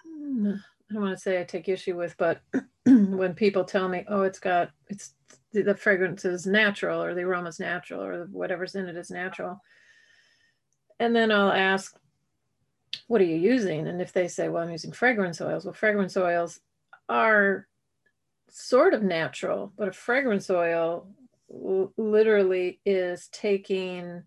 hmm, 0.03 0.51
I 0.89 0.93
don't 0.93 1.03
want 1.03 1.15
to 1.15 1.21
say 1.21 1.39
I 1.39 1.45
take 1.45 1.69
issue 1.69 1.95
with, 1.95 2.15
but 2.17 2.41
when 2.85 3.33
people 3.33 3.63
tell 3.63 3.87
me, 3.87 4.03
oh, 4.09 4.23
it's 4.23 4.39
got, 4.39 4.71
it's 4.89 5.13
the 5.53 5.73
fragrance 5.73 6.25
is 6.25 6.45
natural 6.45 7.01
or 7.01 7.15
the 7.15 7.21
aroma 7.21 7.49
is 7.49 7.59
natural 7.59 8.03
or 8.03 8.25
whatever's 8.25 8.75
in 8.75 8.87
it 8.87 8.97
is 8.97 9.09
natural. 9.09 9.61
And 10.99 11.15
then 11.15 11.31
I'll 11.31 11.51
ask, 11.51 11.97
what 13.07 13.21
are 13.21 13.25
you 13.25 13.37
using? 13.37 13.87
And 13.87 14.01
if 14.01 14.11
they 14.11 14.27
say, 14.27 14.49
well, 14.49 14.63
I'm 14.63 14.71
using 14.71 14.91
fragrance 14.91 15.39
oils, 15.39 15.63
well, 15.63 15.73
fragrance 15.73 16.17
oils 16.17 16.59
are 17.07 17.67
sort 18.51 18.93
of 18.93 19.03
natural, 19.03 19.73
but 19.77 19.87
a 19.87 19.91
fragrance 19.93 20.49
oil 20.49 21.07
literally 21.97 22.79
is 22.85 23.27
taking 23.31 24.23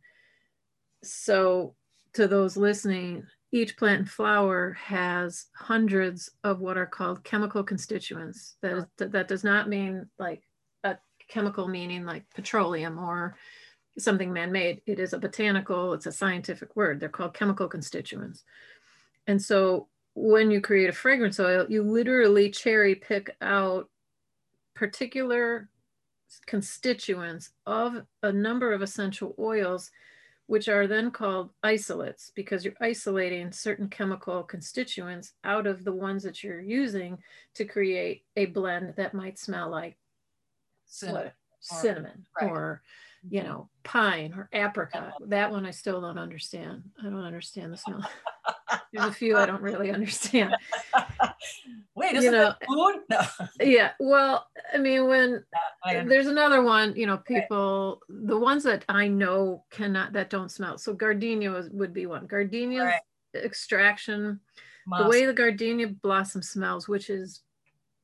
so 1.03 1.75
to 2.15 2.29
those 2.29 2.57
listening, 2.57 3.25
each 3.53 3.77
plant 3.77 4.01
and 4.01 4.11
flower 4.11 4.73
has 4.73 5.47
hundreds 5.55 6.31
of 6.43 6.61
what 6.61 6.79
are 6.79 6.87
called 6.87 7.25
chemical 7.25 7.63
constituents. 7.63 8.57
That, 8.63 8.77
is, 8.77 8.85
that 8.99 9.29
does 9.29 9.45
not 9.45 9.69
mean 9.69 10.09
like 10.19 10.43
a 10.85 10.97
chemical 11.29 11.69
meaning 11.69 12.05
like 12.05 12.25
petroleum 12.35 12.99
or 12.99 13.37
something 13.99 14.33
man-made. 14.33 14.81
It 14.87 14.99
is 14.99 15.13
a 15.13 15.19
botanical, 15.19 15.93
it's 15.93 16.07
a 16.07 16.13
scientific 16.13 16.75
word. 16.77 16.99
They're 16.99 17.09
called 17.09 17.35
chemical 17.35 17.69
constituents. 17.69 18.43
And 19.27 19.41
so 19.41 19.89
when 20.15 20.51
you 20.51 20.61
create 20.61 20.91
a 20.91 20.93
fragrance 20.93 21.39
oil, 21.41 21.67
you 21.69 21.83
literally 21.83 22.51
cherry 22.51 22.95
pick 22.95 23.37
out 23.41 23.89
particular 24.75 25.69
constituents 26.47 27.51
of 27.67 28.03
a 28.23 28.33
number 28.33 28.73
of 28.73 28.83
essential 28.83 29.35
oils 29.39 29.91
which 30.47 30.69
are 30.69 30.87
then 30.87 31.11
called 31.11 31.51
isolates 31.63 32.33
because 32.35 32.65
you're 32.65 32.75
isolating 32.81 33.53
certain 33.53 33.89
chemical 33.89 34.43
constituents 34.43 35.33
out 35.45 35.67
of 35.67 35.85
the 35.85 35.93
ones 35.93 36.23
that 36.23 36.43
you're 36.43 36.61
using 36.61 37.17
to 37.55 37.65
create 37.65 38.25
a 38.37 38.47
blend 38.47 38.95
that 38.97 39.15
might 39.15 39.39
smell 39.39 39.71
like 39.71 39.97
what, 41.03 41.27
or, 41.27 41.33
cinnamon 41.61 42.27
right. 42.41 42.51
or 42.51 42.83
you 43.29 43.43
know 43.43 43.69
pine 43.85 44.33
or 44.37 44.49
apricot. 44.53 45.15
That 45.29 45.51
one 45.51 45.67
i 45.67 45.71
still 45.71 46.01
don't 46.01 46.19
understand. 46.19 46.83
I 47.01 47.05
don't 47.05 47.25
understand 47.25 47.73
the 47.73 47.77
smell. 47.77 48.09
There's 48.93 49.07
a 49.07 49.13
few 49.13 49.37
i 49.37 49.47
don't 49.47 49.63
really 49.63 49.91
understand. 49.91 50.55
Wait 51.95 52.15
is 52.15 52.25
you 52.25 52.31
know, 52.31 52.55
food? 52.67 53.03
No. 53.11 53.21
yeah 53.61 53.91
well 54.01 54.47
i 54.73 54.79
mean 54.79 55.07
when 55.09 55.45
there's 56.07 56.27
another 56.27 56.63
one 56.63 56.95
you 56.97 57.07
know 57.07 57.19
people 57.19 58.01
right. 58.09 58.29
the 58.29 58.39
ones 58.39 58.65
that 58.65 58.85
i 58.89 59.07
know 59.07 59.65
cannot 59.71 60.13
that 60.13 60.31
don't 60.31 60.51
smell. 60.51 60.79
So 60.79 60.95
gardenia 60.95 61.69
would 61.73 61.95
be 61.95 62.07
one. 62.07 62.27
Gardenia 62.27 62.85
right. 62.85 63.01
extraction 63.35 64.41
the 64.99 65.09
way 65.09 65.27
the 65.27 65.33
gardenia 65.33 65.89
blossom 65.89 66.43
smells 66.43 66.89
which 66.89 67.09
is 67.09 67.43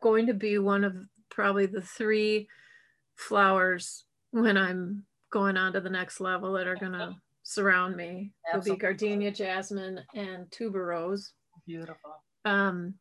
going 0.00 0.26
to 0.26 0.34
be 0.34 0.58
one 0.58 0.84
of 0.84 0.96
probably 1.28 1.66
the 1.66 1.82
three 1.82 2.48
flowers 3.16 4.04
when 4.30 4.56
i'm 4.56 5.04
going 5.30 5.56
on 5.56 5.72
to 5.72 5.80
the 5.80 5.90
next 5.90 6.20
level 6.20 6.52
that 6.52 6.66
are 6.66 6.76
going 6.76 6.92
to 6.92 7.14
surround 7.42 7.96
me 7.96 8.30
It'll 8.52 8.62
be 8.62 8.76
gardenia 8.76 9.30
jasmine 9.30 10.00
and 10.14 10.50
tuberose 10.50 11.32
beautiful 11.66 12.22
um 12.44 12.94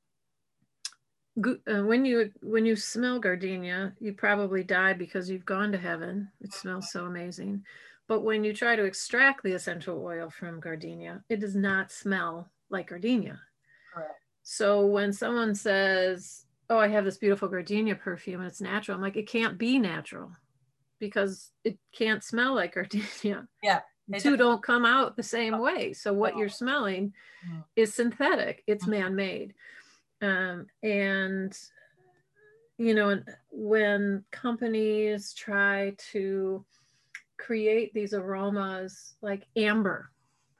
uh, 1.37 1.83
when 1.83 2.03
you 2.05 2.31
when 2.41 2.65
you 2.65 2.75
smell 2.75 3.19
gardenia, 3.19 3.93
you 3.99 4.13
probably 4.13 4.63
die 4.63 4.93
because 4.93 5.29
you've 5.29 5.45
gone 5.45 5.71
to 5.71 5.77
heaven. 5.77 6.29
It 6.41 6.53
smells 6.53 6.91
so 6.91 7.05
amazing. 7.05 7.63
But 8.07 8.21
when 8.21 8.43
you 8.43 8.53
try 8.53 8.75
to 8.75 8.85
extract 8.85 9.43
the 9.43 9.53
essential 9.53 10.03
oil 10.03 10.29
from 10.29 10.59
gardenia, 10.59 11.23
it 11.29 11.39
does 11.39 11.55
not 11.55 11.91
smell 11.91 12.49
like 12.69 12.87
gardenia. 12.87 13.39
Correct. 13.93 14.13
So 14.43 14.85
when 14.85 15.13
someone 15.13 15.53
says, 15.53 16.45
"Oh, 16.69 16.79
I 16.79 16.87
have 16.87 17.05
this 17.05 17.17
beautiful 17.17 17.49
gardenia 17.49 17.95
perfume 17.95 18.41
and 18.41 18.49
it's 18.49 18.61
natural," 18.61 18.95
I'm 18.95 19.01
like, 19.01 19.17
"It 19.17 19.27
can't 19.27 19.57
be 19.57 19.77
natural 19.77 20.31
because 20.99 21.51
it 21.63 21.77
can't 21.93 22.23
smell 22.23 22.55
like 22.55 22.73
gardenia." 22.73 23.47
Yeah. 23.63 23.81
Two 24.19 24.37
don't 24.37 24.63
come 24.63 24.85
out 24.85 25.17
the 25.17 25.23
same 25.23 25.59
way. 25.59 25.91
So 25.91 26.13
what 26.13 26.37
you're 26.37 26.47
smelling 26.47 27.11
mm. 27.45 27.63
is 27.75 27.93
synthetic. 27.93 28.63
It's 28.65 28.83
mm-hmm. 28.83 28.91
man-made. 28.91 29.53
Um, 30.21 30.67
and, 30.81 31.57
you 32.77 32.93
know, 32.93 33.21
when 33.51 34.23
companies 34.31 35.33
try 35.33 35.93
to 36.11 36.65
create 37.37 37.93
these 37.93 38.13
aromas 38.13 39.15
like 39.21 39.45
amber, 39.57 40.09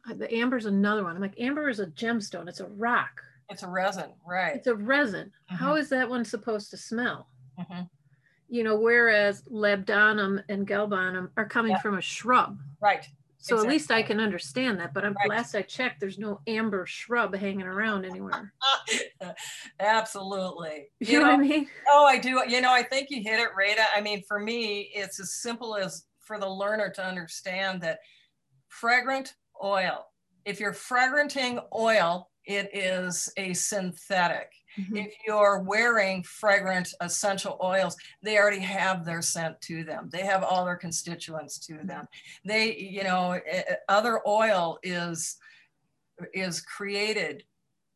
uh, 0.10 0.14
the 0.14 0.34
amber 0.34 0.58
is 0.58 0.66
another 0.66 1.04
one. 1.04 1.16
I'm 1.16 1.22
like, 1.22 1.40
amber 1.40 1.70
is 1.70 1.80
a 1.80 1.88
gemstone, 1.88 2.48
it's 2.48 2.60
a 2.60 2.68
rock. 2.68 3.22
It's 3.50 3.64
a 3.64 3.68
resin, 3.68 4.12
right? 4.28 4.56
It's 4.56 4.68
a 4.68 4.76
resin. 4.76 5.28
Mm-hmm. 5.28 5.56
How 5.56 5.76
is 5.76 5.88
that 5.90 6.10
one 6.10 6.26
supposed 6.26 6.70
to 6.72 6.78
smell? 6.78 7.30
Mm-hmm. 7.58 7.84
You 8.50 8.64
know, 8.64 8.80
whereas 8.80 9.44
labdanum 9.52 10.44
and 10.50 10.68
galbanum 10.68 11.30
are 11.36 11.48
coming 11.48 11.72
yeah. 11.72 11.80
from 11.80 11.98
a 11.98 12.02
shrub. 12.02 12.60
Right. 12.82 13.06
So 13.40 13.58
at 13.60 13.68
least 13.68 13.92
I 13.92 14.02
can 14.02 14.20
understand 14.20 14.80
that. 14.80 14.94
But 14.94 15.06
I'm 15.06 15.14
Right. 15.14 15.30
last 15.30 15.56
I 15.56 15.62
checked, 15.62 16.00
there's 16.00 16.20
no 16.20 16.42
amber 16.48 16.86
shrub 16.86 17.34
hanging 17.36 17.66
around 17.66 18.04
anywhere. 18.06 18.54
Absolutely. 19.80 20.88
You, 21.00 21.20
know 21.20 21.28
what 21.28 21.34
I 21.34 21.38
mean? 21.38 21.70
Oh, 21.90 22.06
I 22.06 22.18
do. 22.18 22.42
You 22.48 22.62
know, 22.62 22.72
I 22.72 22.84
think 22.84 23.10
you 23.10 23.22
hit 23.22 23.40
it, 23.40 23.50
Rita. 23.56 23.84
I 23.96 24.02
mean, 24.02 24.24
for 24.28 24.40
me, 24.40 24.92
it's 24.94 25.20
as 25.20 25.36
simple 25.36 25.76
as 25.76 26.06
for 26.20 26.40
the 26.40 26.50
learner 26.50 26.90
to 26.96 27.06
understand 27.06 27.82
that 27.82 28.00
fragrant 28.68 29.36
oil, 29.64 30.06
if 30.46 30.60
you're 30.60 30.74
fragranting 30.74 31.60
oil, 31.74 32.30
it 32.46 32.70
is 32.74 33.32
a 33.38 33.54
synthetic. 33.54 34.52
Mhm. 34.78 34.98
If 35.08 35.14
you're 35.26 35.60
wearing 35.60 36.24
fragrant 36.24 36.94
essential 37.02 37.58
oils, 37.64 37.98
they 38.22 38.38
already 38.38 38.60
have 38.60 39.06
their 39.06 39.22
scent 39.22 39.60
to 39.62 39.84
them. 39.84 40.10
They 40.12 40.24
have 40.26 40.44
all 40.44 40.66
their 40.66 40.76
constituents 40.76 41.58
to 41.68 41.84
them. 41.84 42.08
They, 42.46 42.76
you 42.76 43.04
know, 43.04 43.40
other 43.90 44.22
oil 44.28 44.80
is 44.84 45.38
is 46.34 46.62
created 46.62 47.44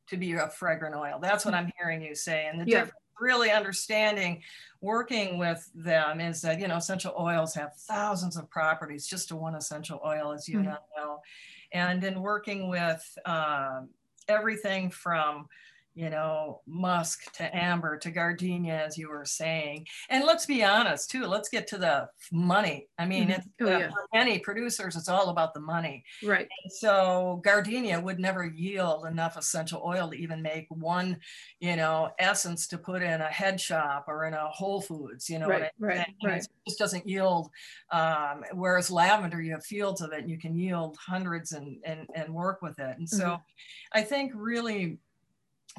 to 0.07 0.17
be 0.17 0.33
a 0.33 0.49
fragrant 0.49 0.95
oil. 0.95 1.19
That's 1.19 1.45
what 1.45 1.53
I'm 1.53 1.71
hearing 1.77 2.01
you 2.01 2.15
say. 2.15 2.47
And 2.47 2.59
the 2.61 2.65
Yeah. 2.65 2.79
difference, 2.81 2.95
really 3.19 3.51
understanding 3.51 4.43
working 4.81 5.37
with 5.37 5.69
them 5.75 6.19
is 6.19 6.41
that, 6.41 6.59
you 6.59 6.67
know, 6.67 6.77
essential 6.77 7.15
oils 7.17 7.53
have 7.55 7.75
thousands 7.75 8.37
of 8.37 8.49
properties 8.49 9.07
just 9.07 9.27
to 9.29 9.35
one 9.35 9.55
essential 9.55 9.99
oil, 10.05 10.33
as 10.33 10.47
you 10.47 10.59
Mhm. 10.59 10.77
know. 10.97 11.21
And 11.71 12.03
in 12.03 12.21
working 12.21 12.67
with 12.67 13.03
um, 13.25 13.93
everything 14.27 14.89
from, 14.91 15.47
you 16.01 16.09
know, 16.09 16.61
musk 16.65 17.31
to 17.33 17.55
amber 17.55 17.95
to 17.99 18.09
gardenia, 18.09 18.83
as 18.87 18.97
you 18.97 19.07
were 19.07 19.23
saying. 19.23 19.85
And 20.09 20.23
let's 20.25 20.47
be 20.47 20.63
honest 20.63 21.11
too, 21.11 21.25
let's 21.27 21.47
get 21.47 21.67
to 21.67 21.77
the 21.77 22.09
money. 22.31 22.87
I 22.97 23.05
mean, 23.05 23.29
Mhm. 23.29 23.37
it's, 23.37 23.47
Oh, 23.61 23.65
uh, 23.67 23.77
yeah. 23.77 23.89
for 23.91 24.07
many 24.11 24.39
producers, 24.39 24.95
it's 24.95 25.09
all 25.09 25.29
about 25.29 25.53
the 25.53 25.59
money. 25.59 26.03
Right. 26.23 26.47
So 26.69 27.39
gardenia 27.43 27.99
would 28.01 28.19
never 28.19 28.45
yield 28.45 29.05
enough 29.05 29.37
essential 29.37 29.83
oil 29.85 30.09
to 30.09 30.17
even 30.17 30.41
make 30.41 30.65
one, 30.69 31.19
you 31.59 31.75
know, 31.75 32.11
essence 32.17 32.67
to 32.69 32.79
put 32.79 33.03
in 33.03 33.21
a 33.21 33.29
head 33.29 33.61
shop 33.61 34.05
or 34.07 34.25
in 34.25 34.33
a 34.33 34.49
Whole 34.49 34.81
Foods, 34.81 35.29
you 35.29 35.37
know. 35.37 35.47
Right. 35.49 35.63
I'm 35.63 35.69
Right. 35.87 36.07
Right. 36.23 36.41
It 36.41 36.47
just 36.67 36.79
doesn't 36.79 37.07
yield. 37.07 37.51
Um, 37.91 38.43
whereas 38.53 38.89
lavender, 38.89 39.39
you 39.41 39.51
have 39.51 39.65
fields 39.65 40.01
of 40.01 40.13
it 40.13 40.19
and 40.21 40.29
you 40.31 40.39
can 40.39 40.55
yield 40.55 40.97
hundreds 40.97 41.51
and, 41.51 41.79
and, 41.85 42.07
and 42.15 42.33
work 42.33 42.61
with 42.63 42.79
it. 42.79 42.97
And 42.97 43.07
so 43.07 43.25
Mhm. 43.25 43.41
I 43.93 44.01
think 44.03 44.31
really 44.35 44.99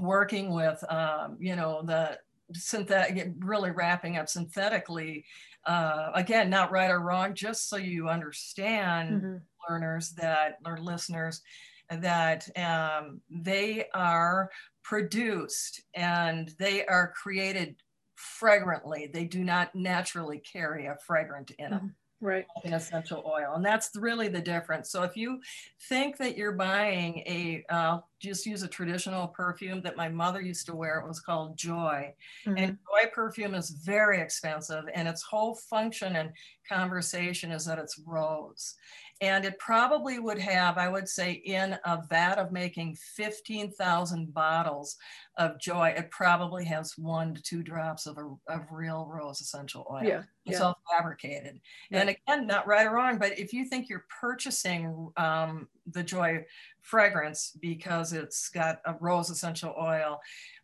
working 0.01 0.53
with, 0.53 0.83
um, 0.91 1.37
you 1.41 1.57
know, 1.57 1.83
the 1.83 2.19
synthetic, 2.55 3.33
really 3.39 3.71
wrapping 3.71 4.17
up 4.17 4.29
synthetically, 4.29 5.25
uh, 5.65 6.11
again, 6.15 6.51
not 6.51 6.71
right 6.71 6.91
or 6.91 7.01
wrong, 7.01 7.35
just 7.35 7.69
so 7.69 7.77
you 7.77 8.09
understand 8.09 9.23
Mhm. 9.23 9.47
learners 9.69 10.13
that 10.15 10.59
or 10.67 10.77
listeners 10.79 11.43
that 11.89 12.49
um, 12.59 13.21
they 13.31 13.89
are 13.95 14.51
produced 14.83 15.83
and 15.95 16.49
they 16.59 16.85
are 16.87 17.13
created 17.13 17.77
fragrantly. 18.17 19.07
They 19.13 19.25
do 19.27 19.45
not 19.45 19.75
naturally 19.75 20.39
carry 20.41 20.87
a 20.87 20.97
fragrant 20.97 21.51
in 21.53 21.71
them, 21.71 21.97
Right. 22.23 22.47
an 22.65 22.75
essential 22.75 23.25
oil. 23.27 23.55
And 23.55 23.65
that's 23.65 23.91
really 23.97 24.29
the 24.29 24.41
difference. 24.41 24.91
So 24.91 25.03
if 25.03 25.17
you 25.17 25.41
think 25.89 26.17
that 26.19 26.37
you're 26.37 26.53
buying 26.53 27.19
a, 27.21 27.65
uh, 27.69 28.01
just 28.21 28.47
use 28.47 28.63
a 28.63 28.69
traditional 28.69 29.27
perfume 29.29 29.83
that 29.83 29.97
my 29.97 30.09
mother 30.09 30.41
used 30.41 30.67
to 30.67 30.77
wear, 30.77 31.01
it 31.01 31.09
was 31.09 31.21
called 31.21 31.59
Joy. 31.59 32.15
Mhm. 32.47 32.55
And 32.57 32.79
joy 32.89 33.11
perfume 33.13 33.55
is 33.55 33.71
very 33.71 34.21
expensive, 34.21 34.85
and 34.95 35.09
its 35.09 35.23
whole 35.23 35.57
function 35.57 36.15
and 36.17 36.33
conversation 36.69 37.51
is 37.51 37.65
that 37.67 37.81
it's 37.81 37.99
rose. 38.07 38.77
And 39.23 39.45
it 39.45 39.57
probably 39.61 40.19
would 40.19 40.41
have, 40.41 40.79
I 40.79 40.89
would 40.89 41.09
say, 41.09 41.31
in 41.31 41.79
a 41.85 42.03
vat 42.11 42.39
of 42.39 42.51
making 42.51 42.97
15,000 42.97 44.35
bottles 44.35 44.97
of 45.39 45.61
joy, 45.61 45.95
it 45.97 46.11
probably 46.11 46.65
has 46.65 46.99
one 46.99 47.33
to 47.37 47.41
two 47.41 47.63
drops 47.63 48.07
of, 48.07 48.19
a, 48.19 48.35
of 48.53 48.67
real 48.73 49.07
rose 49.09 49.41
essential 49.41 49.87
oil. 49.89 50.03
Yeah. 50.03 50.23
It's 50.45 50.59
Yeah. 50.59 50.67
all 50.67 50.83
fabricated. 50.91 51.61
And 51.93 52.09
again, 52.11 52.49
not 52.49 52.67
right 52.67 52.85
or 52.85 52.91
wrong, 52.95 53.17
but 53.19 53.39
if 53.39 53.53
you 53.53 53.65
think 53.65 53.89
you're 53.89 54.07
purchasing 54.21 55.13
um, 55.17 55.69
the 55.87 56.03
Joy 56.03 56.45
fragrance 56.81 57.57
because 57.61 58.13
it's 58.13 58.49
got 58.49 58.81
a 58.87 58.97
rose 58.99 59.31
essential 59.31 59.73
oil, 59.81 60.21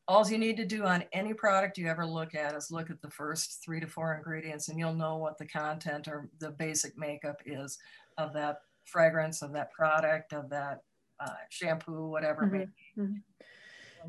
all 0.09 0.29
you 0.29 0.37
need 0.39 0.57
to 0.57 0.65
do 0.65 0.85
on 0.85 1.05
any 1.13 1.33
product 1.33 1.79
you 1.79 1.87
ever 1.87 2.05
look 2.05 2.35
at 2.35 2.57
is 2.57 2.73
look 2.73 2.91
at 2.91 3.01
the 3.03 3.11
first 3.11 3.63
three 3.63 3.79
to 3.79 3.87
four 3.87 4.15
ingredients 4.15 4.69
and 4.69 4.81
you'll 4.81 4.95
know 4.95 5.17
what 5.17 5.39
the 5.39 5.47
content 5.47 6.09
or 6.09 6.29
the 6.41 6.51
basic 6.51 6.99
makeup 6.99 7.41
is 7.47 7.79
of 8.19 8.33
that 8.35 8.59
fragrance, 8.85 9.43
of 9.43 9.53
that 9.53 9.73
product, 9.73 10.33
of 10.33 10.51
that 10.51 10.83
uh, 11.21 11.31
shampoo, 11.49 12.09
whatever 12.09 12.45
it 12.45 12.53
may 12.53 12.67
be. 12.67 13.03
Mhm. 13.03 13.23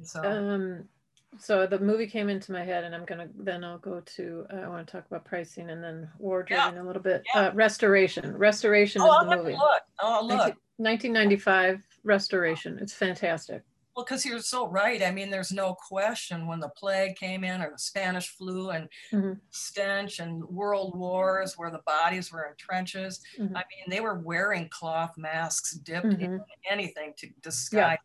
So, 0.03 0.22
Um, 0.24 0.89
so 1.38 1.66
the 1.66 1.80
movie 1.80 2.07
came 2.07 2.30
into 2.30 2.51
my 2.51 2.64
head, 2.64 2.84
and 2.84 2.93
I'm 2.93 3.05
gonna 3.05 3.30
then 3.36 3.64
I'll 3.64 3.78
go 3.78 4.01
to 4.01 4.45
uh, 4.51 4.57
I 4.57 4.68
want 4.68 4.86
to 4.86 4.91
talk 4.91 5.05
about 5.05 5.26
pricing 5.26 5.70
and 5.70 5.84
then 5.84 6.10
wardrobe 6.18 6.74
in 6.74 6.80
a 6.80 6.84
little 6.84 7.01
bit. 7.01 7.24
Yeah. 7.34 7.47
Uh, 7.47 7.53
Restoration. 7.53 8.36
Restoration 8.36 9.01
oh, 9.01 9.05
is 9.05 9.12
I'll 9.12 9.30
the 9.30 9.38
movie. 9.38 9.53
look. 9.53 9.82
Oh, 9.99 10.14
I'll 10.16 10.28
look. 10.28 10.55
19 10.80 11.14
1995 11.14 11.82
Restoration. 12.03 12.80
It's 12.80 12.93
fantastic. 12.93 13.64
Well, 13.95 14.05
because 14.05 14.25
you're 14.25 14.39
so 14.39 14.67
right. 14.67 15.01
I 15.03 15.11
mean, 15.11 15.29
there's 15.29 15.51
no 15.51 15.73
question 15.75 16.47
when 16.47 16.59
the 16.59 16.69
plague 16.69 17.15
came 17.15 17.43
in 17.43 17.61
or 17.61 17.71
the 17.71 17.77
Spanish 17.79 18.29
flu 18.29 18.69
and 18.69 18.87
Mhm. 19.11 19.39
stench 19.49 20.19
and 20.19 20.43
world 20.45 20.97
wars 20.97 21.57
where 21.57 21.71
the 21.71 21.81
bodies 21.85 22.31
were 22.31 22.45
in 22.45 22.55
trenches. 22.55 23.21
Mhm. 23.37 23.55
I 23.55 23.63
mean, 23.69 23.89
they 23.89 23.99
were 23.99 24.19
wearing 24.19 24.69
cloth 24.69 25.17
masks 25.17 25.71
dipped 25.73 26.05
in 26.05 26.19
Mhm. 26.39 26.45
anything 26.69 27.13
to 27.17 27.27
disguise. 27.41 27.97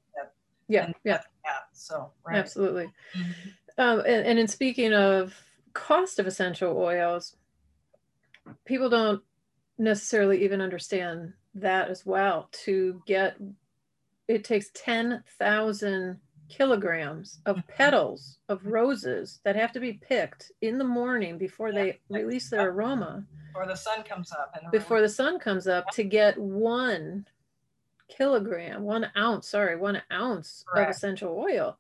Yeah, 0.67 0.87
and 0.87 0.95
yeah, 1.05 1.23
that. 1.45 1.65
So, 1.75 2.15
right. 2.25 2.39
absolutely. 2.39 2.91
Mhm. 3.13 3.35
Um, 3.77 3.99
and, 4.01 4.27
and 4.27 4.39
in 4.39 4.49
speaking 4.49 4.95
of 4.95 5.35
cost 5.75 6.19
of 6.19 6.27
essential 6.27 6.79
oils, 6.79 7.37
people 8.65 8.89
don't 8.89 9.23
necessarily 9.77 10.43
even 10.43 10.63
understand 10.63 11.35
that 11.55 11.91
as 11.91 12.07
well. 12.07 12.49
To 12.65 13.03
get, 13.07 13.37
it 14.29 14.45
takes 14.45 14.71
10,000 14.75 16.21
kilograms 16.49 17.41
of 17.47 17.57
Mhm. 17.57 17.67
petals 17.69 18.39
of 18.49 18.65
roses 18.67 19.41
that 19.45 19.57
have 19.57 19.73
to 19.73 19.81
be 19.81 19.95
picked 19.95 20.53
in 20.61 20.79
the 20.79 20.85
morning 20.85 21.39
before 21.39 21.73
they 21.73 22.01
release 22.09 22.51
their 22.51 22.71
aroma, 22.71 23.27
Before 23.49 23.67
the 23.67 23.77
sun 23.77 24.03
comes 24.03 24.33
up. 24.33 24.51
And 24.61 24.71
before 24.71 25.01
the 25.01 25.09
sun 25.09 25.39
comes 25.39 25.67
up, 25.69 25.91
to 25.93 26.05
get 26.05 26.37
one 26.39 27.27
kilogram, 28.09 28.83
one 28.83 29.11
ounce, 29.17 29.49
sorry, 29.49 29.77
one 29.77 30.03
ounce 30.13 30.65
of 30.75 30.89
essential 30.89 31.37
oil. 31.39 31.79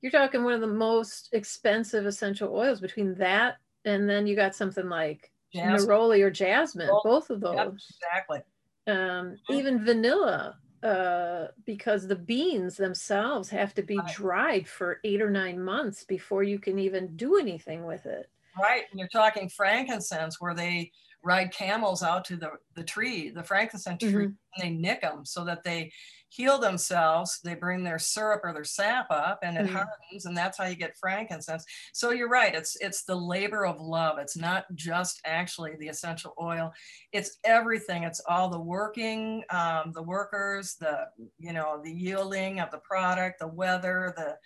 You're 0.00 0.10
talking 0.12 0.42
one 0.42 0.54
of 0.54 0.60
the 0.60 0.66
most 0.66 1.28
expensive 1.32 2.06
essential 2.06 2.54
oils 2.54 2.80
between 2.80 3.14
that 3.16 3.58
and 3.84 4.08
then 4.08 4.26
you 4.26 4.34
got 4.36 4.54
something 4.54 4.88
like 4.88 5.32
Jasmine. 5.52 5.88
neroli 5.88 6.22
or 6.22 6.30
jasmine, 6.30 6.88
Neroli, 6.88 7.02
both 7.04 7.30
of 7.30 7.40
Yep, 7.42 7.52
those. 7.66 7.86
exactly. 7.90 8.42
Um, 8.86 9.36
even 9.50 9.84
vanilla, 9.84 10.58
uh, 10.82 11.48
because 11.64 12.06
the 12.08 12.16
beans 12.16 12.76
themselves 12.76 13.48
have 13.50 13.74
to 13.74 13.82
be 13.82 13.98
Right. 13.98 14.14
dried 14.14 14.68
for 14.68 15.00
eight 15.04 15.22
or 15.22 15.30
nine 15.30 15.62
months 15.62 16.04
before 16.04 16.42
you 16.42 16.58
can 16.58 16.78
even 16.78 17.16
do 17.16 17.36
anything 17.38 17.84
with 17.84 18.06
it. 18.06 18.30
Right. 18.60 18.84
And 18.90 18.98
you're 18.98 19.08
talking 19.08 19.48
frankincense 19.48 20.40
where 20.40 20.54
they 20.54 20.90
ride 21.24 21.52
camels 21.52 22.02
out 22.02 22.24
to 22.26 22.36
the, 22.36 22.50
the 22.74 22.82
tree, 22.84 23.30
the 23.30 23.42
frankincense 23.44 24.02
tree, 24.02 24.26
Mhm. 24.26 24.36
and 24.56 24.62
they 24.62 24.70
nick 24.70 25.02
them 25.02 25.24
so 25.24 25.44
that 25.44 25.62
they 25.62 25.92
heal 26.34 26.58
themselves. 26.58 27.40
They 27.44 27.54
bring 27.54 27.84
their 27.84 27.98
syrup 27.98 28.40
or 28.44 28.52
their 28.54 28.64
sap 28.64 29.06
up 29.10 29.40
and 29.42 29.58
it 29.58 29.66
Mhm. 29.66 29.72
hardens, 29.72 30.24
and 30.26 30.36
that's 30.36 30.56
how 30.58 30.64
you 30.66 30.76
get 30.76 30.96
frankincense. 30.96 31.64
So 31.92 32.10
you're 32.10 32.28
right. 32.28 32.54
It's 32.54 32.76
it's 32.76 33.04
the 33.04 33.14
labor 33.16 33.66
of 33.66 33.80
love. 33.80 34.18
It's 34.18 34.36
not 34.36 34.64
just 34.74 35.20
actually 35.26 35.76
the 35.76 35.88
essential 35.88 36.34
oil. 36.40 36.72
It's 37.12 37.38
everything. 37.44 38.04
It's 38.04 38.20
all 38.28 38.48
the 38.48 38.60
working, 38.60 39.44
um, 39.50 39.92
the 39.92 40.02
workers, 40.02 40.76
the 40.76 41.08
you 41.38 41.52
know, 41.52 41.80
the 41.82 41.92
yielding 41.92 42.60
of 42.60 42.70
the 42.70 42.78
product, 42.80 43.38
the 43.40 43.48
weather, 43.48 44.14
the 44.16 44.38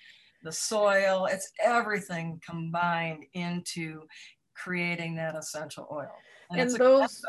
the 0.43 0.53
soil. 0.53 1.26
It's 1.26 1.51
everything 1.64 2.41
combined 2.45 3.24
into 3.34 4.07
creating 4.55 5.16
that 5.16 5.37
essential 5.37 5.87
oil. 5.93 6.24
And 6.51 6.61
it's 6.61 6.76
those-. 6.76 7.22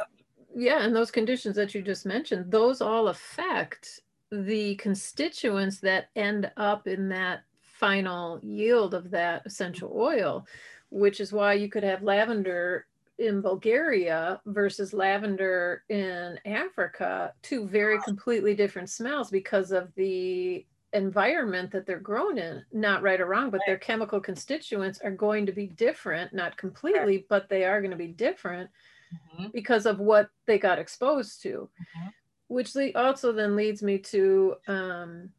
Yeah, 0.55 0.81
and 0.83 0.95
those 0.95 1.11
conditions 1.11 1.55
that 1.57 1.75
you 1.75 1.81
just 1.81 2.05
mentioned, 2.05 2.51
those 2.51 2.81
all 2.81 3.09
affect 3.09 3.99
the 4.31 4.75
constituents 4.75 5.79
that 5.79 6.09
end 6.15 6.51
up 6.57 6.87
in 6.87 7.09
that 7.09 7.43
final 7.61 8.39
yield 8.43 8.93
of 8.93 9.11
that 9.11 9.45
essential 9.45 9.91
oil, 9.95 10.45
which 10.89 11.19
is 11.19 11.31
why 11.31 11.53
you 11.53 11.69
could 11.69 11.83
have 11.83 12.03
lavender 12.03 12.87
in 13.17 13.41
Bulgaria 13.41 14.41
versus 14.45 14.93
lavender 14.93 15.83
in 15.89 16.39
Africa, 16.45 17.33
two 17.41 17.67
very 17.67 17.99
completely 17.99 18.53
different 18.53 18.89
smells 18.89 19.31
because 19.31 19.71
of 19.71 19.93
the 19.95 20.65
environment 20.93 21.71
that 21.71 21.85
they're 21.85 21.99
grown 21.99 22.37
in. 22.37 22.63
Not 22.71 23.01
right 23.01 23.19
or 23.19 23.25
wrong, 23.25 23.49
but 23.49 23.61
their 23.65 23.77
chemical 23.77 24.19
constituents 24.19 24.99
are 25.01 25.11
going 25.11 25.45
to 25.45 25.51
be 25.51 25.67
different, 25.67 26.33
not 26.33 26.57
completely, 26.57 27.25
but 27.29 27.49
they 27.49 27.65
are 27.65 27.81
going 27.81 27.91
to 27.91 27.97
be 27.97 28.07
different 28.07 28.69
Mhm, 29.13 29.51
because 29.53 29.85
of 29.85 29.99
what 29.99 30.29
they 30.45 30.59
got 30.59 30.79
exposed 30.79 31.41
to. 31.43 31.69
mhm. 31.79 32.13
Which 32.47 32.75
also 32.95 33.31
then 33.31 33.55
leads 33.55 33.83
me 33.83 33.97
to, 33.97 34.55
um, 34.67 35.29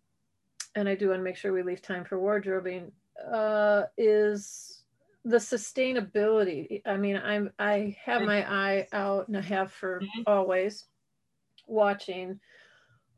and 0.75 0.89
I 0.89 0.95
do 0.95 1.09
want 1.09 1.21
to 1.21 1.25
make 1.25 1.37
sure 1.37 1.53
we 1.53 1.63
leave 1.63 1.83
time 1.83 2.05
for 2.05 2.19
wardrobing, 2.19 2.93
uh, 3.33 3.85
is 3.97 4.83
the 5.25 5.39
sustainability. 5.39 6.83
I 6.87 6.97
mean, 6.97 7.17
I'm 7.17 7.51
I 7.59 7.97
have 8.05 8.23
my 8.23 8.51
eye 8.51 8.89
out 8.93 9.29
and 9.29 9.37
I 9.37 9.43
have 9.43 9.73
for 9.73 10.01
mm-hmm. 10.01 10.23
always 10.27 10.87
watching 11.67 12.41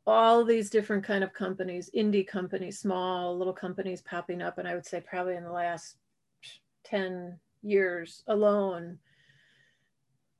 all 0.07 0.43
these 0.43 0.69
different 0.69 1.03
kind 1.03 1.23
of 1.23 1.33
companies, 1.33 1.89
indie 1.95 2.27
companies, 2.27 2.79
small 2.79 3.37
little 3.37 3.53
companies 3.53 4.01
popping 4.01 4.41
up, 4.41 4.57
and 4.57 4.67
I 4.67 4.73
would 4.73 4.85
say 4.85 5.01
probably 5.01 5.35
in 5.35 5.43
the 5.43 5.51
last 5.51 5.97
10 6.85 7.39
years 7.61 8.23
alone, 8.27 8.97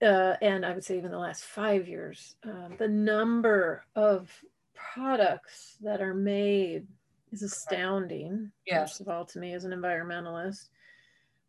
uh, 0.02 0.36
and 0.42 0.66
I 0.66 0.74
would 0.74 0.84
say 0.84 0.98
even 0.98 1.12
the 1.12 1.18
last 1.20 1.44
five 1.44 1.88
years, 1.88 2.36
um, 2.44 2.76
the 2.78 2.88
number 2.88 3.86
of 3.96 4.32
products 4.74 5.78
that 5.82 6.02
are 6.02 6.14
made 6.14 6.88
is 7.32 7.44
astounding. 7.44 8.52
Yes. 8.66 8.92
First 8.92 9.02
of 9.02 9.10
all, 9.10 9.26
to 9.26 9.40
me 9.40 9.54
as 9.54 9.64
an 9.64 9.72
environmentalist, 9.72 10.70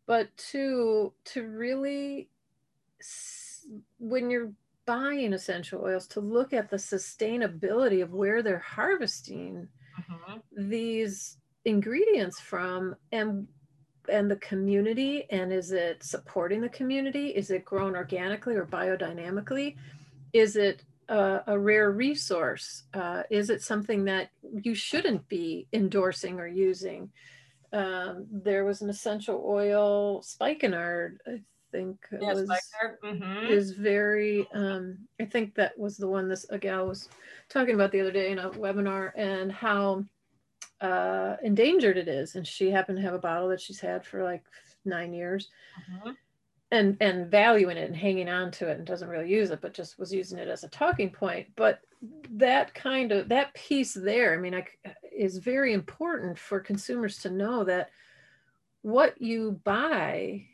but 0.05 0.35
two, 0.37 1.13
to 1.25 1.47
really, 1.47 2.29
when 3.99 4.29
you're 4.29 4.51
buying 4.85 5.33
essential 5.33 5.81
oils, 5.83 6.07
to 6.07 6.19
look 6.19 6.53
at 6.53 6.69
the 6.69 6.77
sustainability 6.77 8.03
of 8.03 8.13
where 8.13 8.43
they're 8.43 8.59
harvesting 8.59 9.67
mm-hmm. 9.99 10.69
these 10.69 11.37
ingredients 11.65 12.39
from 12.39 12.95
and 13.11 13.47
and 14.09 14.29
the 14.29 14.37
community 14.37 15.25
and 15.29 15.51
is 15.53 15.71
it 15.71 16.03
supporting 16.03 16.61
the 16.61 16.69
community? 16.69 17.27
Is 17.27 17.51
it 17.51 17.65
grown 17.65 17.95
organically 17.95 18.55
or 18.55 18.65
biodynamically? 18.65 19.75
Is 20.33 20.55
it 20.55 20.83
a, 21.09 21.41
a 21.47 21.59
rare 21.59 21.91
resource? 21.91 22.83
Uh, 22.93 23.23
is 23.29 23.49
it 23.49 23.61
something 23.61 24.05
that 24.05 24.29
you 24.61 24.75
shouldn't 24.75 25.27
be 25.27 25.67
endorsing 25.73 26.39
or 26.39 26.47
using? 26.47 27.11
Um, 27.73 28.27
there 28.31 28.65
was 28.65 28.83
an 28.83 28.89
essential 28.91 29.43
oil 29.47 30.21
spikenard 30.21 31.19
i 31.25 31.41
think 31.71 31.97
yes, 32.21 32.35
was 32.35 32.49
mm-hmm. 33.03 33.47
is 33.47 33.71
very 33.71 34.47
um, 34.53 34.99
i 35.19 35.25
think 35.25 35.55
that 35.55 35.75
was 35.75 35.97
the 35.97 36.07
one 36.07 36.29
this 36.29 36.45
a 36.51 36.59
gal 36.59 36.85
was 36.85 37.09
talking 37.49 37.73
about 37.73 37.91
the 37.91 37.99
other 37.99 38.11
day 38.11 38.31
in 38.31 38.37
a 38.37 38.51
webinar 38.51 39.11
and 39.17 39.51
how 39.51 40.05
uh, 40.83 41.37
endangered 41.41 41.97
it 41.97 42.07
is. 42.07 42.35
And 42.35 42.45
she 42.45 42.69
happened 42.69 42.97
to 42.97 43.03
have 43.03 43.13
a 43.13 43.19
bottle 43.19 43.47
that 43.49 43.61
she's 43.61 43.79
had 43.79 44.05
for 44.05 44.23
like 44.23 44.43
nine 44.85 45.13
years. 45.13 45.49
Uh-huh. 45.77 46.13
And, 46.71 46.97
and 47.01 47.29
valuing 47.29 47.77
it 47.77 47.87
and 47.87 47.95
hanging 47.95 48.27
on 48.27 48.49
to 48.53 48.67
it 48.67 48.79
and 48.79 48.87
doesn't 48.87 49.07
really 49.07 49.29
use 49.29 49.51
it, 49.51 49.61
but 49.61 49.75
just 49.75 49.99
was 49.99 50.11
using 50.11 50.39
it 50.39 50.47
as 50.47 50.63
a 50.63 50.69
talking 50.69 51.11
point. 51.11 51.47
But 51.55 51.81
that 52.31 52.73
kind 52.73 53.11
of 53.11 53.29
that 53.29 53.53
piece 53.53 53.93
there, 53.93 54.33
I 54.33 54.37
mean, 54.37 54.55
I, 54.55 54.65
is 55.15 55.37
very 55.37 55.73
important 55.73 56.39
for 56.39 56.59
consumers 56.59 57.19
to 57.19 57.29
know 57.29 57.63
that 57.65 57.91
what 58.81 59.21
you 59.21 59.61
buy, 59.63 60.45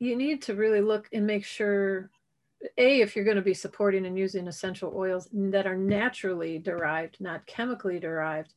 you 0.00 0.16
need 0.16 0.42
to 0.42 0.54
really 0.54 0.80
look 0.80 1.08
and 1.12 1.24
make 1.24 1.44
sure 1.44 2.10
a 2.76 3.00
if 3.00 3.14
you're 3.14 3.24
going 3.24 3.36
to 3.36 3.42
be 3.42 3.54
supporting 3.54 4.06
and 4.06 4.18
using 4.18 4.48
essential 4.48 4.92
oils 4.96 5.28
that 5.32 5.66
are 5.66 5.76
naturally 5.76 6.58
derived 6.58 7.18
not 7.20 7.46
chemically 7.46 8.00
derived 8.00 8.54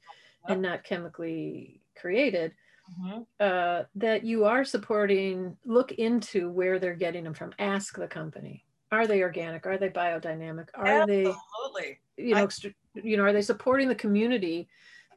and 0.50 0.62
not 0.62 0.84
chemically 0.84 1.82
created, 1.96 2.54
mm-hmm. 2.92 3.22
uh, 3.40 3.84
that 3.96 4.26
you 4.26 4.46
are 4.46 4.66
supporting, 4.66 5.56
look 5.66 5.92
into 5.94 6.50
where 6.50 6.80
they're 6.80 6.96
getting 6.96 7.24
them 7.24 7.34
from. 7.34 7.54
Ask 7.60 7.98
the 7.98 8.08
company. 8.08 8.66
Are 8.92 9.06
they 9.06 9.22
organic? 9.22 9.66
Are 9.66 9.78
they 9.78 9.90
biodynamic? 9.90 10.70
Are 10.74 10.86
Absolutely. 10.86 12.00
they, 12.18 12.24
you 12.24 12.36
know, 12.36 12.48
I, 12.48 12.74
you 12.96 13.18
know, 13.18 13.24
are 13.24 13.34
they 13.34 13.42
supporting 13.42 13.88
the 13.88 13.96
community 13.96 14.68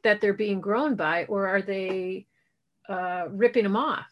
that 0.03 0.21
they're 0.21 0.33
being 0.33 0.61
grown 0.61 0.95
by, 0.95 1.25
or 1.25 1.47
are 1.47 1.61
they 1.61 2.27
uh, 2.87 3.25
ripping 3.29 3.63
them 3.63 3.75
off? 3.75 4.11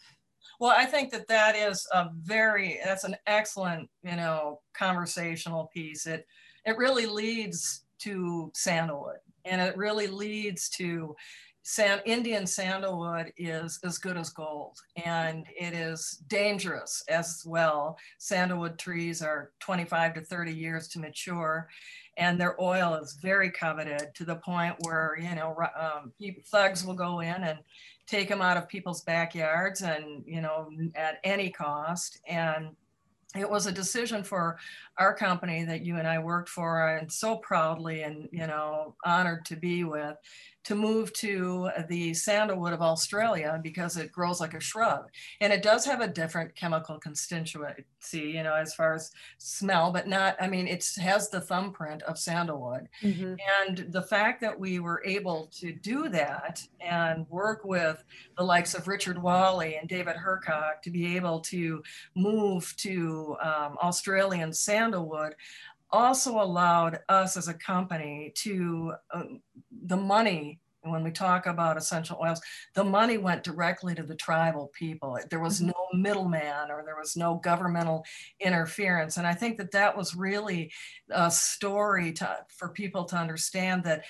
Well, 0.59 0.73
I 0.75 0.85
think 0.85 1.11
that 1.11 1.27
that 1.27 1.55
is 1.55 1.87
a 1.93 2.09
very 2.21 2.79
that's 2.83 3.03
an 3.03 3.15
excellent 3.27 3.89
you 4.03 4.15
know 4.15 4.61
conversational 4.73 5.69
piece. 5.73 6.07
It 6.07 6.25
it 6.65 6.77
really 6.77 7.05
leads 7.05 7.85
to 7.99 8.51
sandalwood 8.55 9.17
and 9.45 9.61
it 9.61 9.77
really 9.77 10.07
leads 10.07 10.69
to 10.69 11.15
sand, 11.63 12.01
Indian 12.05 12.47
sandalwood 12.47 13.31
is 13.37 13.79
as 13.83 13.97
good 13.97 14.17
as 14.17 14.29
gold 14.29 14.77
and 15.05 15.45
it 15.49 15.73
is 15.73 16.23
dangerous 16.27 17.03
as 17.09 17.43
well. 17.45 17.97
Sandalwood 18.17 18.79
trees 18.79 19.21
are 19.21 19.51
25 19.59 20.15
to 20.15 20.21
30 20.21 20.53
years 20.53 20.87
to 20.89 20.99
mature 20.99 21.69
and 22.17 22.39
their 22.39 22.61
oil 22.61 22.95
is 22.95 23.17
very 23.21 23.49
coveted 23.49 24.13
to 24.15 24.25
the 24.25 24.35
point 24.35 24.75
where, 24.81 25.17
you 25.19 25.33
know, 25.35 25.55
um, 25.79 26.11
thugs 26.45 26.85
will 26.85 26.93
go 26.93 27.21
in 27.21 27.43
and 27.43 27.59
take 28.05 28.27
them 28.27 28.41
out 28.41 28.57
of 28.57 28.67
people's 28.67 29.01
backyards 29.03 29.81
and, 29.81 30.23
you 30.25 30.41
know, 30.41 30.69
at 30.95 31.19
any 31.23 31.49
cost. 31.49 32.19
And 32.27 32.75
it 33.35 33.49
was 33.49 33.65
a 33.65 33.71
decision 33.71 34.23
for 34.23 34.57
our 34.97 35.13
company 35.13 35.63
that 35.63 35.85
you 35.85 35.97
and 35.97 36.07
I 36.07 36.19
worked 36.19 36.49
for 36.49 36.97
and 36.97 37.11
so 37.11 37.37
proudly 37.37 38.03
and 38.03 38.27
you 38.31 38.47
know 38.47 38.95
honored 39.05 39.45
to 39.45 39.55
be 39.55 39.83
with 39.83 40.17
to 40.63 40.75
move 40.75 41.11
to 41.13 41.69
the 41.89 42.13
sandalwood 42.13 42.73
of 42.73 42.81
Australia 42.81 43.59
because 43.63 43.97
it 43.97 44.11
grows 44.11 44.39
like 44.39 44.53
a 44.53 44.59
shrub. 44.59 45.05
And 45.39 45.51
it 45.51 45.63
does 45.63 45.85
have 45.85 46.01
a 46.01 46.07
different 46.07 46.55
chemical 46.55 46.99
constituency, 46.99 47.85
you 48.13 48.43
know, 48.43 48.53
as 48.53 48.73
far 48.73 48.93
as 48.93 49.11
smell, 49.37 49.91
but 49.91 50.07
not, 50.07 50.35
I 50.39 50.47
mean, 50.47 50.67
it 50.67 50.87
has 50.99 51.29
the 51.29 51.41
thumbprint 51.41 52.03
of 52.03 52.19
sandalwood. 52.19 52.89
Mm-hmm. 53.01 53.35
And 53.67 53.91
the 53.91 54.03
fact 54.03 54.41
that 54.41 54.59
we 54.59 54.79
were 54.79 55.01
able 55.05 55.49
to 55.59 55.73
do 55.73 56.09
that 56.09 56.61
and 56.79 57.27
work 57.29 57.65
with 57.65 58.03
the 58.37 58.43
likes 58.43 58.75
of 58.75 58.87
Richard 58.87 59.21
Walley 59.21 59.77
and 59.77 59.89
David 59.89 60.15
Hercock 60.15 60.81
to 60.83 60.91
be 60.91 61.15
able 61.15 61.39
to 61.41 61.81
move 62.15 62.73
to 62.77 63.35
um, 63.41 63.77
Australian 63.81 64.53
sandalwood 64.53 65.35
also 65.91 66.41
allowed 66.41 66.99
us 67.09 67.37
as 67.37 67.47
a 67.47 67.53
company 67.53 68.31
to 68.35 68.93
um, 69.13 69.41
the 69.85 69.97
money 69.97 70.59
when 70.83 71.03
we 71.03 71.11
talk 71.11 71.45
about 71.45 71.77
essential 71.77 72.17
oils 72.21 72.41
the 72.73 72.83
money 72.83 73.17
went 73.17 73.43
directly 73.43 73.93
to 73.93 74.03
the 74.03 74.15
tribal 74.15 74.71
people 74.73 75.17
there 75.29 75.39
was 75.39 75.59
mm-hmm. 75.59 75.67
no 75.67 75.87
middleman 75.93 76.71
or 76.71 76.83
there 76.83 76.97
was 76.97 77.15
no 77.15 77.35
governmental 77.35 78.03
interference 78.39 79.17
and 79.17 79.27
i 79.27 79.33
think 79.33 79.57
that 79.57 79.71
that 79.71 79.95
was 79.95 80.15
really 80.15 80.71
a 81.11 81.29
story 81.29 82.11
to, 82.11 82.37
for 82.47 82.69
people 82.69 83.05
to 83.05 83.15
understand 83.15 83.83
that 83.83 84.03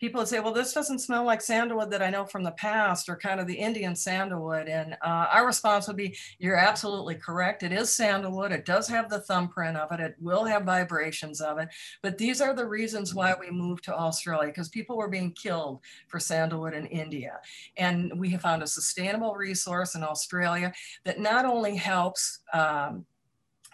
people 0.00 0.20
would 0.20 0.28
say, 0.28 0.40
well, 0.40 0.52
this 0.52 0.72
doesn't 0.72 1.00
smell 1.00 1.24
like 1.24 1.40
sandalwood 1.40 1.90
that 1.90 2.02
I 2.02 2.10
know 2.10 2.24
from 2.24 2.44
the 2.44 2.52
past 2.52 3.08
or 3.08 3.16
kind 3.16 3.40
of 3.40 3.46
the 3.46 3.54
Indian 3.54 3.96
sandalwood. 3.96 4.68
And 4.68 4.94
uh, 5.02 5.26
our 5.32 5.46
response 5.46 5.86
would 5.88 5.96
be, 5.96 6.16
you're 6.38 6.56
absolutely 6.56 7.16
correct. 7.16 7.62
It 7.62 7.72
is 7.72 7.92
sandalwood. 7.92 8.52
It 8.52 8.64
does 8.64 8.88
have 8.88 9.08
the 9.08 9.20
thumbprint 9.20 9.76
of 9.76 9.92
it. 9.92 10.00
It 10.00 10.16
will 10.20 10.44
have 10.44 10.64
vibrations 10.64 11.40
of 11.40 11.58
it. 11.58 11.68
But 12.02 12.18
these 12.18 12.40
are 12.40 12.54
the 12.54 12.66
reasons 12.66 13.14
why 13.14 13.34
we 13.38 13.50
moved 13.50 13.84
to 13.84 13.96
Australia 13.96 14.48
because 14.48 14.68
people 14.68 14.96
were 14.96 15.08
being 15.08 15.32
killed 15.32 15.80
for 16.06 16.20
sandalwood 16.20 16.74
in 16.74 16.86
India. 16.86 17.40
And 17.76 18.12
we 18.18 18.30
have 18.30 18.42
found 18.42 18.62
a 18.62 18.66
sustainable 18.66 19.34
resource 19.34 19.94
in 19.94 20.02
Australia 20.02 20.72
that 21.04 21.18
not 21.18 21.44
only 21.44 21.76
helps 21.76 22.40
um, 22.52 23.04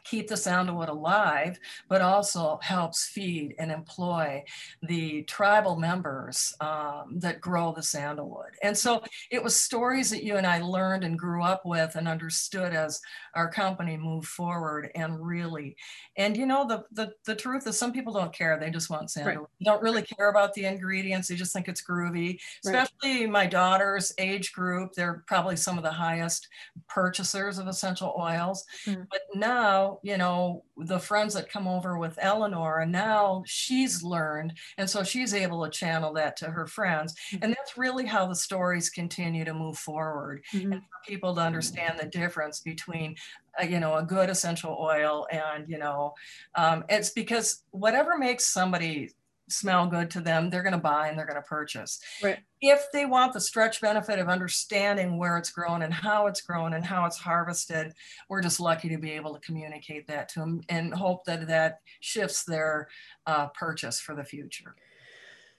keep 0.05 0.29
the 0.29 0.37
sandalwood 0.37 0.89
alive, 0.89 1.59
but 1.89 2.03
also 2.03 2.59
helps 2.63 3.07
feed 3.07 3.55
and 3.59 3.73
employ 3.73 4.45
the 4.83 5.23
tribal 5.23 5.77
members 5.77 6.55
um, 6.61 7.19
that 7.19 7.41
grow 7.41 7.73
the 7.73 7.83
sandalwood. 7.83 8.53
And 8.63 8.77
so 8.77 9.03
it 9.31 9.43
was 9.43 9.57
stories 9.57 10.11
that 10.11 10.23
you 10.23 10.37
and 10.37 10.47
I 10.47 10.61
learned 10.61 11.05
and 11.05 11.19
grew 11.19 11.43
up 11.43 11.65
with 11.65 11.97
and 11.97 12.07
understood 12.07 12.75
as 12.75 13.01
our 13.35 13.51
company 13.51 13.97
moved 13.97 14.29
forward 14.29 14.91
and 14.95 15.25
really, 15.25 15.77
and 16.17 16.37
you 16.37 16.47
know, 16.47 16.67
the, 16.67 16.85
the, 16.93 17.13
the 17.25 17.35
truth 17.35 17.67
is 17.67 17.79
some 17.79 17.93
people 17.93 18.13
don't 18.13 18.33
care. 18.33 18.59
They 18.59 18.71
just 18.71 18.91
want 18.91 19.11
sandalwood. 19.11 19.41
Right. 19.41 19.49
They 19.61 19.65
don't 19.65 19.83
really 19.83 20.03
care 20.03 20.29
about 20.29 20.55
the 20.55 20.67
ingredients. 20.67 21.29
They 21.29 21.37
just 21.37 21.53
think 21.53 21.69
it's 21.69 21.83
groovy, 21.83 22.39
especially 22.65 23.23
right. 23.23 23.31
my 23.31 23.47
daughter's 23.47 24.13
age 24.19 24.53
group. 24.53 24.93
They're 24.93 25.25
probably 25.27 25.57
some 25.57 25.79
of 25.79 25.85
the 25.85 25.91
highest 25.91 26.49
purchasers 26.89 27.59
of 27.59 27.67
essential 27.69 28.15
oils. 28.19 28.65
Mm. 28.87 29.07
But 29.11 29.21
now 29.35 29.94
you 30.03 30.17
know, 30.17 30.65
the 30.77 30.99
friends 30.99 31.35
that 31.35 31.51
come 31.51 31.67
over 31.67 31.99
with 31.99 32.19
Eleanor, 32.21 32.81
and 32.81 32.93
now 32.93 33.43
she's 33.47 34.03
learned. 34.03 34.55
And 34.79 34.89
so 34.89 35.03
she's 35.03 35.35
able 35.35 35.65
to 35.65 35.71
channel 35.71 36.13
that 36.15 36.37
to 36.39 36.47
her 36.47 36.67
friends. 36.67 37.15
Mm-hmm. 37.33 37.45
And 37.45 37.53
that's 37.53 37.77
really 37.77 38.07
how 38.07 38.27
the 38.27 38.35
stories 38.35 38.91
continue 38.91 39.45
to 39.45 39.55
move 39.55 39.79
forward 39.79 40.43
mm-hmm. 40.53 40.73
and 40.73 40.83
for 40.83 41.11
people 41.11 41.35
to 41.35 41.41
understand 41.41 41.99
the 41.99 42.07
difference 42.07 42.61
between 42.61 43.17
uh, 43.61 43.65
you 43.65 43.79
know 43.79 43.95
a 43.97 44.03
good 44.03 44.31
essential 44.31 44.77
oil 44.81 45.27
and 45.31 45.69
you 45.69 45.79
know 45.79 46.13
um, 46.57 46.85
it's 46.89 47.11
because 47.11 47.63
whatever 47.71 48.19
makes 48.19 48.47
somebody 48.47 49.11
smell 49.55 49.87
good 49.87 50.11
to 50.13 50.21
them, 50.21 50.51
they're 50.51 50.63
going 50.63 50.73
to 50.73 50.79
buy 50.79 51.09
and 51.09 51.19
they're 51.19 51.27
going 51.27 51.41
to 51.41 51.43
purchase. 51.43 52.01
Right. 52.23 52.39
If 52.61 52.87
they 52.93 53.07
want 53.07 53.33
the 53.33 53.41
stretch 53.41 53.81
benefit 53.81 54.19
of 54.19 54.29
understanding 54.29 55.19
where 55.19 55.37
it's 55.39 55.51
grown 55.51 55.83
and 55.83 55.93
how 55.93 56.27
it's 56.27 56.41
grown 56.41 56.75
and 56.75 56.85
how 56.85 57.07
it's 57.07 57.19
harvested, 57.19 57.93
we're 58.29 58.43
just 58.43 58.61
lucky 58.61 58.89
to 58.89 58.99
be 58.99 59.13
able 59.13 59.35
to 59.35 59.41
communicate 59.41 60.07
that 60.09 60.29
to 60.31 60.41
them 60.41 60.61
and 60.69 60.95
hope 60.95 61.25
that 61.25 61.47
that 61.49 61.81
shifts 62.01 62.45
their 62.45 62.89
uh, 63.27 63.49
purchase 63.49 64.01
for 64.01 64.15
the 64.15 64.25
future. 64.25 64.75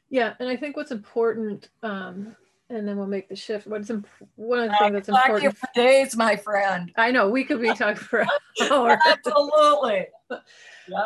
Yeah, 0.09 0.33
and 0.39 0.47
I 0.47 0.55
think 0.55 0.77
what's 0.77 0.91
important, 0.91 1.69
um, 1.83 2.35
and 2.69 2.87
then 2.87 2.97
we'll 2.97 3.07
make 3.07 3.27
the 3.27 3.35
shift. 3.35 3.67
What's 3.67 3.89
imp- 3.89 4.07
one 4.35 4.59
of 4.59 4.69
the 4.69 4.77
things 4.77 4.93
that's 4.93 5.09
important 5.09 5.57
for 5.57 5.67
days, 5.73 6.15
my 6.15 6.35
friend. 6.35 6.91
I 6.95 7.11
know 7.11 7.29
we 7.29 7.43
could 7.43 7.61
be 7.61 7.73
talking 7.73 7.95
for 7.95 8.25
hours. 8.71 8.99
Absolutely. 9.05 10.07
Yeah. 10.29 10.37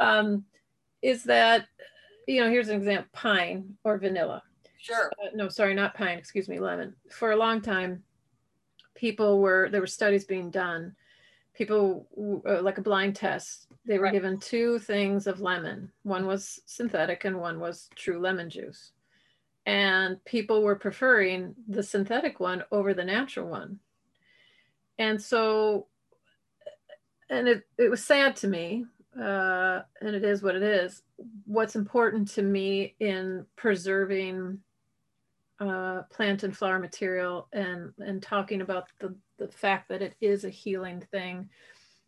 Um, 0.01 0.43
is 1.01 1.23
that 1.23 1.65
you 2.29 2.41
know, 2.41 2.49
here's 2.49 2.69
an 2.69 2.77
example 2.77 3.09
pine 3.11 3.75
or 3.83 3.97
vanilla. 3.97 4.43
Sure. 4.77 5.11
Uh, 5.21 5.29
no, 5.33 5.49
sorry, 5.49 5.73
not 5.73 5.95
pine, 5.95 6.17
excuse 6.17 6.47
me, 6.47 6.59
lemon. 6.59 6.95
For 7.09 7.31
a 7.31 7.35
long 7.35 7.59
time, 7.59 8.03
people 8.93 9.39
were, 9.39 9.69
there 9.71 9.81
were 9.81 9.87
studies 9.87 10.25
being 10.25 10.51
done. 10.51 10.95
People, 11.55 12.07
uh, 12.47 12.61
like 12.61 12.77
a 12.77 12.83
blind 12.83 13.15
test, 13.15 13.67
they 13.85 13.97
were 13.97 14.05
right. 14.05 14.13
given 14.13 14.39
two 14.39 14.77
things 14.79 15.25
of 15.25 15.41
lemon. 15.41 15.91
One 16.03 16.27
was 16.27 16.61
synthetic 16.65 17.25
and 17.25 17.39
one 17.39 17.59
was 17.59 17.89
true 17.95 18.19
lemon 18.19 18.49
juice. 18.49 18.91
And 19.65 20.23
people 20.23 20.61
were 20.61 20.75
preferring 20.75 21.55
the 21.67 21.83
synthetic 21.83 22.39
one 22.39 22.63
over 22.71 22.93
the 22.93 23.03
natural 23.03 23.49
one. 23.49 23.79
And 24.99 25.21
so, 25.21 25.87
and 27.29 27.47
it, 27.47 27.63
it 27.77 27.89
was 27.89 28.05
sad 28.05 28.35
to 28.37 28.47
me 28.47 28.85
uh, 29.17 29.81
and 30.01 30.15
it 30.15 30.23
is 30.23 30.43
what 30.43 30.55
it 30.55 30.63
is. 30.63 31.01
What's 31.45 31.75
important 31.75 32.29
to 32.31 32.41
me 32.41 32.95
in 32.99 33.45
preserving 33.55 34.59
uh, 35.59 36.03
plant 36.03 36.43
and 36.43 36.55
flower 36.55 36.79
material 36.79 37.47
and 37.51 37.91
and 37.99 38.21
talking 38.21 38.61
about 38.61 38.87
the 38.99 39.15
the 39.37 39.47
fact 39.47 39.89
that 39.89 40.01
it 40.01 40.15
is 40.21 40.45
a 40.45 40.49
healing 40.49 41.03
thing, 41.11 41.49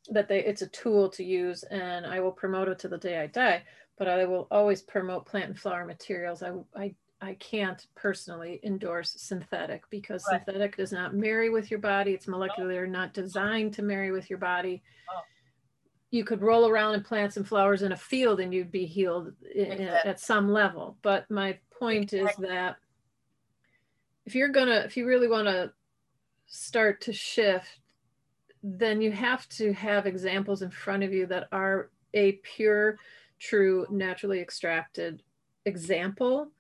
that 0.09 0.27
they 0.27 0.43
it's 0.43 0.61
a 0.61 0.67
tool 0.67 1.09
to 1.09 1.23
use, 1.23 1.63
and 1.63 2.05
I 2.05 2.19
will 2.19 2.31
promote 2.31 2.67
it 2.67 2.79
to 2.79 2.87
the 2.87 2.97
day 2.97 3.19
I 3.19 3.27
die. 3.27 3.63
But 3.97 4.07
I 4.07 4.25
will 4.25 4.47
always 4.51 4.81
promote 4.81 5.25
plant 5.25 5.49
and 5.49 5.59
flower 5.59 5.85
materials. 5.85 6.43
I 6.43 6.51
I 6.75 6.95
I 7.19 7.33
can't 7.35 7.85
personally 7.95 8.59
endorse 8.63 9.13
synthetic 9.17 9.83
because 9.89 10.23
right. 10.31 10.41
synthetic 10.45 10.77
does 10.77 10.91
not 10.91 11.13
marry 11.13 11.49
with 11.49 11.69
your 11.69 11.79
body. 11.79 12.11
It's 12.11 12.27
molecular, 12.27 12.87
not 12.87 13.13
designed 13.13 13.73
to 13.73 13.81
marry 13.81 14.11
with 14.11 14.29
your 14.29 14.39
body. 14.39 14.81
Oh 15.09 15.21
you 16.11 16.25
could 16.25 16.41
roll 16.41 16.67
around 16.67 16.93
and 16.93 17.05
plant 17.05 17.33
some 17.33 17.43
flowers 17.43 17.81
in 17.81 17.93
a 17.93 17.97
field 17.97 18.41
and 18.41 18.53
you'd 18.53 18.71
be 18.71 18.85
healed 18.85 19.33
in, 19.55 19.81
at 19.81 20.19
some 20.19 20.51
level. 20.51 20.97
But 21.01 21.29
my 21.31 21.57
point 21.79 22.13
is 22.13 22.29
that 22.39 22.75
if 24.25 24.35
you're 24.35 24.49
gonna, 24.49 24.81
if 24.85 24.97
you 24.97 25.07
really 25.07 25.29
want 25.29 25.47
to 25.47 25.71
start 26.47 26.99
to 27.01 27.13
shift, 27.13 27.79
then 28.61 29.01
you 29.01 29.11
have 29.11 29.47
to 29.49 29.73
have 29.73 30.05
examples 30.05 30.61
in 30.61 30.69
front 30.69 31.01
of 31.01 31.13
you 31.13 31.25
that 31.27 31.47
are 31.51 31.89
a 32.13 32.33
pure, 32.43 32.97
true, 33.39 33.87
naturally 33.89 34.41
extracted 34.41 35.23
example 35.65 36.51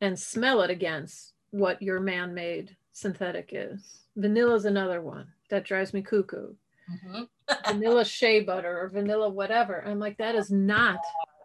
and 0.00 0.18
smell 0.18 0.62
it 0.62 0.70
against 0.70 1.34
what 1.50 1.82
your 1.82 2.00
man-made 2.00 2.76
synthetic 2.92 3.50
is. 3.52 4.02
Vanilla 4.16 4.54
is 4.54 4.64
another 4.64 5.02
one 5.02 5.26
that 5.50 5.64
drives 5.64 5.92
me 5.92 6.00
cuckoo. 6.00 6.54
Mm-hmm. 6.90 7.22
Vanilla 7.66 8.04
shea 8.04 8.40
butter 8.40 8.80
or 8.80 8.88
vanilla 8.88 9.28
whatever. 9.28 9.84
I'm 9.86 9.98
like, 9.98 10.18
that 10.18 10.34
is 10.34 10.50
not 10.50 10.98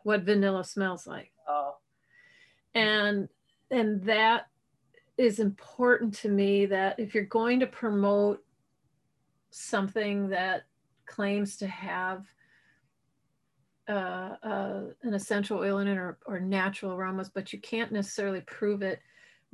what 0.04 0.24
vanilla 0.24 0.64
smells 0.64 1.06
like. 1.08 1.32
Oh. 1.48 1.76
And 2.74 3.30
and 3.72 4.02
that 4.04 4.48
is 5.18 5.40
important 5.40 6.14
to 6.16 6.30
me 6.30 6.66
that 6.66 7.00
if 7.00 7.14
you're 7.14 7.26
going 7.26 7.60
to 7.60 7.68
promote 7.68 8.44
something 9.52 10.30
that 10.30 10.64
claims 11.06 11.58
to 11.58 11.68
have 11.68 12.26
uh, 13.90 14.36
uh, 14.44 14.82
an 15.02 15.14
essential 15.14 15.60
oil 15.60 15.80
in 15.80 15.88
it 15.88 15.98
or, 15.98 16.20
or 16.26 16.40
natural 16.40 16.94
aromas, 16.94 17.30
but 17.30 17.52
you 17.52 17.60
can't 17.60 17.92
necessarily 17.92 18.42
prove 18.42 18.82
it 18.82 19.02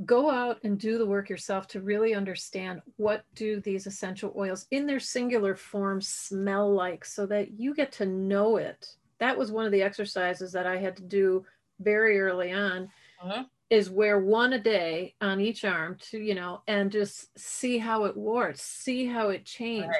go 0.03 0.29
out 0.29 0.59
and 0.63 0.77
do 0.77 0.97
the 0.97 1.05
work 1.05 1.29
yourself 1.29 1.67
to 1.67 1.79
really 1.79 2.13
understand 2.13 2.81
what 2.97 3.23
do 3.33 3.61
these 3.61 3.87
essential 3.87 4.33
oils 4.35 4.67
in 4.71 4.85
their 4.85 4.99
singular 4.99 5.55
form 5.55 6.01
smell 6.01 6.73
like 6.73 7.05
so 7.05 7.25
that 7.25 7.57
you 7.57 7.73
get 7.73 7.93
to 7.93 8.05
know 8.05 8.57
it 8.57 8.95
that 9.19 9.37
was 9.37 9.51
one 9.51 9.65
of 9.65 9.71
the 9.71 9.81
exercises 9.81 10.51
that 10.51 10.67
i 10.67 10.75
had 10.75 10.97
to 10.97 11.03
do 11.03 11.45
very 11.79 12.19
early 12.19 12.51
on 12.51 12.89
uh-huh. 13.23 13.45
is 13.69 13.89
wear 13.89 14.19
one 14.19 14.53
a 14.53 14.59
day 14.59 15.13
on 15.21 15.39
each 15.39 15.63
arm 15.63 15.95
to 16.01 16.19
you 16.19 16.35
know 16.35 16.61
and 16.67 16.91
just 16.91 17.27
see 17.39 17.77
how 17.77 18.03
it 18.03 18.17
wore 18.17 18.53
see 18.53 19.05
how 19.05 19.29
it 19.29 19.45
changed 19.45 19.87
right. 19.87 19.97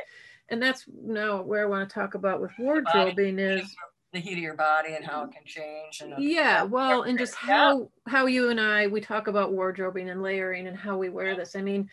and 0.50 0.62
that's 0.62 0.84
now 1.02 1.42
where 1.42 1.64
i 1.64 1.70
want 1.70 1.88
to 1.88 1.94
talk 1.94 2.16
about 2.16 2.42
with 2.42 2.52
wardrobing 2.60 3.40
is 3.40 3.74
the 4.16 4.22
heat 4.22 4.34
of 4.34 4.40
your 4.40 4.56
body 4.56 4.96
and 4.96 5.06
how 5.06 5.22
it 5.22 5.26
mm-hmm. 5.26 5.34
can 5.34 5.46
change 5.46 6.02
and 6.02 6.14
uh, 6.14 6.18
yeah 6.18 6.64
well 6.64 7.04
and 7.04 7.20
just 7.20 7.36
how 7.36 7.80
yeah. 7.80 7.86
how 8.08 8.26
you 8.26 8.50
and 8.50 8.60
i 8.60 8.88
we 8.88 9.02
talk 9.02 9.28
about 9.28 9.52
wardrobing 9.52 10.10
and 10.10 10.22
layering 10.22 10.68
and 10.68 10.78
how 10.78 10.98
we 10.98 11.10
wear 11.10 11.36
this 11.36 11.56
i 11.56 11.62
mean 11.62 11.90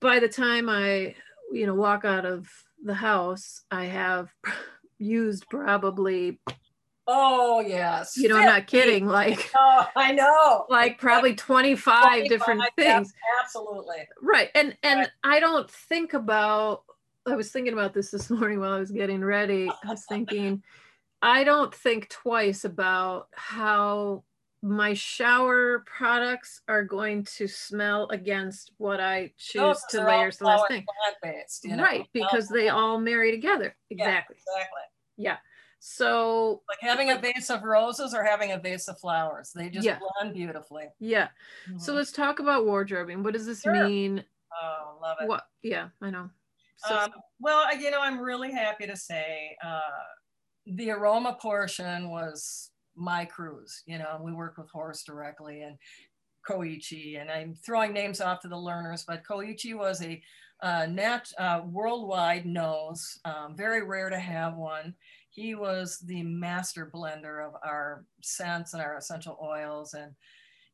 by 0.00 0.18
the 0.18 0.28
time 0.28 0.68
i 0.68 1.14
you 1.52 1.66
know 1.66 1.74
walk 1.74 2.04
out 2.04 2.24
of 2.24 2.48
the 2.84 2.94
house 2.94 3.62
i 3.70 3.84
have 3.84 4.30
used 4.98 5.48
probably 5.50 6.38
oh 7.06 7.60
yes 7.60 8.16
you 8.16 8.28
know 8.28 8.36
50. 8.36 8.46
i'm 8.46 8.54
not 8.54 8.66
kidding 8.66 9.06
like 9.06 9.50
oh 9.56 9.86
i 9.96 10.12
know 10.12 10.66
like 10.68 10.98
probably 10.98 11.34
25, 11.34 12.02
25 12.02 12.28
different 12.28 12.62
things 12.76 13.12
absolutely 13.42 14.06
right 14.22 14.50
and 14.54 14.76
and 14.82 15.00
right. 15.00 15.08
i 15.24 15.40
don't 15.40 15.68
think 15.68 16.12
about 16.12 16.84
I 17.26 17.36
was 17.36 17.50
thinking 17.50 17.72
about 17.72 17.92
this 17.92 18.10
this 18.10 18.30
morning 18.30 18.60
while 18.60 18.72
I 18.72 18.78
was 18.78 18.90
getting 18.90 19.22
ready. 19.22 19.70
I 19.84 19.90
was 19.90 20.04
thinking, 20.08 20.62
I 21.22 21.44
don't 21.44 21.74
think 21.74 22.08
twice 22.08 22.64
about 22.64 23.28
how 23.32 24.24
my 24.62 24.94
shower 24.94 25.84
products 25.86 26.60
are 26.68 26.84
going 26.84 27.24
to 27.24 27.46
smell 27.46 28.08
against 28.10 28.72
what 28.76 29.00
I 29.00 29.32
choose 29.38 29.82
to 29.90 30.04
layer 30.04 30.30
the 30.30 30.44
last 30.44 30.68
thing. 30.68 30.84
You 31.64 31.76
know? 31.76 31.82
Right, 31.82 32.06
because 32.12 32.48
they 32.48 32.68
all 32.68 32.98
marry 32.98 33.30
together. 33.30 33.74
Exactly. 33.90 34.36
Yeah, 34.36 34.52
exactly. 34.54 34.82
Yeah. 35.16 35.36
So 35.78 36.60
like 36.68 36.78
having 36.80 37.10
a 37.10 37.18
vase 37.18 37.48
of 37.48 37.62
roses 37.62 38.12
or 38.12 38.22
having 38.22 38.52
a 38.52 38.58
vase 38.58 38.86
of 38.88 39.00
flowers. 39.00 39.50
They 39.54 39.70
just 39.70 39.86
yeah. 39.86 39.98
blend 40.18 40.34
beautifully. 40.34 40.88
Yeah. 40.98 41.28
Mm-hmm. 41.68 41.78
So 41.78 41.94
let's 41.94 42.12
talk 42.12 42.38
about 42.38 42.66
wardrobing. 42.66 43.22
What 43.22 43.32
does 43.32 43.46
this 43.46 43.62
sure. 43.62 43.88
mean? 43.88 44.22
Oh, 44.62 44.98
love 45.00 45.16
it. 45.22 45.28
What 45.28 45.44
yeah, 45.62 45.88
I 46.02 46.10
know. 46.10 46.28
So, 46.76 46.98
um, 46.98 47.10
well, 47.40 47.74
you 47.78 47.90
know, 47.90 48.00
I'm 48.00 48.18
really 48.18 48.52
happy 48.52 48.86
to 48.86 48.96
say 48.96 49.56
uh, 49.64 49.80
the 50.66 50.90
aroma 50.90 51.36
portion 51.40 52.10
was 52.10 52.70
my 52.96 53.24
cruise. 53.24 53.82
You 53.86 53.98
know, 53.98 54.20
we 54.22 54.32
work 54.32 54.58
with 54.58 54.70
Horst 54.70 55.06
directly 55.06 55.62
and 55.62 55.76
Koichi, 56.48 57.20
and 57.20 57.30
I'm 57.30 57.54
throwing 57.54 57.92
names 57.92 58.20
off 58.20 58.40
to 58.40 58.48
the 58.48 58.56
learners, 58.56 59.04
but 59.06 59.24
Koichi 59.24 59.76
was 59.76 60.02
a 60.02 60.20
uh, 60.62 60.86
uh, 61.38 61.62
worldwide 61.66 62.46
nose, 62.46 63.18
um, 63.24 63.56
very 63.56 63.82
rare 63.82 64.10
to 64.10 64.18
have 64.18 64.56
one. 64.56 64.94
He 65.30 65.54
was 65.54 65.98
the 65.98 66.22
master 66.22 66.90
blender 66.92 67.46
of 67.46 67.54
our 67.64 68.04
scents 68.22 68.74
and 68.74 68.82
our 68.82 68.96
essential 68.96 69.38
oils 69.42 69.94
and 69.94 70.12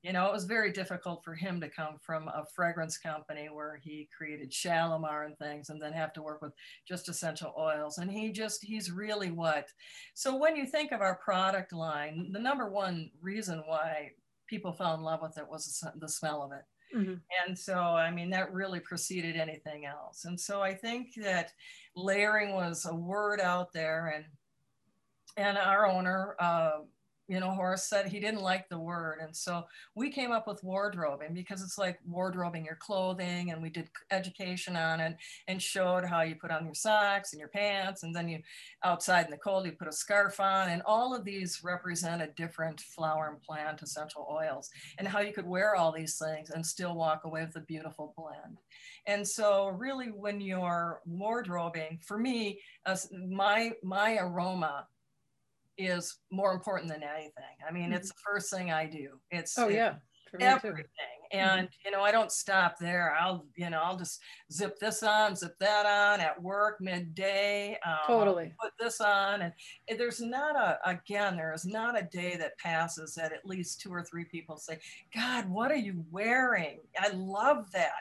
you 0.06 0.12
know, 0.12 0.26
it 0.26 0.32
was 0.32 0.44
very 0.44 0.70
difficult 0.70 1.24
for 1.24 1.34
him 1.34 1.60
to 1.60 1.68
come 1.68 1.96
from 2.00 2.28
a 2.28 2.44
fragrance 2.54 2.96
company 2.96 3.48
where 3.52 3.80
he 3.82 4.08
created 4.16 4.52
Shalimar 4.52 5.24
and 5.24 5.36
things 5.36 5.68
and 5.68 5.82
then 5.82 5.92
have 5.92 6.12
to 6.12 6.22
work 6.22 6.40
with 6.40 6.52
just 6.86 7.08
essential 7.08 7.52
oils. 7.58 7.98
And 7.98 8.08
he 8.08 8.30
just, 8.30 8.62
he's 8.62 8.92
really 8.92 9.32
what. 9.32 9.66
So 10.14 10.36
when 10.36 10.54
you 10.54 10.64
think 10.64 10.92
of 10.92 11.00
our 11.00 11.16
product 11.16 11.72
line, 11.72 12.28
the 12.30 12.38
number 12.38 12.68
one 12.68 13.10
reason 13.20 13.64
why 13.66 14.12
people 14.46 14.72
fell 14.72 14.94
in 14.94 15.00
love 15.00 15.22
with 15.22 15.38
it 15.38 15.48
was 15.50 15.82
the 15.96 16.08
smell 16.08 16.40
of 16.40 16.52
it. 16.52 16.96
Mm-hmm. 16.96 17.14
And 17.44 17.58
so, 17.58 17.74
I 17.74 18.12
mean, 18.12 18.30
that 18.30 18.52
really 18.52 18.78
preceded 18.78 19.34
anything 19.34 19.86
else. 19.86 20.24
And 20.24 20.38
so 20.38 20.62
I 20.62 20.72
think 20.72 21.14
that 21.16 21.50
layering 21.96 22.54
was 22.54 22.86
a 22.88 22.94
word 22.94 23.40
out 23.40 23.72
there 23.72 24.14
and 24.14 24.24
and 25.36 25.58
our 25.58 25.86
owner, 25.86 26.34
uh, 26.40 26.78
you 27.28 27.40
know, 27.40 27.50
Horst 27.50 27.88
said 27.88 28.06
he 28.06 28.20
didn't 28.20 28.42
like 28.42 28.68
the 28.68 28.78
word. 28.78 29.18
And 29.20 29.34
so 29.34 29.64
we 29.94 30.10
came 30.10 30.30
up 30.30 30.46
with 30.46 30.62
wardrobing 30.62 31.34
because 31.34 31.60
it's 31.60 31.76
like 31.76 31.98
wardrobing 32.08 32.64
your 32.64 32.76
clothing. 32.76 33.50
And 33.50 33.60
we 33.60 33.70
did 33.70 33.90
education 34.10 34.76
on 34.76 35.00
it 35.00 35.16
and 35.48 35.60
showed 35.60 36.04
how 36.04 36.22
you 36.22 36.36
put 36.36 36.52
on 36.52 36.64
your 36.64 36.74
socks 36.74 37.32
and 37.32 37.40
your 37.40 37.48
pants. 37.48 38.04
And 38.04 38.14
then 38.14 38.28
you 38.28 38.40
outside 38.84 39.24
in 39.24 39.32
the 39.32 39.38
cold, 39.38 39.66
you 39.66 39.72
put 39.72 39.88
a 39.88 39.92
scarf 39.92 40.38
on. 40.38 40.68
And 40.68 40.82
all 40.86 41.14
of 41.14 41.24
these 41.24 41.62
represent 41.64 42.22
a 42.22 42.28
different 42.36 42.80
flower 42.80 43.28
and 43.32 43.42
plant 43.42 43.82
essential 43.82 44.28
oils 44.30 44.70
and 44.98 45.08
how 45.08 45.20
you 45.20 45.32
could 45.32 45.46
wear 45.46 45.74
all 45.74 45.92
these 45.92 46.18
things 46.18 46.50
and 46.50 46.64
still 46.64 46.94
walk 46.94 47.24
away 47.24 47.44
with 47.44 47.56
a 47.56 47.60
beautiful 47.60 48.14
blend. 48.16 48.58
And 49.06 49.26
so 49.26 49.68
really 49.68 50.08
when 50.08 50.40
you're 50.40 51.00
wardrobing, 51.08 51.98
for 52.04 52.18
me, 52.18 52.60
uh, 52.84 52.96
my, 53.28 53.72
my 53.82 54.16
aroma 54.18 54.86
is 55.78 56.18
more 56.30 56.52
important 56.52 56.90
than 56.90 57.02
anything. 57.02 57.56
I 57.66 57.72
mean, 57.72 57.84
mm-hmm. 57.84 57.94
it's 57.94 58.08
the 58.08 58.18
first 58.24 58.50
thing 58.50 58.70
I 58.70 58.86
do. 58.86 59.20
It's 59.30 59.58
oh 59.58 59.68
yeah, 59.68 59.94
everything. 60.40 60.86
Mm-hmm. 61.32 61.58
And 61.58 61.68
you 61.84 61.90
know, 61.90 62.02
I 62.02 62.12
don't 62.12 62.32
stop 62.32 62.78
there. 62.78 63.16
I'll 63.18 63.46
you 63.56 63.70
know, 63.70 63.80
I'll 63.82 63.96
just 63.96 64.20
zip 64.52 64.78
this 64.78 65.02
on, 65.02 65.36
zip 65.36 65.58
that 65.60 65.86
on 65.86 66.20
at 66.20 66.40
work 66.40 66.80
midday. 66.80 67.78
Um, 67.86 67.98
totally. 68.06 68.52
Put 68.60 68.72
this 68.78 69.00
on, 69.00 69.42
and 69.42 69.52
there's 69.98 70.20
not 70.20 70.56
a 70.56 70.78
again, 70.88 71.36
there 71.36 71.52
is 71.52 71.64
not 71.64 71.98
a 71.98 72.08
day 72.12 72.36
that 72.36 72.58
passes 72.58 73.14
that 73.14 73.32
at 73.32 73.46
least 73.46 73.80
two 73.80 73.92
or 73.92 74.02
three 74.02 74.24
people 74.24 74.56
say, 74.56 74.78
"God, 75.14 75.48
what 75.48 75.70
are 75.70 75.76
you 75.76 76.04
wearing?" 76.10 76.80
I 76.98 77.08
love 77.10 77.70
that. 77.72 77.92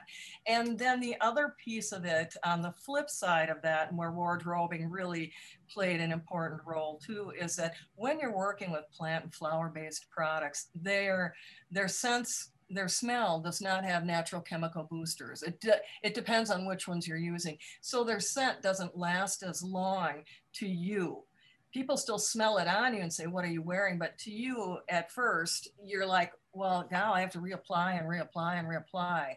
And 0.47 0.77
then 0.77 0.99
the 0.99 1.15
other 1.21 1.55
piece 1.63 1.91
of 1.91 2.05
it, 2.05 2.35
on 2.43 2.61
the 2.61 2.73
flip 2.73 3.09
side 3.09 3.49
of 3.49 3.61
that, 3.61 3.89
and 3.89 3.97
where 3.97 4.11
wardrobing 4.11 4.89
really 4.89 5.31
played 5.71 5.99
an 5.99 6.11
important 6.11 6.61
role 6.65 6.99
too 7.05 7.31
is 7.39 7.55
that 7.55 7.73
when 7.95 8.19
you're 8.19 8.35
working 8.35 8.71
with 8.71 8.83
plant 8.95 9.23
and 9.23 9.33
flower 9.33 9.69
based 9.69 10.07
products 10.09 10.67
their 10.75 11.33
their 11.71 11.87
sense 11.87 12.51
their 12.69 12.87
smell 12.87 13.39
does 13.39 13.61
not 13.61 13.85
have 13.85 14.05
natural 14.05 14.41
chemical 14.41 14.83
boosters. 14.83 15.43
It, 15.43 15.59
de 15.61 15.75
it 16.03 16.13
depends 16.13 16.49
on 16.49 16.65
which 16.65 16.87
ones 16.87 17.07
you're 17.07 17.17
using. 17.17 17.57
So 17.81 18.03
their 18.03 18.19
scent 18.19 18.61
doesn't 18.61 18.97
last 18.97 19.43
as 19.43 19.61
long 19.61 20.23
to 20.53 20.67
you. 20.67 21.23
People 21.71 21.97
still 21.97 22.17
smell 22.17 22.57
it 22.57 22.67
on 22.67 22.95
you 22.95 23.01
and 23.01 23.11
say, 23.11 23.27
what 23.27 23.43
are 23.43 23.49
you 23.49 23.61
wearing? 23.61 23.99
But 23.99 24.17
to 24.19 24.31
you 24.31 24.77
at 24.89 25.11
first, 25.11 25.69
you're 25.83 26.05
like, 26.05 26.31
well, 26.53 26.87
now 26.89 27.13
I 27.13 27.19
have 27.19 27.31
to 27.31 27.39
reapply 27.39 27.99
and 27.99 28.07
reapply 28.07 28.57
and 28.57 28.67
reapply. 28.67 29.35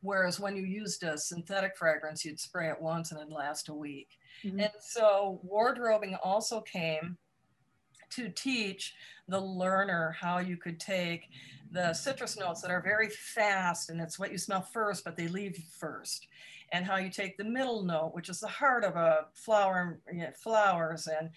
Whereas 0.00 0.38
when 0.38 0.56
you 0.56 0.62
used 0.62 1.02
a 1.02 1.18
synthetic 1.18 1.76
fragrance, 1.76 2.24
you'd 2.24 2.38
spray 2.38 2.68
it 2.68 2.80
once 2.80 3.10
and 3.10 3.20
it'd 3.20 3.32
last 3.32 3.68
a 3.68 3.74
week. 3.74 4.08
Mm-hmm. 4.44 4.60
And 4.60 4.70
so 4.80 5.40
wardrobing 5.42 6.16
also 6.22 6.60
came 6.60 7.18
to 8.10 8.28
teach 8.28 8.94
the 9.28 9.40
learner 9.40 10.16
how 10.18 10.38
you 10.38 10.56
could 10.56 10.80
take 10.80 11.28
the 11.70 11.92
citrus 11.92 12.38
notes 12.38 12.60
that 12.62 12.70
are 12.70 12.82
very 12.82 13.08
fast 13.08 13.90
and 13.90 14.00
it's 14.00 14.18
what 14.18 14.32
you 14.32 14.38
smell 14.38 14.62
first, 14.62 15.04
but 15.04 15.16
they 15.16 15.28
leave 15.28 15.56
first. 15.78 16.26
And 16.72 16.84
how 16.84 16.96
you 16.98 17.10
take 17.10 17.36
the 17.36 17.44
middle 17.44 17.82
note, 17.82 18.14
which 18.14 18.28
is 18.28 18.38
the 18.38 18.46
heart 18.46 18.84
of 18.84 18.94
a 18.94 19.26
flower, 19.34 19.98
you 20.12 20.20
know, 20.20 20.30
flowers, 20.36 21.08
and 21.08 21.30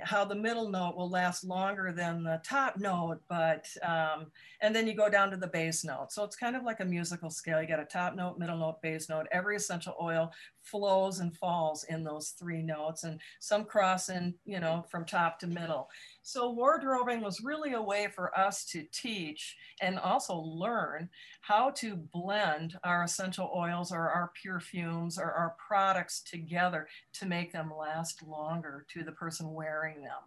how 0.00 0.24
the 0.24 0.34
middle 0.34 0.68
note 0.68 0.96
will 0.96 1.08
last 1.08 1.44
longer 1.44 1.92
than 1.92 2.24
the 2.24 2.40
top 2.44 2.76
note, 2.76 3.20
but, 3.28 3.66
um, 3.82 4.26
and 4.60 4.74
then 4.74 4.88
you 4.88 4.94
go 4.94 5.08
down 5.08 5.30
to 5.30 5.36
the 5.36 5.46
base 5.46 5.84
note. 5.84 6.10
So 6.10 6.24
it's 6.24 6.34
kind 6.34 6.56
of 6.56 6.64
like 6.64 6.80
a 6.80 6.84
musical 6.84 7.30
scale. 7.30 7.60
You 7.60 7.68
got 7.68 7.78
a 7.78 7.84
top 7.84 8.16
note, 8.16 8.38
middle 8.38 8.58
note, 8.58 8.82
base 8.82 9.08
note. 9.08 9.26
Every 9.30 9.54
essential 9.56 9.94
oil 10.00 10.32
flows 10.70 11.20
and 11.20 11.36
falls 11.36 11.84
in 11.84 12.04
those 12.04 12.30
three 12.30 12.62
notes 12.62 13.04
and 13.04 13.20
some 13.40 13.64
cross 13.64 14.08
in, 14.08 14.34
you 14.44 14.60
know, 14.60 14.84
from 14.90 15.04
top 15.04 15.38
to 15.40 15.46
middle. 15.46 15.88
So 16.22 16.50
wardrobing 16.50 17.22
was 17.22 17.42
really 17.42 17.72
a 17.72 17.82
way 17.82 18.08
for 18.14 18.36
us 18.38 18.64
to 18.66 18.84
teach 18.92 19.56
and 19.80 19.98
also 19.98 20.36
learn 20.36 21.08
how 21.40 21.70
to 21.70 21.96
blend 21.96 22.78
our 22.84 23.02
essential 23.04 23.50
oils 23.54 23.92
or 23.92 24.08
our 24.08 24.30
perfumes 24.44 25.18
or 25.18 25.32
our 25.32 25.56
products 25.66 26.22
together 26.22 26.86
to 27.14 27.26
make 27.26 27.52
them 27.52 27.72
last 27.76 28.22
longer 28.22 28.86
to 28.92 29.02
the 29.02 29.12
person 29.12 29.52
wearing 29.52 30.02
them. 30.02 30.22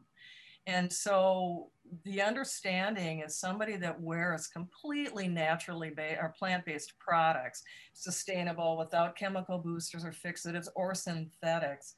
And 0.66 0.92
so 0.92 1.70
the 2.06 2.22
understanding 2.22 3.20
is 3.20 3.38
somebody 3.38 3.76
that 3.78 4.00
wears 4.00 4.48
completely 4.48 5.28
naturally 5.28 5.90
based 5.90 6.20
or 6.22 6.34
plant-based 6.38 6.94
products, 7.00 7.64
sustainable 7.94 8.78
without 8.78 9.18
chemical 9.18 9.58
boosters 9.58 10.06
or 10.06 10.12
fixatives 10.12 10.68
or 10.76 10.96
synthetics, 10.96 11.94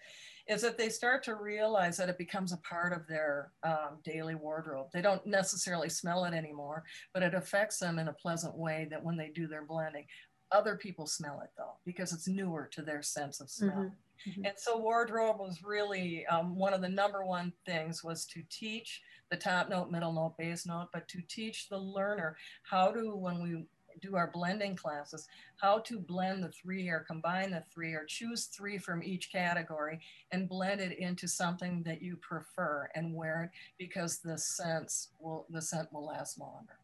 is 0.47 0.61
that 0.61 0.77
they 0.77 0.89
start 0.89 1.23
to 1.23 1.35
realize 1.35 1.97
that 1.97 2.09
it 2.09 2.17
becomes 2.17 2.53
a 2.53 2.57
part 2.57 2.93
of 2.93 3.07
their 3.07 3.51
um, 3.63 3.97
daily 4.03 4.35
wardrobe. 4.35 4.87
They 4.93 5.01
don't 5.01 5.25
necessarily 5.25 5.89
smell 5.89 6.25
it 6.25 6.33
anymore, 6.33 6.83
but 7.13 7.23
it 7.23 7.33
affects 7.33 7.79
them 7.79 7.97
in 7.99 8.09
a 8.09 8.13
pleasant 8.13 8.55
way 8.55 8.87
that 8.91 9.03
when 9.03 9.17
they 9.17 9.29
do 9.29 9.47
their 9.47 9.65
blending, 9.65 10.05
other 10.51 10.75
people 10.75 11.07
smell 11.07 11.41
it 11.43 11.49
though, 11.57 11.77
because 11.85 12.13
it's 12.13 12.27
newer 12.27 12.69
to 12.73 12.81
their 12.81 13.01
sense 13.01 13.39
of 13.41 13.49
smell. 13.49 13.71
Mm-hmm. 13.71 13.95
Mm-hmm. 14.27 14.45
And 14.45 14.53
so 14.57 14.77
wardrobe 14.77 15.39
was 15.39 15.63
really 15.63 16.25
um, 16.27 16.55
one 16.55 16.73
of 16.73 16.81
the 16.81 16.89
number 16.89 17.23
one 17.25 17.53
things 17.65 18.03
was 18.03 18.25
to 18.27 18.41
teach 18.49 19.01
the 19.29 19.37
top 19.37 19.69
note, 19.69 19.91
middle 19.91 20.13
note, 20.13 20.37
base 20.37 20.65
note, 20.65 20.89
but 20.93 21.07
to 21.09 21.21
teach 21.27 21.69
the 21.69 21.77
learner 21.77 22.37
how 22.63 22.91
to, 22.91 23.15
when 23.15 23.41
we 23.41 23.65
do 24.01 24.15
our 24.15 24.29
blending 24.31 24.75
classes, 24.75 25.27
how 25.57 25.79
to 25.79 25.99
blend 25.99 26.43
the 26.43 26.49
three 26.49 26.87
or 26.89 26.99
combine 26.99 27.51
the 27.51 27.63
three 27.73 27.93
or 27.93 28.05
choose 28.05 28.45
three 28.45 28.77
from 28.77 29.01
each 29.03 29.31
category 29.31 29.99
and 30.31 30.49
blend 30.49 30.81
it 30.81 30.97
into 30.99 31.27
something 31.27 31.81
that 31.83 32.01
you 32.01 32.17
prefer 32.17 32.89
and 32.95 33.13
wear 33.13 33.43
it 33.43 33.49
because 33.77 34.19
the 34.19 34.37
scents 34.37 35.09
will, 35.19 35.45
the 35.49 35.61
scent 35.61 35.91
will 35.93 36.05
last 36.05 36.39
longer. 36.39 36.77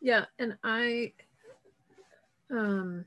Yeah. 0.00 0.24
And 0.38 0.56
I, 0.64 1.12
um, 2.50 3.04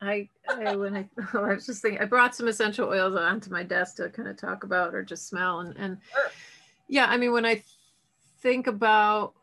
I, 0.00 0.28
I 0.48 0.76
when 0.76 0.96
I, 0.96 1.08
oh, 1.34 1.44
I 1.44 1.54
was 1.54 1.66
just 1.66 1.82
thinking, 1.82 2.00
I 2.00 2.04
brought 2.04 2.34
some 2.34 2.48
essential 2.48 2.88
oils 2.88 3.14
onto 3.14 3.50
my 3.50 3.62
desk 3.62 3.96
to 3.96 4.08
kind 4.10 4.28
of 4.28 4.36
talk 4.36 4.64
about 4.64 4.94
or 4.94 5.02
just 5.02 5.28
smell 5.28 5.60
and, 5.60 5.76
and 5.76 5.98
sure. 6.12 6.30
yeah, 6.88 7.06
I 7.06 7.16
mean, 7.16 7.32
when 7.32 7.46
I 7.46 7.62
think 8.40 8.66
about 8.66 9.34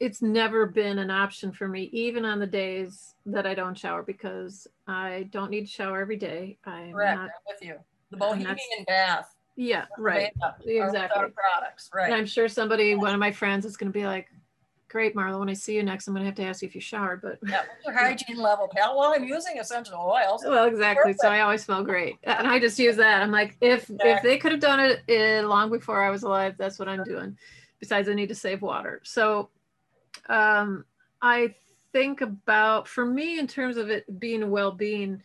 it's 0.00 0.22
never 0.22 0.66
been 0.66 0.98
an 0.98 1.10
option 1.10 1.52
for 1.52 1.66
me, 1.66 1.90
even 1.92 2.24
on 2.24 2.38
the 2.38 2.46
days 2.46 3.14
that 3.26 3.46
I 3.46 3.54
don't 3.54 3.76
shower, 3.76 4.02
because 4.02 4.66
I 4.86 5.28
don't 5.30 5.50
need 5.50 5.66
to 5.66 5.72
shower 5.72 6.00
every 6.00 6.16
day. 6.16 6.56
I'm 6.64 6.92
Correct. 6.92 7.18
Not, 7.18 7.24
I'm 7.24 7.30
with 7.46 7.62
you. 7.62 7.74
The 8.10 8.16
Bohemian 8.16 8.56
bath. 8.86 9.34
Yeah, 9.56 9.86
right. 9.98 10.32
Exactly. 10.64 11.24
Products, 11.34 11.90
right. 11.92 12.06
And 12.06 12.14
I'm 12.14 12.26
sure 12.26 12.48
somebody, 12.48 12.94
one 12.94 13.12
of 13.12 13.18
my 13.18 13.32
friends, 13.32 13.66
is 13.66 13.76
going 13.76 13.92
to 13.92 13.98
be 13.98 14.06
like, 14.06 14.28
"Great, 14.88 15.14
Marla. 15.14 15.38
When 15.38 15.48
I 15.48 15.54
see 15.54 15.74
you 15.76 15.82
next, 15.82 16.06
I'm 16.06 16.14
going 16.14 16.22
to 16.22 16.26
have 16.26 16.36
to 16.36 16.44
ask 16.44 16.62
you 16.62 16.68
if 16.68 16.74
you 16.74 16.80
showered." 16.80 17.22
But 17.22 17.38
yeah, 17.46 17.62
what's 17.82 17.86
your 17.86 17.94
hygiene 17.94 18.38
level, 18.38 18.68
pal? 18.68 18.98
Well, 18.98 19.12
I'm 19.14 19.24
using 19.24 19.58
essential 19.58 19.98
oils. 19.98 20.44
Well, 20.44 20.66
exactly. 20.66 21.12
Perfect. 21.12 21.20
So 21.22 21.28
I 21.28 21.40
always 21.40 21.64
smell 21.64 21.84
great, 21.84 22.16
and 22.24 22.46
I 22.46 22.58
just 22.58 22.78
use 22.78 22.96
that. 22.96 23.22
I'm 23.22 23.30
like, 23.30 23.56
if 23.60 23.90
exactly. 23.90 24.10
if 24.10 24.22
they 24.22 24.38
could 24.38 24.52
have 24.52 24.60
done 24.60 24.80
it 24.80 25.02
uh, 25.08 25.46
long 25.46 25.70
before 25.70 26.02
I 26.02 26.10
was 26.10 26.22
alive, 26.22 26.54
that's 26.58 26.78
what 26.78 26.88
I'm 26.88 27.04
doing. 27.04 27.36
Besides, 27.80 28.08
I 28.08 28.14
need 28.14 28.28
to 28.28 28.34
save 28.34 28.62
water. 28.62 29.00
So 29.04 29.50
um, 30.28 30.84
I 31.22 31.54
think 31.92 32.20
about, 32.20 32.86
for 32.88 33.04
me, 33.04 33.38
in 33.38 33.46
terms 33.46 33.76
of 33.76 33.90
it 33.90 34.20
being 34.20 34.50
well-being, 34.50 35.22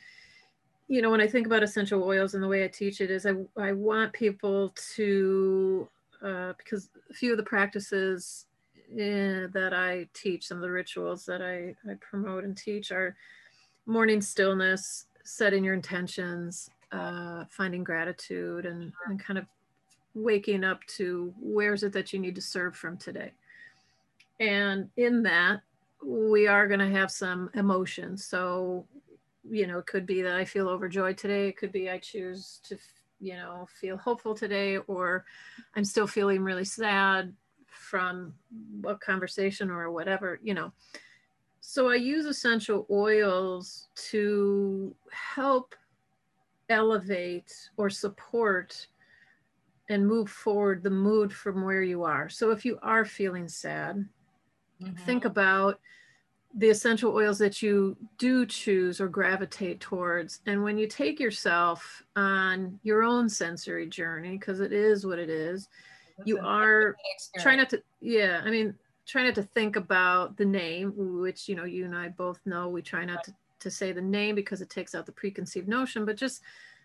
you 0.88 1.02
know, 1.02 1.10
when 1.10 1.22
I 1.22 1.28
think 1.28 1.46
about 1.46 1.64
essential 1.64 2.04
oils 2.04 2.34
and 2.34 2.44
the 2.44 2.48
way 2.48 2.64
I 2.64 2.68
teach 2.68 3.02
it 3.02 3.10
is 3.10 3.26
I, 3.26 3.34
I 3.58 3.74
want 3.74 4.14
people 4.14 4.74
to, 4.96 5.88
uh, 6.24 6.54
because 6.58 6.90
a 7.10 7.14
few 7.14 7.32
of 7.32 7.38
the 7.38 7.44
practices 7.44 8.46
uh, 8.94 9.48
that 9.54 9.72
I 9.74 10.08
teach, 10.14 10.48
some 10.48 10.58
of 10.58 10.62
the 10.62 10.72
rituals 10.72 11.26
that 11.26 11.42
I, 11.42 11.76
I 11.90 11.96
promote 11.96 12.44
and 12.44 12.56
teach 12.56 12.92
are 12.92 13.16
morning 13.86 14.22
stillness, 14.22 15.08
setting 15.24 15.64
your 15.64 15.74
intentions, 15.74 16.70
uh, 16.92 17.46
finding 17.50 17.84
gratitude 17.84 18.66
and, 18.66 18.94
and 19.08 19.20
kind 19.20 19.40
of 19.40 19.46
waking 20.14 20.64
up 20.64 20.86
to 20.86 21.34
where's 21.42 21.84
it 21.84 21.92
that 21.94 22.14
you 22.14 22.20
need 22.20 22.36
to 22.36 22.42
serve 22.42 22.76
from 22.76 22.98
today. 22.98 23.32
And 24.40 24.90
in 24.98 25.24
that, 25.24 25.62
we 26.06 26.48
are 26.48 26.68
going 26.68 26.80
to 26.80 26.90
have 26.90 27.12
some 27.12 27.50
emotions. 27.56 28.26
So, 28.26 28.86
you 29.50 29.66
know, 29.68 29.80
it 29.80 29.88
could 29.88 30.06
be 30.06 30.22
that 30.22 30.36
I 30.36 30.46
feel 30.46 30.70
overjoyed 30.70 31.18
today. 31.18 31.48
It 31.48 31.58
could 31.58 31.72
be 31.72 31.90
I 31.90 31.98
choose 31.98 32.60
to, 32.68 32.78
you 33.20 33.36
know, 33.36 33.68
feel 33.80 33.98
hopeful 33.98 34.36
today, 34.36 34.78
or 34.78 35.26
I'm 35.76 35.86
still 35.86 36.08
feeling 36.08 36.44
really 36.44 36.66
sad 36.66 37.34
from 37.94 38.34
a 38.88 38.96
conversation 38.96 39.70
or 39.70 39.92
whatever, 39.92 40.40
you 40.42 40.56
know. 40.56 40.74
So 41.62 41.92
I 41.92 41.96
use 41.96 42.26
essential 42.26 42.88
oils 42.90 43.88
to 44.10 44.96
help 45.12 45.76
elevate 46.70 47.54
or 47.78 47.92
support 47.92 48.88
and 49.92 50.08
move 50.08 50.28
forward 50.28 50.82
the 50.82 50.90
mood 50.90 51.32
from 51.32 51.64
where 51.64 51.84
you 51.84 52.04
are. 52.04 52.30
So 52.30 52.50
if 52.50 52.66
you 52.66 52.80
are 52.82 53.06
feeling 53.06 53.48
sad, 53.48 54.04
mm-hmm. 54.82 54.96
think 55.06 55.26
about 55.26 55.80
the 56.56 56.72
essential 56.72 57.14
oils 57.14 57.38
that 57.38 57.62
you 57.62 57.96
do 58.18 58.48
choose 58.48 59.00
or 59.00 59.08
gravitate 59.08 59.80
towards. 59.80 60.40
And 60.48 60.64
when 60.64 60.80
you 60.80 60.88
take 60.88 61.20
yourself 61.20 62.02
on 62.16 62.80
your 62.82 63.04
own 63.04 63.30
sensory 63.30 63.88
journey, 63.88 64.40
because 64.40 64.62
it 64.62 64.74
is 64.74 65.06
what 65.06 65.20
it 65.20 65.30
is, 65.30 65.70
you 66.26 66.40
are 66.40 66.96
trying 67.40 67.58
not 67.58 67.70
to, 67.72 67.82
yeah, 68.02 68.42
I 68.44 68.50
mean, 68.50 68.76
try 69.06 69.24
not 69.24 69.36
to 69.36 69.44
think 69.44 69.76
about 69.76 70.38
the 70.38 70.46
name, 70.46 70.94
which, 70.96 71.50
you 71.50 71.56
know, 71.56 71.66
you 71.66 71.86
and 71.86 71.96
I 71.96 72.10
both 72.10 72.40
know 72.46 72.70
we 72.70 72.82
try 72.82 73.06
not 73.06 73.24
to, 73.26 73.34
to 73.60 73.72
say 73.72 73.92
the 73.92 74.02
name 74.02 74.36
because 74.36 74.62
it 74.62 74.70
takes 74.70 74.96
out 74.96 75.06
the 75.06 75.12
preconceived 75.12 75.68
notion, 75.68 76.06
but 76.06 76.18
just 76.18 76.42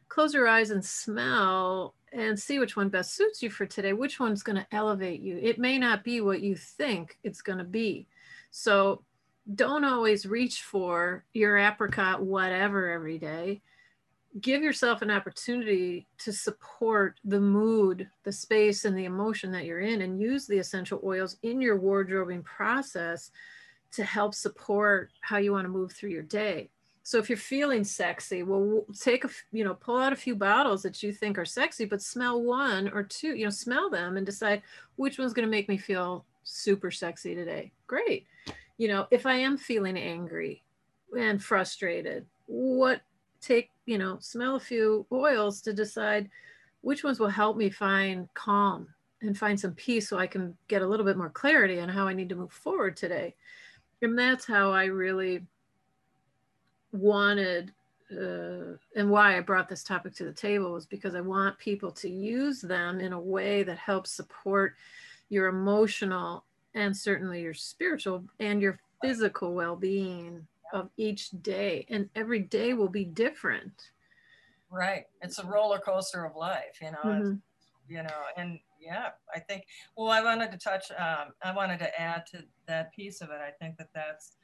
close 0.08 0.34
your 0.34 0.48
eyes 0.48 0.70
and 0.70 0.84
smell 0.84 1.94
and 2.12 2.38
see 2.38 2.58
which 2.58 2.76
one 2.76 2.88
best 2.88 3.14
suits 3.14 3.42
you 3.42 3.50
for 3.50 3.66
today, 3.66 3.92
which 3.92 4.18
one's 4.18 4.42
going 4.42 4.56
to 4.56 4.66
elevate 4.72 5.20
you. 5.20 5.38
It 5.40 5.58
may 5.58 5.78
not 5.78 6.02
be 6.02 6.20
what 6.20 6.40
you 6.40 6.56
think 6.56 7.18
it's 7.22 7.42
going 7.42 7.58
to 7.58 7.64
be. 7.64 8.06
So 8.50 9.02
don't 9.54 9.84
always 9.84 10.26
reach 10.26 10.62
for 10.62 11.24
your 11.34 11.58
apricot 11.58 12.22
whatever 12.22 12.90
every 12.90 13.18
day. 13.18 13.60
Give 14.40 14.62
yourself 14.62 15.02
an 15.02 15.10
opportunity 15.10 16.06
to 16.18 16.32
support 16.32 17.18
the 17.24 17.40
mood, 17.40 18.08
the 18.24 18.32
space, 18.32 18.84
and 18.84 18.96
the 18.96 19.06
emotion 19.06 19.50
that 19.52 19.64
you're 19.64 19.80
in, 19.80 20.02
and 20.02 20.20
use 20.20 20.46
the 20.46 20.58
essential 20.58 21.00
oils 21.04 21.36
in 21.42 21.60
your 21.60 21.78
wardrobing 21.78 22.42
process 22.42 23.30
to 23.90 24.04
help 24.04 24.34
support 24.34 25.10
how 25.20 25.38
you 25.38 25.52
want 25.52 25.64
to 25.64 25.70
move 25.70 25.92
through 25.92 26.10
your 26.10 26.22
day. 26.22 26.68
So 27.02 27.16
if 27.16 27.30
you're 27.30 27.38
feeling 27.38 27.84
sexy, 27.84 28.42
well, 28.42 28.84
take 29.00 29.24
a, 29.24 29.30
you 29.50 29.64
know, 29.64 29.72
pull 29.72 29.96
out 29.96 30.12
a 30.12 30.16
few 30.16 30.36
bottles 30.36 30.82
that 30.82 31.02
you 31.02 31.10
think 31.10 31.38
are 31.38 31.46
sexy, 31.46 31.86
but 31.86 32.02
smell 32.02 32.42
one 32.42 32.90
or 32.90 33.02
two, 33.02 33.34
you 33.34 33.44
know, 33.44 33.50
smell 33.50 33.88
them 33.88 34.18
and 34.18 34.26
decide 34.26 34.60
which 34.96 35.18
one's 35.18 35.32
going 35.32 35.46
to 35.46 35.50
make 35.50 35.70
me 35.70 35.78
feel 35.78 36.26
super 36.44 36.90
sexy 36.90 37.34
today. 37.34 37.72
Great. 37.86 38.26
You 38.76 38.88
know, 38.88 39.06
if 39.10 39.24
I 39.24 39.36
am 39.36 39.56
feeling 39.56 39.96
angry 39.96 40.62
and 41.18 41.42
frustrated, 41.42 42.26
what 42.44 43.00
take, 43.40 43.70
you 43.86 43.98
know, 43.98 44.18
smell 44.20 44.56
a 44.56 44.60
few 44.60 45.06
oils 45.12 45.60
to 45.62 45.72
decide 45.72 46.28
which 46.80 47.04
ones 47.04 47.18
will 47.18 47.28
help 47.28 47.56
me 47.56 47.70
find 47.70 48.28
calm 48.34 48.88
and 49.20 49.36
find 49.36 49.58
some 49.58 49.72
peace 49.74 50.08
so 50.08 50.18
I 50.18 50.26
can 50.26 50.56
get 50.68 50.82
a 50.82 50.86
little 50.86 51.04
bit 51.04 51.16
more 51.16 51.30
clarity 51.30 51.80
on 51.80 51.88
how 51.88 52.06
I 52.06 52.14
need 52.14 52.28
to 52.28 52.36
move 52.36 52.52
forward 52.52 52.96
today. 52.96 53.34
And 54.00 54.16
that's 54.16 54.46
how 54.46 54.70
I 54.70 54.84
really 54.84 55.44
wanted 56.92 57.72
uh, 58.10 58.76
and 58.96 59.10
why 59.10 59.36
I 59.36 59.40
brought 59.40 59.68
this 59.68 59.84
topic 59.84 60.14
to 60.14 60.24
the 60.24 60.32
table 60.32 60.72
was 60.72 60.86
because 60.86 61.14
I 61.14 61.20
want 61.20 61.58
people 61.58 61.90
to 61.92 62.08
use 62.08 62.62
them 62.62 63.00
in 63.00 63.12
a 63.12 63.20
way 63.20 63.62
that 63.64 63.76
helps 63.76 64.12
support 64.12 64.76
your 65.28 65.48
emotional 65.48 66.44
and 66.74 66.96
certainly 66.96 67.42
your 67.42 67.52
spiritual 67.52 68.24
and 68.40 68.62
your 68.62 68.78
physical 69.02 69.52
well 69.52 69.76
being 69.76 70.46
of 70.72 70.90
each 70.96 71.30
day. 71.42 71.86
And 71.88 72.08
every 72.14 72.40
day 72.40 72.74
will 72.74 72.88
be 72.88 73.04
different. 73.04 73.90
Right. 74.70 75.04
It's 75.22 75.38
a 75.38 75.46
roller 75.46 75.78
coaster 75.78 76.24
of 76.24 76.36
life, 76.36 76.78
you 76.82 76.90
know, 76.90 76.98
mm-hmm. 77.04 77.34
you 77.88 78.02
know, 78.02 78.22
and 78.36 78.60
yeah, 78.80 79.08
I 79.34 79.40
think, 79.40 79.64
well, 79.96 80.10
I 80.10 80.22
wanted 80.22 80.52
to 80.52 80.58
touch, 80.58 80.90
um, 80.92 81.32
I 81.42 81.52
wanted 81.52 81.78
to 81.78 82.00
add 82.00 82.24
to 82.32 82.44
that 82.66 82.92
piece 82.92 83.20
of 83.20 83.30
it. 83.30 83.40
I 83.40 83.50
think 83.50 83.76
that 83.78 83.88
that's, 83.94 84.36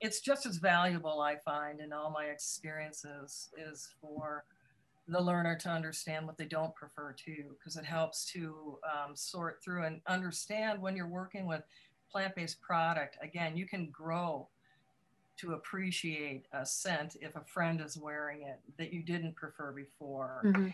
it's 0.00 0.20
just 0.20 0.46
as 0.46 0.58
valuable, 0.58 1.20
I 1.20 1.36
find, 1.44 1.80
in 1.80 1.92
all 1.92 2.10
my 2.10 2.26
experiences, 2.26 3.48
is 3.58 3.88
for 4.00 4.44
the 5.06 5.20
learner 5.20 5.56
to 5.56 5.68
understand 5.68 6.26
what 6.26 6.38
they 6.38 6.46
don't 6.46 6.74
prefer 6.74 7.12
too, 7.12 7.54
because 7.58 7.76
it 7.76 7.84
helps 7.84 8.24
to 8.32 8.78
um, 8.84 9.14
sort 9.14 9.62
through 9.62 9.84
and 9.84 10.00
understand 10.06 10.80
when 10.80 10.96
you're 10.96 11.06
working 11.06 11.46
with 11.46 11.62
plant-based 12.10 12.60
product. 12.60 13.18
Again, 13.22 13.56
you 13.56 13.66
can 13.66 13.90
grow 13.90 14.48
to 15.38 15.52
appreciate 15.52 16.46
a 16.52 16.64
scent 16.64 17.16
if 17.20 17.36
a 17.36 17.44
friend 17.44 17.80
is 17.80 17.96
wearing 17.96 18.42
it 18.42 18.60
that 18.78 18.92
you 18.92 19.02
didn't 19.02 19.36
prefer 19.36 19.72
before. 19.72 20.42
Mm-hmm. 20.44 20.68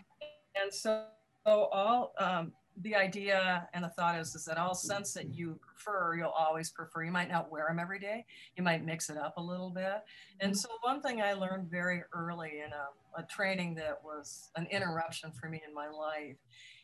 And 0.61 0.73
so, 0.73 1.05
so 1.45 1.69
all 1.71 2.13
um, 2.19 2.51
the 2.77 2.95
idea 2.95 3.67
and 3.73 3.83
the 3.83 3.89
thought 3.89 4.17
is 4.17 4.33
is 4.33 4.45
that 4.45 4.57
all 4.57 4.73
scents 4.73 5.13
that 5.13 5.33
you 5.33 5.59
prefer 5.65 6.15
you'll 6.15 6.29
always 6.29 6.69
prefer 6.69 7.03
you 7.03 7.11
might 7.11 7.29
not 7.29 7.51
wear 7.51 7.65
them 7.67 7.79
every 7.79 7.99
day 7.99 8.25
you 8.55 8.63
might 8.63 8.85
mix 8.85 9.09
it 9.09 9.17
up 9.17 9.37
a 9.37 9.41
little 9.41 9.69
bit 9.69 10.03
and 10.39 10.53
mm-hmm. 10.53 10.57
so 10.57 10.69
one 10.81 11.01
thing 11.01 11.21
i 11.21 11.33
learned 11.33 11.69
very 11.69 12.03
early 12.13 12.61
in 12.65 12.71
a, 12.71 13.21
a 13.21 13.25
training 13.25 13.75
that 13.75 13.99
was 14.03 14.49
an 14.55 14.67
interruption 14.71 15.31
for 15.31 15.49
me 15.49 15.61
in 15.67 15.73
my 15.73 15.89
life 15.89 16.37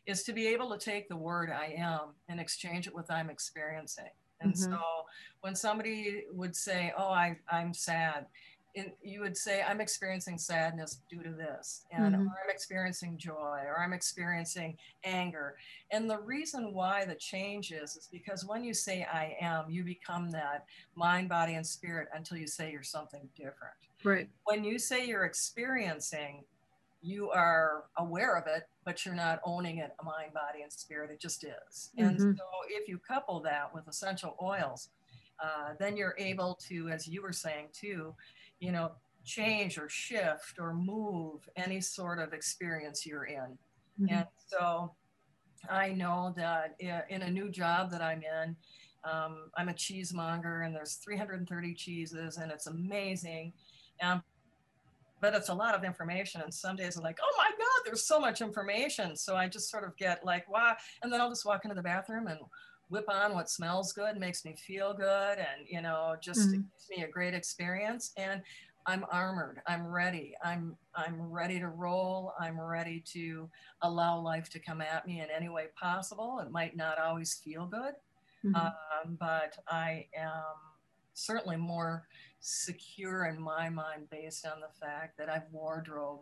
is 0.06 0.22
to 0.22 0.32
be 0.32 0.46
able 0.46 0.70
to 0.70 0.78
take 0.78 1.08
the 1.08 1.16
word 1.16 1.50
i 1.50 1.74
am 1.76 2.14
and 2.28 2.38
exchange 2.38 2.86
it 2.86 2.94
with 2.94 3.10
i'm 3.10 3.30
experiencing 3.30 4.10
and 4.40 4.52
mm-hmm. 4.52 4.72
so 4.72 4.80
when 5.40 5.54
somebody 5.54 6.24
would 6.32 6.54
say 6.54 6.92
oh 6.96 7.10
I, 7.10 7.36
i'm 7.50 7.72
sad 7.74 8.26
you 9.02 9.20
would 9.20 9.36
say, 9.36 9.62
I'm 9.62 9.80
experiencing 9.80 10.38
sadness 10.38 11.00
due 11.08 11.22
to 11.22 11.30
this, 11.30 11.84
and 11.90 12.14
mm-hmm. 12.14 12.22
I'm 12.22 12.50
experiencing 12.50 13.16
joy, 13.16 13.60
or 13.66 13.80
I'm 13.82 13.92
experiencing 13.92 14.76
anger. 15.04 15.56
And 15.90 16.08
the 16.08 16.20
reason 16.20 16.72
why 16.74 17.04
the 17.04 17.14
change 17.14 17.72
is, 17.72 17.96
is 17.96 18.08
because 18.10 18.44
when 18.44 18.64
you 18.64 18.74
say 18.74 19.06
I 19.10 19.36
am, 19.40 19.70
you 19.70 19.84
become 19.84 20.30
that 20.30 20.64
mind, 20.94 21.28
body, 21.28 21.54
and 21.54 21.66
spirit 21.66 22.08
until 22.14 22.36
you 22.36 22.46
say 22.46 22.70
you're 22.70 22.82
something 22.82 23.28
different. 23.36 23.74
Right. 24.04 24.28
When 24.44 24.64
you 24.64 24.78
say 24.78 25.06
you're 25.06 25.24
experiencing, 25.24 26.44
you 27.00 27.30
are 27.30 27.84
aware 27.96 28.36
of 28.36 28.46
it, 28.46 28.64
but 28.84 29.04
you're 29.04 29.14
not 29.14 29.40
owning 29.44 29.78
it, 29.78 29.90
mind, 30.04 30.32
body, 30.34 30.62
and 30.62 30.72
spirit. 30.72 31.10
It 31.10 31.20
just 31.20 31.44
is. 31.44 31.90
Mm-hmm. 31.98 32.08
And 32.08 32.20
so 32.20 32.44
if 32.68 32.88
you 32.88 32.98
couple 32.98 33.40
that 33.40 33.72
with 33.74 33.86
essential 33.88 34.36
oils, 34.42 34.90
uh, 35.42 35.74
then 35.78 35.96
you're 35.96 36.16
able 36.18 36.58
to, 36.68 36.88
as 36.88 37.06
you 37.06 37.22
were 37.22 37.32
saying 37.32 37.68
too, 37.72 38.14
you 38.58 38.72
know, 38.72 38.92
change 39.24 39.78
or 39.78 39.88
shift 39.88 40.58
or 40.58 40.74
move 40.74 41.48
any 41.56 41.80
sort 41.80 42.18
of 42.18 42.32
experience 42.32 43.06
you're 43.06 43.26
in. 43.26 43.58
Mm-hmm. 44.00 44.14
And 44.14 44.26
so 44.46 44.94
I 45.70 45.90
know 45.90 46.32
that 46.36 46.74
in 46.80 47.22
a 47.22 47.30
new 47.30 47.50
job 47.50 47.90
that 47.90 48.00
I'm 48.00 48.22
in, 48.22 48.56
um, 49.04 49.50
I'm 49.56 49.68
a 49.68 49.74
cheesemonger 49.74 50.62
and 50.62 50.74
there's 50.74 50.94
330 50.94 51.74
cheeses 51.74 52.38
and 52.38 52.50
it's 52.50 52.66
amazing. 52.66 53.52
Um, 54.02 54.22
but 55.20 55.34
it's 55.34 55.48
a 55.48 55.54
lot 55.54 55.74
of 55.74 55.84
information. 55.84 56.40
And 56.40 56.52
some 56.52 56.76
days 56.76 56.96
I'm 56.96 57.02
like, 57.02 57.18
oh 57.22 57.34
my 57.36 57.50
God, 57.50 57.82
there's 57.84 58.06
so 58.06 58.20
much 58.20 58.40
information. 58.40 59.16
So 59.16 59.36
I 59.36 59.48
just 59.48 59.70
sort 59.70 59.84
of 59.84 59.96
get 59.96 60.24
like, 60.24 60.48
wow. 60.50 60.76
And 61.02 61.12
then 61.12 61.20
I'll 61.20 61.28
just 61.28 61.44
walk 61.44 61.64
into 61.64 61.74
the 61.74 61.82
bathroom 61.82 62.26
and 62.26 62.38
whip 62.88 63.04
on 63.08 63.34
what 63.34 63.50
smells 63.50 63.92
good, 63.92 64.18
makes 64.18 64.44
me 64.44 64.54
feel 64.56 64.94
good, 64.94 65.38
and 65.38 65.66
you 65.68 65.82
know, 65.82 66.16
just 66.20 66.40
mm-hmm. 66.40 66.62
gives 66.62 66.88
me 66.90 67.02
a 67.04 67.08
great 67.08 67.34
experience. 67.34 68.12
And 68.16 68.42
I'm 68.86 69.04
armored. 69.12 69.60
I'm 69.66 69.86
ready. 69.86 70.34
I'm 70.42 70.76
I'm 70.94 71.20
ready 71.20 71.58
to 71.60 71.68
roll. 71.68 72.32
I'm 72.40 72.58
ready 72.58 73.04
to 73.12 73.50
allow 73.82 74.18
life 74.18 74.48
to 74.50 74.58
come 74.58 74.80
at 74.80 75.06
me 75.06 75.20
in 75.20 75.26
any 75.34 75.48
way 75.48 75.66
possible. 75.78 76.40
It 76.44 76.50
might 76.50 76.76
not 76.76 76.98
always 76.98 77.34
feel 77.34 77.66
good, 77.66 77.92
mm-hmm. 78.44 78.54
um, 78.54 79.18
but 79.20 79.58
I 79.68 80.06
am 80.16 80.32
certainly 81.18 81.56
more 81.56 82.06
secure 82.40 83.26
in 83.26 83.40
my 83.40 83.68
mind 83.68 84.08
based 84.10 84.46
on 84.46 84.60
the 84.60 84.80
fact 84.80 85.18
that 85.18 85.28
I've 85.28 85.50
wardrobe 85.52 86.20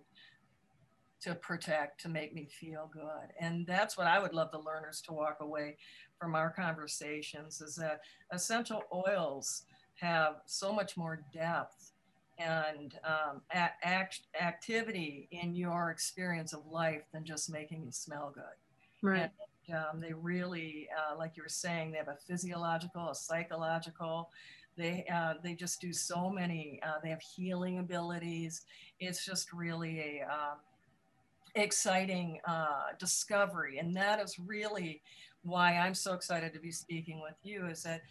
to 1.23 1.35
protect, 1.35 2.01
to 2.03 2.09
make 2.09 2.35
me 2.35 2.47
feel 2.47 2.91
good. 2.93 3.33
And 3.41 3.67
that's 3.67 3.97
what 3.97 4.07
I 4.07 4.19
would 4.19 4.35
love 4.35 4.51
the 4.53 4.59
learners 4.59 5.01
to 5.03 5.13
walk 5.13 5.39
away 5.41 5.77
from 6.19 6.35
our 6.35 6.51
conversations 6.51 7.61
is 7.61 7.75
that 7.77 8.01
essential 8.33 8.83
oils 8.93 9.65
have 9.97 10.37
so 10.47 10.73
much 10.73 10.97
more 10.97 11.23
depth 11.33 11.93
and 12.39 12.95
um, 13.05 13.41
act, 13.51 14.21
activity 14.41 15.27
in 15.31 15.55
your 15.55 15.91
experience 15.91 16.53
of 16.53 16.67
life 16.71 17.03
than 17.13 17.25
just 17.25 17.51
making 17.51 17.83
you 17.83 17.91
smell 17.91 18.31
good. 18.35 19.07
Right. 19.07 19.31
And, 19.69 19.77
um, 19.77 20.01
they 20.01 20.13
really, 20.13 20.89
uh, 20.97 21.17
like 21.17 21.37
you 21.37 21.43
were 21.43 21.49
saying, 21.49 21.91
they 21.91 21.99
have 21.99 22.09
a 22.09 22.19
physiological, 22.27 23.11
a 23.11 23.15
psychological. 23.15 24.31
They 24.77 25.07
uh, 25.13 25.35
they 25.43 25.55
just 25.55 25.81
do 25.81 25.93
so 25.93 26.31
many. 26.31 26.81
Uh, 26.87 26.99
they 27.03 27.11
have 27.11 27.21
healing 27.21 27.79
abilities. 27.79 28.63
It's 29.01 29.25
just 29.25 29.53
really 29.53 29.99
a 30.01 30.23
um, 30.25 30.59
exciting 31.55 32.41
uh, 32.47 32.93
discovery, 32.99 33.79
and 33.79 33.97
that 33.97 34.21
is 34.21 34.39
really 34.39 35.03
why 35.43 35.77
I'm 35.77 35.95
so 35.95 36.13
excited 36.13 36.53
to 36.55 36.61
be 36.61 36.73
speaking 36.73 37.21
with 37.21 37.37
you 37.43 37.67
is 37.67 37.85
that 37.85 38.03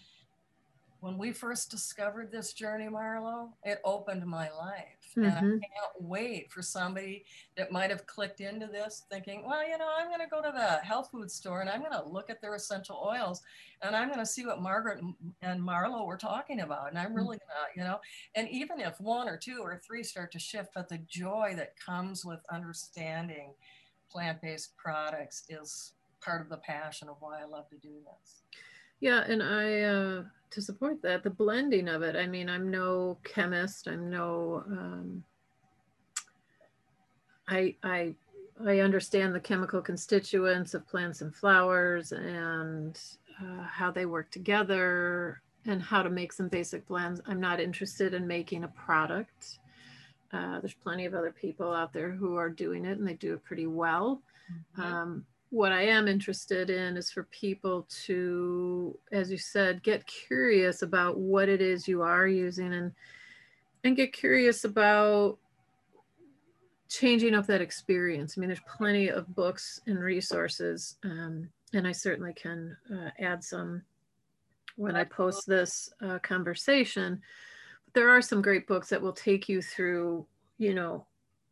when 1.05 1.19
we 1.19 1.31
first 1.31 1.69
discovered 1.69 2.31
this 2.31 2.51
journey, 2.51 2.87
Marlo, 2.87 3.49
it 3.63 3.79
opened 3.83 4.25
my 4.25 4.49
life. 4.49 5.05
Mm-hmm. 5.11 5.23
And 5.23 5.31
I 5.31 5.41
mm-hmm. 5.41 5.59
can't 5.59 6.01
wait 6.01 6.51
for 6.51 6.63
somebody 6.63 7.25
that 7.57 7.71
might 7.71 7.91
have 7.91 8.07
clicked 8.07 8.41
into 8.41 8.65
this 8.65 9.03
thinking, 9.11 9.43
well, 9.45 9.63
you 9.63 9.77
know, 9.77 9.87
I'm 9.95 10.07
going 10.07 10.21
to 10.21 10.27
go 10.27 10.41
to 10.41 10.51
the 10.51 10.83
health 10.83 11.09
food 11.11 11.29
store 11.29 11.61
and 11.61 11.69
I'm 11.69 11.81
going 11.81 11.91
to 11.91 12.09
look 12.09 12.31
at 12.31 12.41
their 12.41 12.55
essential 12.55 13.07
oils 13.07 13.43
and 13.83 13.95
I'm 13.95 14.07
going 14.07 14.19
to 14.19 14.25
see 14.25 14.47
what 14.47 14.63
Margaret 14.63 14.99
and 15.43 15.61
Marlo 15.61 16.07
were 16.07 16.17
talking 16.17 16.61
about. 16.61 16.89
And 16.89 16.97
I'm 16.97 17.11
mm. 17.11 17.17
really 17.17 17.37
going 17.37 17.39
to, 17.39 17.79
you 17.79 17.83
know, 17.83 17.99
and 18.33 18.49
even 18.49 18.79
if 18.79 18.99
one 18.99 19.29
or 19.29 19.37
two 19.37 19.59
or 19.61 19.79
three 19.85 20.01
start 20.01 20.31
to 20.31 20.39
shift, 20.39 20.69
but 20.73 20.89
the 20.89 20.97
joy 21.07 21.53
that 21.55 21.79
comes 21.79 22.25
with 22.25 22.39
understanding 22.51 23.53
plant 24.09 24.41
based 24.41 24.75
products 24.75 25.43
is 25.49 25.93
part 26.19 26.41
of 26.41 26.49
the 26.49 26.57
passion 26.57 27.09
of 27.09 27.17
why 27.19 27.43
I 27.43 27.45
love 27.45 27.69
to 27.69 27.77
do 27.77 27.93
this. 27.93 28.41
Yeah, 29.01 29.23
and 29.27 29.43
I 29.43 29.81
uh, 29.81 30.23
to 30.51 30.61
support 30.61 31.01
that 31.01 31.23
the 31.23 31.29
blending 31.29 31.87
of 31.87 32.01
it. 32.01 32.15
I 32.15 32.27
mean, 32.27 32.49
I'm 32.49 32.69
no 32.71 33.17
chemist. 33.23 33.87
I'm 33.87 34.09
no. 34.09 34.63
Um, 34.67 35.23
I 37.47 37.75
I 37.83 38.15
I 38.65 38.79
understand 38.79 39.35
the 39.35 39.39
chemical 39.39 39.81
constituents 39.81 40.73
of 40.73 40.87
plants 40.87 41.21
and 41.21 41.35
flowers 41.35 42.11
and 42.11 42.99
uh, 43.41 43.63
how 43.63 43.91
they 43.91 44.05
work 44.05 44.31
together 44.31 45.41
and 45.65 45.81
how 45.81 46.03
to 46.03 46.09
make 46.09 46.31
some 46.31 46.47
basic 46.47 46.87
blends. 46.87 47.19
I'm 47.27 47.41
not 47.41 47.59
interested 47.59 48.13
in 48.13 48.27
making 48.27 48.63
a 48.63 48.69
product. 48.69 49.59
Uh, 50.31 50.59
there's 50.59 50.73
plenty 50.73 51.05
of 51.05 51.13
other 51.13 51.31
people 51.31 51.73
out 51.73 51.91
there 51.91 52.11
who 52.11 52.35
are 52.35 52.49
doing 52.49 52.85
it 52.85 52.97
and 52.97 53.07
they 53.07 53.13
do 53.13 53.33
it 53.33 53.43
pretty 53.43 53.67
well. 53.67 54.21
Mm-hmm. 54.77 54.81
Um, 54.81 55.25
what 55.49 55.71
I 55.71 55.83
am 55.83 56.07
interested 56.07 56.69
in 56.69 56.97
is 56.97 57.11
for 57.11 57.23
people 57.23 57.87
to, 58.05 58.97
as 59.11 59.31
you 59.31 59.37
said, 59.37 59.83
get 59.83 60.05
curious 60.05 60.81
about 60.81 61.17
what 61.17 61.49
it 61.49 61.61
is 61.61 61.87
you 61.87 62.01
are 62.01 62.27
using 62.27 62.73
and 62.73 62.91
and 63.83 63.95
get 63.95 64.13
curious 64.13 64.63
about 64.63 65.37
changing 66.89 67.35
up 67.35 67.45
that 67.45 67.61
experience. 67.61 68.35
I 68.35 68.39
mean, 68.39 68.49
there's 68.49 68.59
plenty 68.61 69.09
of 69.09 69.33
books 69.35 69.79
and 69.85 69.99
resources, 69.99 70.97
um, 71.03 71.49
and 71.73 71.87
I 71.87 71.91
certainly 71.91 72.33
can 72.33 72.75
uh, 72.91 73.11
add 73.19 73.43
some 73.43 73.83
when 74.75 74.95
I 74.95 75.03
post 75.03 75.45
this 75.47 75.89
uh, 76.01 76.19
conversation. 76.19 77.21
But 77.85 77.93
there 77.93 78.09
are 78.09 78.21
some 78.21 78.41
great 78.41 78.67
books 78.67 78.89
that 78.89 79.01
will 79.01 79.13
take 79.13 79.47
you 79.47 79.61
through, 79.61 80.25
you 80.57 80.73
know, 80.73 81.05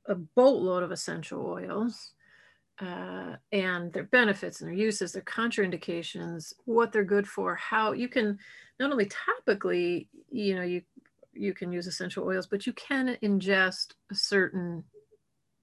a 0.08 0.16
boatload 0.16 0.82
of 0.82 0.92
essential 0.92 1.46
oils 1.46 2.14
uh, 2.80 3.36
and 3.52 3.94
their 3.94 4.04
benefits 4.04 4.62
and 4.62 4.70
their 4.70 4.78
uses, 4.78 5.12
their 5.12 5.22
contraindications, 5.24 6.54
what 6.66 6.92
they're 6.92 7.04
good 7.04 7.28
for, 7.28 7.56
how 7.56 7.92
you 7.92 8.08
can 8.08 8.38
not 8.80 8.92
only 8.92 9.08
topically, 9.08 10.08
you 10.30 10.56
know, 10.56 10.64
you 10.64 10.82
you 11.36 11.54
can 11.54 11.72
use 11.72 11.88
essential 11.88 12.26
oils, 12.26 12.48
but 12.48 12.68
you 12.68 12.74
can 12.74 13.18
ingest 13.24 13.94
a 14.12 14.16
certain 14.16 14.84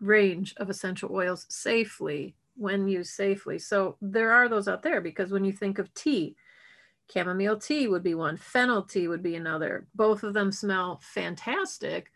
range 0.01 0.55
of 0.57 0.69
essential 0.69 1.11
oils 1.13 1.47
safely 1.49 2.35
when 2.57 2.89
used 2.89 3.15
safely. 3.15 3.59
So 3.59 3.97
there 4.01 4.33
are 4.33 4.49
those 4.49 4.67
out 4.67 4.83
there 4.83 5.01
because 5.01 5.31
when 5.31 5.45
you 5.45 5.53
think 5.53 5.79
of 5.79 5.93
tea, 5.95 6.35
chamomile 7.13 7.59
tea 7.59 7.89
would 7.89 8.03
be 8.03 8.15
one, 8.15 8.37
fennel 8.37 8.83
tea 8.83 9.09
would 9.09 9.23
be 9.23 9.37
another. 9.37 9.87
Both 9.95 10.23
of 10.23 10.35
them 10.35 10.51
smell 10.51 11.01
fantastic, 11.03 12.11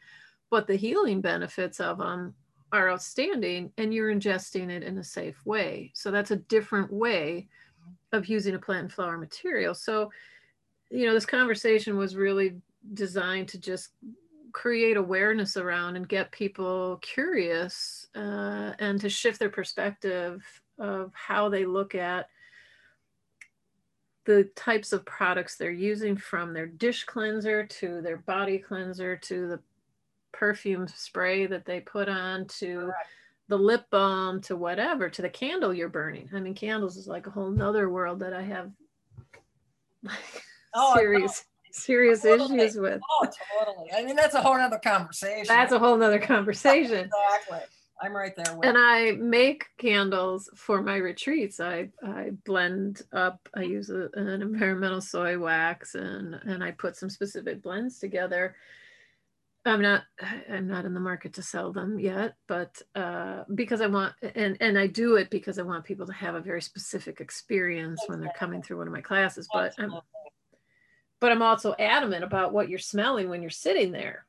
but 0.50 0.66
the 0.66 0.76
healing 0.76 1.20
benefits 1.20 1.80
of 1.80 1.98
them 1.98 2.34
are 2.72 2.90
outstanding 2.90 3.72
and 3.78 3.94
you're 3.94 4.12
ingesting 4.12 4.70
it 4.70 4.82
in 4.82 4.98
a 4.98 5.04
safe 5.04 5.44
way. 5.44 5.90
So 5.94 6.10
that's 6.10 6.30
a 6.30 6.36
different 6.36 6.92
way 6.92 7.48
of 8.12 8.26
using 8.26 8.54
a 8.54 8.58
plant 8.58 8.82
and 8.82 8.92
flower 8.92 9.18
material. 9.18 9.74
So, 9.74 10.10
you 10.90 11.06
know, 11.06 11.14
this 11.14 11.26
conversation 11.26 11.96
was 11.96 12.16
really 12.16 12.56
designed 12.94 13.48
to 13.48 13.58
just 13.58 13.90
create 14.52 14.96
awareness 14.96 15.56
around 15.56 15.96
and 15.96 16.08
get 16.08 16.30
people 16.30 16.98
curious 17.02 18.06
uh, 18.14 18.72
and 18.78 19.00
to 19.00 19.08
shift 19.08 19.38
their 19.38 19.50
perspective 19.50 20.42
of 20.78 21.12
how 21.14 21.48
they 21.48 21.64
look 21.64 21.94
at 21.94 22.28
the 24.24 24.44
types 24.56 24.92
of 24.92 25.04
products 25.04 25.56
they're 25.56 25.70
using 25.70 26.16
from 26.16 26.52
their 26.52 26.66
dish 26.66 27.04
cleanser 27.04 27.66
to 27.66 28.00
their 28.00 28.16
body 28.18 28.58
cleanser 28.58 29.16
to 29.16 29.48
the 29.48 29.60
perfume 30.34 30.86
spray 30.88 31.46
that 31.46 31.64
they 31.64 31.80
put 31.80 32.08
on 32.08 32.46
to 32.46 32.80
Correct. 32.80 33.08
the 33.48 33.58
lip 33.58 33.86
balm 33.90 34.40
to 34.42 34.56
whatever 34.56 35.08
to 35.08 35.22
the 35.22 35.28
candle 35.28 35.72
you're 35.72 35.88
burning 35.88 36.28
i 36.34 36.40
mean 36.40 36.54
candles 36.54 36.96
is 36.96 37.06
like 37.06 37.26
a 37.26 37.30
whole 37.30 37.50
nother 37.50 37.88
world 37.88 38.18
that 38.20 38.32
i 38.32 38.42
have 38.42 38.70
like 40.02 40.42
oh, 40.74 40.94
serious 40.96 41.44
serious 41.74 42.22
totally. 42.22 42.58
issues 42.58 42.76
with. 42.76 43.00
Oh, 43.10 43.28
totally. 43.58 43.90
I 43.94 44.04
mean, 44.04 44.16
that's 44.16 44.34
a 44.34 44.40
whole 44.40 44.54
other 44.54 44.78
conversation. 44.78 45.46
That's 45.48 45.72
a 45.72 45.78
whole 45.78 46.00
other 46.02 46.18
conversation. 46.20 47.10
exactly. 47.10 47.58
I'm 48.02 48.14
right 48.14 48.34
there. 48.36 48.58
and 48.64 48.76
I 48.76 49.12
make 49.12 49.66
candles 49.78 50.50
for 50.56 50.82
my 50.82 50.96
retreats. 50.96 51.60
I, 51.60 51.88
I 52.04 52.30
blend 52.44 53.02
up, 53.12 53.48
I 53.54 53.62
use 53.62 53.88
a, 53.88 54.08
an 54.14 54.42
environmental 54.42 55.00
soy 55.00 55.38
wax 55.38 55.94
and, 55.94 56.34
and 56.44 56.62
I 56.62 56.72
put 56.72 56.96
some 56.96 57.08
specific 57.08 57.62
blends 57.62 58.00
together. 58.00 58.56
I'm 59.66 59.80
not 59.80 60.02
I'm 60.50 60.66
not 60.66 60.84
in 60.84 60.92
the 60.92 61.00
market 61.00 61.34
to 61.34 61.42
sell 61.42 61.72
them 61.72 61.98
yet, 61.98 62.34
but 62.46 62.80
uh, 62.94 63.44
because 63.54 63.80
I 63.80 63.86
want 63.86 64.14
and 64.34 64.56
and 64.60 64.78
I 64.78 64.86
do 64.86 65.16
it 65.16 65.30
because 65.30 65.58
I 65.58 65.62
want 65.62 65.84
people 65.84 66.06
to 66.06 66.12
have 66.12 66.34
a 66.34 66.40
very 66.40 66.60
specific 66.60 67.20
experience 67.20 68.02
when 68.06 68.20
they're 68.20 68.32
coming 68.36 68.62
through 68.62 68.78
one 68.78 68.86
of 68.86 68.92
my 68.92 69.00
classes. 69.00 69.48
But 69.52 69.74
I'm 69.78 69.94
but 71.20 71.32
I'm 71.32 71.42
also 71.42 71.74
adamant 71.78 72.24
about 72.24 72.52
what 72.52 72.68
you're 72.68 72.78
smelling 72.78 73.30
when 73.30 73.40
you're 73.40 73.50
sitting 73.50 73.92
there. 73.92 74.26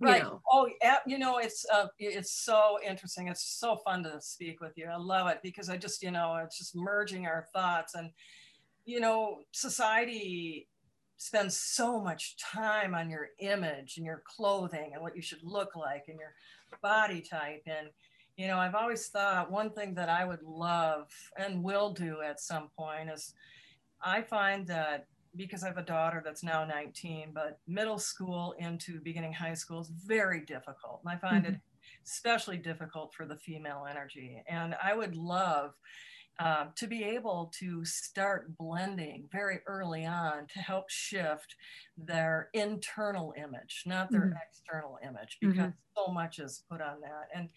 Right. 0.00 0.22
know. 0.22 0.40
Oh, 0.48 0.68
you 1.06 1.18
know, 1.18 1.38
it's 1.38 1.66
uh, 1.72 1.88
it's 1.98 2.32
so 2.32 2.78
interesting. 2.86 3.26
It's 3.26 3.42
so 3.42 3.76
fun 3.76 4.04
to 4.04 4.20
speak 4.20 4.60
with 4.60 4.74
you. 4.76 4.86
I 4.86 4.96
love 4.96 5.26
it 5.26 5.40
because 5.42 5.68
I 5.68 5.76
just, 5.76 6.02
you 6.02 6.12
know, 6.12 6.36
it's 6.36 6.56
just 6.56 6.76
merging 6.76 7.26
our 7.26 7.46
thoughts 7.52 7.96
and, 7.96 8.10
you 8.84 9.00
know, 9.00 9.38
society 9.50 10.68
spends 11.18 11.56
so 11.56 12.00
much 12.00 12.36
time 12.36 12.94
on 12.94 13.10
your 13.10 13.28
image 13.40 13.96
and 13.96 14.06
your 14.06 14.22
clothing 14.24 14.92
and 14.94 15.02
what 15.02 15.14
you 15.14 15.22
should 15.22 15.42
look 15.42 15.76
like 15.76 16.04
and 16.08 16.18
your 16.18 16.34
body 16.80 17.20
type 17.20 17.62
and 17.66 17.88
you 18.36 18.46
know 18.46 18.56
i've 18.56 18.74
always 18.74 19.08
thought 19.08 19.50
one 19.50 19.70
thing 19.70 19.94
that 19.94 20.08
i 20.08 20.24
would 20.24 20.42
love 20.42 21.08
and 21.36 21.62
will 21.62 21.92
do 21.92 22.20
at 22.22 22.40
some 22.40 22.68
point 22.76 23.10
is 23.10 23.34
i 24.00 24.22
find 24.22 24.66
that 24.66 25.06
because 25.36 25.62
I 25.62 25.68
have 25.68 25.78
a 25.78 25.82
daughter 25.82 26.22
that's 26.24 26.42
now 26.42 26.64
19, 26.64 27.30
but 27.32 27.58
middle 27.66 27.98
school 27.98 28.54
into 28.58 29.00
beginning 29.00 29.32
high 29.32 29.54
school 29.54 29.80
is 29.80 29.88
very 29.88 30.40
difficult. 30.40 31.00
And 31.04 31.12
I 31.12 31.16
find 31.16 31.44
mm-hmm. 31.44 31.54
it 31.54 31.60
especially 32.04 32.56
difficult 32.56 33.14
for 33.14 33.26
the 33.26 33.36
female 33.36 33.86
energy. 33.88 34.42
And 34.48 34.74
I 34.82 34.94
would 34.94 35.14
love 35.14 35.74
uh, 36.38 36.66
to 36.76 36.86
be 36.86 37.02
able 37.02 37.52
to 37.58 37.84
start 37.84 38.56
blending 38.56 39.28
very 39.32 39.60
early 39.66 40.06
on 40.06 40.46
to 40.52 40.60
help 40.60 40.88
shift 40.88 41.56
their 41.96 42.48
internal 42.54 43.34
image, 43.36 43.82
not 43.86 44.10
their 44.10 44.20
mm-hmm. 44.20 44.38
external 44.48 44.98
image, 45.02 45.38
because 45.40 45.56
mm-hmm. 45.56 46.06
so 46.06 46.12
much 46.12 46.38
is 46.38 46.62
put 46.70 46.80
on 46.80 47.00
that. 47.00 47.28
And 47.34 47.48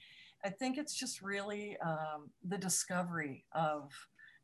I 0.43 0.49
think 0.49 0.77
it's 0.77 0.95
just 0.95 1.21
really 1.21 1.77
um, 1.85 2.31
the 2.43 2.57
discovery 2.57 3.45
of, 3.51 3.91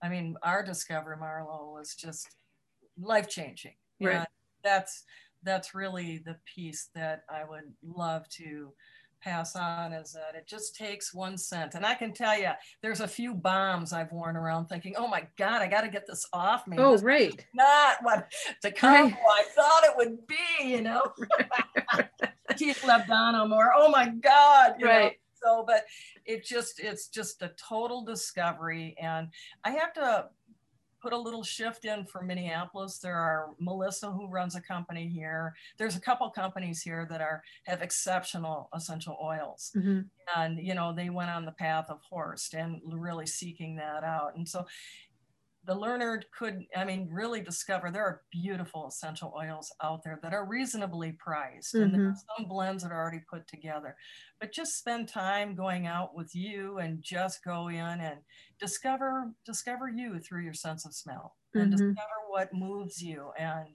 I 0.03 0.09
mean, 0.09 0.35
our 0.43 0.63
discovery, 0.63 1.17
Marlo, 1.17 1.73
was 1.73 1.95
just 1.95 2.35
life 2.99 3.27
changing. 3.27 3.73
Right. 3.99 4.17
And 4.17 4.27
that's 4.63 5.03
that's 5.43 5.73
really 5.73 6.17
the 6.17 6.35
piece 6.53 6.89
that 6.93 7.23
I 7.29 7.43
would 7.43 7.73
love 7.83 8.27
to 8.29 8.73
pass 9.21 9.55
on 9.55 9.93
is 9.93 10.13
that 10.13 10.35
it 10.35 10.47
just 10.47 10.75
takes 10.75 11.13
one 11.13 11.37
scent. 11.37 11.75
And 11.75 11.85
I 11.85 11.95
can 11.95 12.13
tell 12.13 12.37
you, 12.37 12.49
there's 12.81 13.01
a 13.01 13.07
few 13.07 13.33
bombs 13.33 13.93
I've 13.93 14.11
worn 14.11 14.35
around 14.35 14.67
thinking, 14.67 14.95
oh 14.97 15.07
my 15.07 15.27
God, 15.37 15.61
I 15.61 15.67
got 15.67 15.81
to 15.81 15.89
get 15.89 16.07
this 16.07 16.25
off 16.33 16.67
me. 16.67 16.77
Oh, 16.79 16.93
this 16.93 17.03
right. 17.03 17.45
Not 17.53 17.97
what 18.01 18.31
the 18.63 18.71
combo 18.71 19.15
right. 19.15 19.17
I 19.29 19.43
thought 19.55 19.83
it 19.83 19.93
would 19.97 20.27
be, 20.27 20.69
you 20.69 20.81
know. 20.81 21.03
Keith 22.57 22.81
Lebdano 22.83 23.47
more, 23.47 23.71
oh 23.75 23.89
my 23.89 24.09
God. 24.09 24.75
right. 24.81 25.03
Know? 25.03 25.11
So, 25.43 25.63
but 25.67 25.83
it 26.25 26.43
just, 26.43 26.79
it's 26.79 27.09
just 27.09 27.41
a 27.43 27.51
total 27.57 28.03
discovery. 28.03 28.95
And 28.99 29.27
I 29.63 29.71
have 29.71 29.93
to 29.93 30.29
put 31.01 31.13
a 31.13 31.17
little 31.17 31.43
shift 31.43 31.85
in 31.85 32.05
for 32.05 32.21
Minneapolis. 32.21 32.99
There 32.99 33.15
are 33.15 33.49
Melissa 33.59 34.11
who 34.11 34.27
runs 34.27 34.55
a 34.55 34.61
company 34.61 35.07
here. 35.07 35.53
There's 35.77 35.95
a 35.95 36.01
couple 36.01 36.29
companies 36.29 36.81
here 36.81 37.07
that 37.09 37.21
are 37.21 37.43
have 37.63 37.81
exceptional 37.81 38.69
essential 38.73 39.17
oils, 39.21 39.71
mm-hmm. 39.75 40.01
and 40.35 40.59
you 40.59 40.73
know 40.73 40.93
they 40.93 41.09
went 41.09 41.29
on 41.29 41.45
the 41.45 41.51
path 41.51 41.85
of 41.89 42.01
Horst 42.09 42.53
and 42.53 42.81
really 42.85 43.27
seeking 43.27 43.75
that 43.77 44.03
out. 44.03 44.35
And 44.35 44.47
so 44.47 44.65
the 45.67 45.75
learner 45.75 46.23
could, 46.37 46.63
I 46.75 46.85
mean, 46.85 47.09
really 47.11 47.41
discover 47.41 47.91
there 47.91 48.05
are 48.05 48.21
beautiful 48.31 48.87
essential 48.87 49.33
oils 49.37 49.69
out 49.83 50.01
there 50.03 50.17
that 50.23 50.33
are 50.33 50.47
reasonably 50.47 51.11
priced. 51.11 51.75
Mm-hmm. 51.75 51.83
And 51.83 51.93
there 51.93 52.01
are 52.03 52.11
mm-hmm. 52.11 52.41
some 52.41 52.47
blends 52.47 52.83
that 52.83 52.91
are 52.93 52.99
already 52.99 53.21
put 53.29 53.47
together. 53.47 53.95
But 54.39 54.53
just 54.53 54.79
spend 54.79 55.09
time 55.09 55.55
going 55.55 55.85
out 55.85 56.15
with 56.15 56.33
you 56.33 56.77
and 56.77 57.03
just 57.03 57.43
go 57.43 57.67
in 57.67 57.77
and 57.79 58.19
discover 58.59 59.33
discover 59.45 59.89
you 59.89 60.19
through 60.19 60.43
your 60.43 60.53
sense 60.53 60.85
of 60.85 60.95
smell 60.95 61.35
and 61.53 61.73
mm-hmm. 61.73 61.87
discover 61.89 62.17
what 62.29 62.53
moves 62.53 63.01
you 63.01 63.31
and 63.37 63.67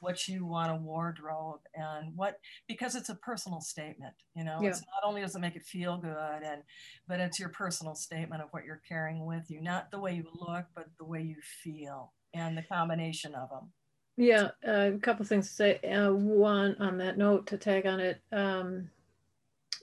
what 0.00 0.28
you 0.28 0.44
want 0.44 0.70
a 0.70 0.76
wardrobe 0.76 1.60
and 1.74 2.16
what 2.16 2.38
because 2.66 2.94
it's 2.94 3.08
a 3.08 3.14
personal 3.16 3.60
statement 3.60 4.14
you 4.34 4.44
know 4.44 4.58
yeah. 4.62 4.68
it's 4.68 4.80
not 4.80 5.06
only 5.06 5.20
does 5.20 5.34
it 5.34 5.40
make 5.40 5.56
it 5.56 5.64
feel 5.64 5.98
good 5.98 6.42
and 6.42 6.62
but 7.06 7.20
it's 7.20 7.38
your 7.38 7.48
personal 7.48 7.94
statement 7.94 8.42
of 8.42 8.48
what 8.52 8.64
you're 8.64 8.82
carrying 8.88 9.24
with 9.26 9.50
you 9.50 9.60
not 9.60 9.90
the 9.90 9.98
way 9.98 10.14
you 10.14 10.24
look 10.34 10.64
but 10.74 10.86
the 10.98 11.04
way 11.04 11.22
you 11.22 11.36
feel 11.62 12.12
and 12.34 12.56
the 12.56 12.62
combination 12.62 13.34
of 13.34 13.48
them 13.50 13.70
yeah 14.16 14.48
uh, 14.66 14.94
a 14.94 14.98
couple 14.98 15.24
things 15.24 15.48
to 15.48 15.54
say 15.54 15.78
uh, 15.80 16.12
one 16.12 16.76
on 16.80 16.98
that 16.98 17.18
note 17.18 17.46
to 17.46 17.56
tag 17.56 17.86
on 17.86 18.00
it 18.00 18.20
um, 18.32 18.88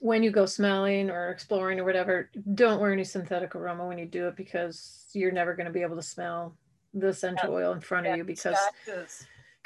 when 0.00 0.22
you 0.22 0.30
go 0.30 0.46
smelling 0.46 1.10
or 1.10 1.30
exploring 1.30 1.80
or 1.80 1.84
whatever 1.84 2.30
don't 2.54 2.80
wear 2.80 2.92
any 2.92 3.04
synthetic 3.04 3.54
aroma 3.54 3.86
when 3.86 3.98
you 3.98 4.06
do 4.06 4.28
it 4.28 4.36
because 4.36 5.06
you're 5.12 5.32
never 5.32 5.54
going 5.54 5.66
to 5.66 5.72
be 5.72 5.82
able 5.82 5.96
to 5.96 6.02
smell 6.02 6.54
the 6.94 7.08
essential 7.08 7.50
yeah. 7.50 7.56
oil 7.56 7.72
in 7.72 7.80
front 7.80 8.06
yeah, 8.06 8.12
of 8.12 8.18
you 8.18 8.24
because 8.24 8.56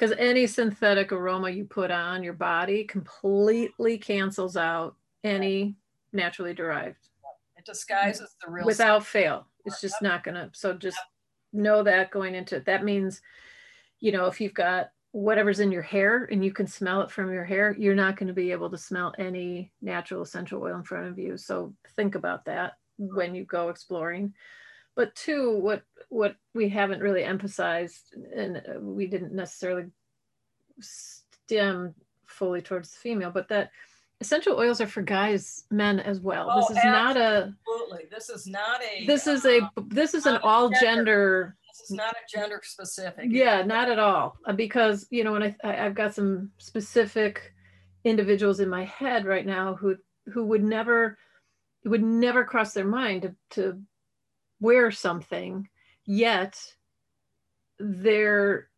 because 0.00 0.16
any 0.18 0.46
synthetic 0.46 1.12
aroma 1.12 1.50
you 1.50 1.64
put 1.64 1.90
on 1.90 2.22
your 2.22 2.32
body 2.32 2.84
completely 2.84 3.98
cancels 3.98 4.56
out 4.56 4.96
any 5.24 5.76
naturally 6.14 6.54
derived. 6.54 7.08
It 7.58 7.66
disguises 7.66 8.34
the 8.42 8.50
real 8.50 8.64
without 8.64 9.04
fail. 9.04 9.46
It's 9.66 9.82
just 9.82 10.00
not 10.00 10.24
gonna. 10.24 10.48
So 10.54 10.72
just 10.72 10.98
know 11.52 11.82
that 11.82 12.10
going 12.10 12.34
into 12.34 12.56
it. 12.56 12.64
That 12.64 12.82
means, 12.82 13.20
you 13.98 14.10
know, 14.10 14.24
if 14.24 14.40
you've 14.40 14.54
got 14.54 14.92
whatever's 15.12 15.60
in 15.60 15.70
your 15.70 15.82
hair 15.82 16.26
and 16.32 16.42
you 16.42 16.52
can 16.52 16.66
smell 16.66 17.02
it 17.02 17.10
from 17.10 17.30
your 17.30 17.44
hair, 17.44 17.76
you're 17.78 17.94
not 17.94 18.16
going 18.16 18.28
to 18.28 18.32
be 18.32 18.52
able 18.52 18.70
to 18.70 18.78
smell 18.78 19.12
any 19.18 19.70
natural 19.82 20.22
essential 20.22 20.62
oil 20.62 20.76
in 20.76 20.84
front 20.84 21.08
of 21.08 21.18
you. 21.18 21.36
So 21.36 21.74
think 21.96 22.14
about 22.14 22.44
that 22.46 22.78
when 22.96 23.34
you 23.34 23.44
go 23.44 23.68
exploring. 23.68 24.32
But 24.96 25.14
two, 25.14 25.58
what 25.58 25.82
what 26.08 26.36
we 26.54 26.68
haven't 26.68 27.00
really 27.00 27.24
emphasized, 27.24 28.14
and 28.34 28.56
uh, 28.58 28.80
we 28.80 29.06
didn't 29.06 29.32
necessarily 29.32 29.84
stem 30.80 31.94
fully 32.26 32.60
towards 32.62 32.90
the 32.90 32.96
female, 32.98 33.30
but 33.30 33.48
that 33.48 33.70
essential 34.20 34.58
oils 34.58 34.80
are 34.80 34.86
for 34.86 35.02
guys, 35.02 35.64
men 35.70 36.00
as 36.00 36.20
well. 36.20 36.48
Oh, 36.50 36.60
this 36.68 36.76
is 36.78 36.84
not 36.84 37.16
a 37.16 37.54
Absolutely. 37.68 38.06
This 38.10 38.28
is 38.28 38.46
not 38.46 38.82
a. 38.82 39.06
this 39.06 39.26
is 39.26 39.44
a 39.44 39.62
uh, 39.62 39.68
this 39.88 40.14
is 40.14 40.26
an 40.26 40.38
all 40.42 40.68
gender. 40.70 40.80
gender 40.84 41.56
This 41.68 41.90
is 41.90 41.96
not 41.96 42.12
a 42.14 42.38
gender 42.38 42.60
specific. 42.62 43.26
yeah 43.28 43.62
not 43.62 43.90
at 43.90 43.98
all 43.98 44.36
Uh, 44.46 44.52
because 44.52 45.06
you 45.10 45.24
know 45.24 45.32
when 45.32 45.42
I, 45.44 45.56
I 45.64 45.86
i've 45.86 45.94
got 45.94 46.14
some 46.14 46.50
specific 46.58 47.54
individuals 48.04 48.60
in 48.60 48.68
my 48.68 48.84
head 48.84 49.24
right 49.24 49.46
now 49.46 49.74
who 49.74 49.96
who 50.32 50.44
would 50.46 50.62
never 50.64 51.16
it 51.84 51.88
would 51.88 52.02
never 52.02 52.44
cross 52.44 52.74
their 52.74 52.84
mind 52.84 53.22
to, 53.22 53.34
to 53.52 53.80
wear 54.60 54.90
something 54.90 55.68
yet 56.04 56.60
their 57.78 58.68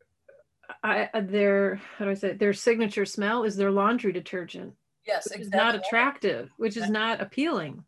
I, 0.82 1.08
uh, 1.12 1.20
their 1.20 1.76
how 1.98 2.04
do 2.04 2.10
I 2.10 2.14
say 2.14 2.28
it? 2.30 2.38
their 2.38 2.52
signature 2.52 3.04
smell 3.04 3.44
is 3.44 3.56
their 3.56 3.70
laundry 3.70 4.12
detergent, 4.12 4.74
Yes, 5.06 5.26
exactly. 5.26 5.58
not 5.58 5.74
attractive, 5.74 6.50
which 6.56 6.76
is 6.76 6.88
not 6.88 7.20
appealing. 7.20 7.84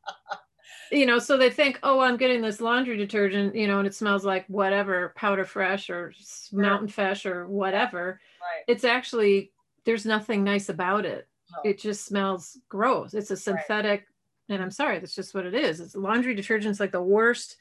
you 0.92 1.06
know, 1.06 1.18
so 1.18 1.36
they 1.36 1.50
think, 1.50 1.78
oh, 1.82 2.00
I'm 2.00 2.16
getting 2.16 2.40
this 2.40 2.60
laundry 2.60 2.96
detergent, 2.96 3.54
you 3.54 3.66
know, 3.66 3.78
and 3.78 3.86
it 3.86 3.94
smells 3.94 4.24
like 4.24 4.46
whatever, 4.46 5.12
powder 5.16 5.44
fresh 5.44 5.90
or 5.90 6.12
mountain 6.52 6.88
fresh 6.88 7.26
or 7.26 7.46
whatever. 7.46 8.20
Right. 8.40 8.64
It's 8.66 8.84
actually 8.84 9.52
there's 9.84 10.06
nothing 10.06 10.44
nice 10.44 10.68
about 10.68 11.04
it. 11.04 11.28
No. 11.50 11.70
It 11.70 11.78
just 11.78 12.04
smells 12.04 12.58
gross. 12.68 13.14
It's 13.14 13.30
a 13.30 13.36
synthetic, 13.36 14.06
and 14.48 14.62
I'm 14.62 14.70
sorry, 14.70 14.98
that's 14.98 15.14
just 15.14 15.34
what 15.34 15.46
it 15.46 15.54
is. 15.54 15.80
It's 15.80 15.94
laundry 15.96 16.34
detergent's 16.34 16.80
like 16.80 16.92
the 16.92 17.02
worst 17.02 17.56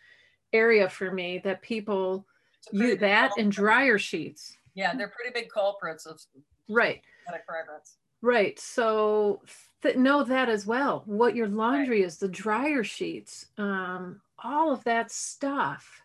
area 0.54 0.90
for 0.90 1.12
me 1.12 1.40
that 1.44 1.62
people 1.62 2.26
It's 2.60 2.68
a 2.68 2.70
pretty 2.72 2.88
you 2.94 2.98
that 3.00 3.28
culprit. 3.30 3.44
and 3.44 3.52
dryer 3.52 3.98
sheets. 3.98 4.58
Yeah, 4.74 4.96
they're 4.96 5.10
pretty 5.10 5.32
big 5.34 5.50
culprits 5.50 6.06
of 6.06 6.22
Right. 6.70 7.02
fragrance. 7.46 7.98
Right. 8.22 8.58
So 8.60 9.42
th- 9.82 9.96
know 9.98 10.24
that 10.24 10.50
as 10.50 10.66
well. 10.66 11.04
What 11.06 11.36
your 11.36 11.48
laundry 11.48 12.04
is, 12.04 12.18
the 12.18 12.28
dryer 12.28 12.84
sheets, 12.84 13.48
um, 13.58 14.22
all 14.40 14.72
of 14.72 14.84
that 14.86 15.12
stuff 15.12 16.02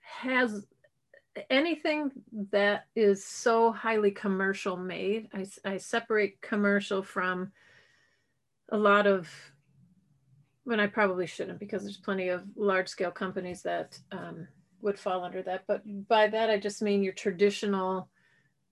has 0.00 0.66
anything 1.50 2.12
that 2.50 2.86
is 2.94 3.24
so 3.24 3.72
highly 3.72 4.10
commercial 4.12 4.76
made. 4.76 5.28
I, 5.34 5.46
I 5.64 5.76
separate 5.78 6.40
commercial 6.40 7.02
from 7.02 7.52
a 8.70 8.76
lot 8.78 9.06
of, 9.06 9.28
when 10.64 10.80
I 10.80 10.86
probably 10.86 11.26
shouldn't 11.26 11.60
because 11.60 11.82
there's 11.82 11.96
plenty 11.96 12.28
of 12.28 12.44
large 12.56 12.88
scale 12.88 13.10
companies 13.10 13.62
that 13.62 13.98
um, 14.12 14.48
would 14.80 14.98
fall 14.98 15.22
under 15.22 15.42
that. 15.42 15.64
But 15.66 15.82
by 16.08 16.28
that, 16.28 16.50
I 16.50 16.58
just 16.58 16.82
mean 16.82 17.02
your 17.02 17.12
traditional 17.12 18.08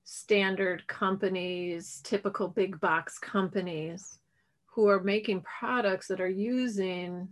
standard 0.05 0.87
companies, 0.89 2.01
typical 2.03 2.49
big 2.49 2.81
box 2.81 3.19
companies 3.19 4.19
who 4.67 4.89
are 4.89 5.03
making 5.03 5.43
products 5.43 6.09
that 6.09 6.21
are 6.21 6.29
using 6.29 7.29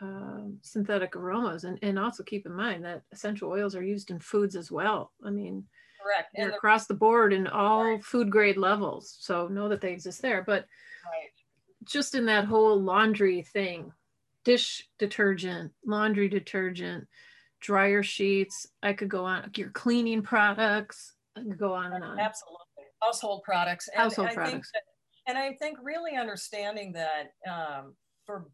um, 0.00 0.58
synthetic 0.62 1.16
aromas. 1.16 1.64
And, 1.64 1.78
and 1.82 1.98
also 1.98 2.22
keep 2.22 2.44
in 2.44 2.52
mind 2.52 2.84
that 2.84 3.02
essential 3.12 3.50
oils 3.50 3.74
are 3.74 3.82
used 3.82 4.10
in 4.10 4.20
foods 4.20 4.56
as 4.56 4.70
well. 4.70 5.12
I 5.24 5.30
mean, 5.30 5.64
Correct. 6.02 6.30
And 6.34 6.50
the, 6.50 6.56
across 6.56 6.86
the 6.86 6.94
board 6.94 7.32
in 7.32 7.46
all 7.46 7.84
Right. 7.84 8.04
food 8.04 8.30
grade 8.30 8.56
levels. 8.56 9.16
So 9.20 9.48
know 9.48 9.68
that 9.68 9.80
they 9.80 9.92
exist 9.92 10.20
there. 10.20 10.42
But 10.42 10.66
right. 11.06 11.30
just 11.84 12.14
in 12.14 12.26
that 12.26 12.44
whole 12.44 12.80
laundry 12.80 13.42
thing, 13.42 13.92
dish 14.44 14.88
detergent, 14.98 15.72
laundry 15.86 16.28
detergent, 16.28 17.06
dryer 17.60 18.02
sheets, 18.02 18.66
I 18.82 18.92
could 18.92 19.08
go 19.08 19.24
on, 19.24 19.50
your 19.56 19.70
cleaning 19.70 20.22
products, 20.22 21.14
I 21.36 21.40
could 21.40 21.58
go 21.58 21.72
on 21.74 21.92
and 21.92 22.04
on. 22.04 22.18
Absolutely. 22.18 22.58
Household 23.00 23.42
products. 23.44 23.88
And 23.88 24.00
Household 24.02 24.28
I 24.28 24.30
think 24.30 24.38
products. 24.44 24.70
that- 24.74 24.82
and 25.28 25.38
I 25.38 25.52
think 25.54 25.78
really 25.82 26.16
understanding 26.16 26.92
that 26.94 27.34
um, 27.48 27.94
for 28.26 28.48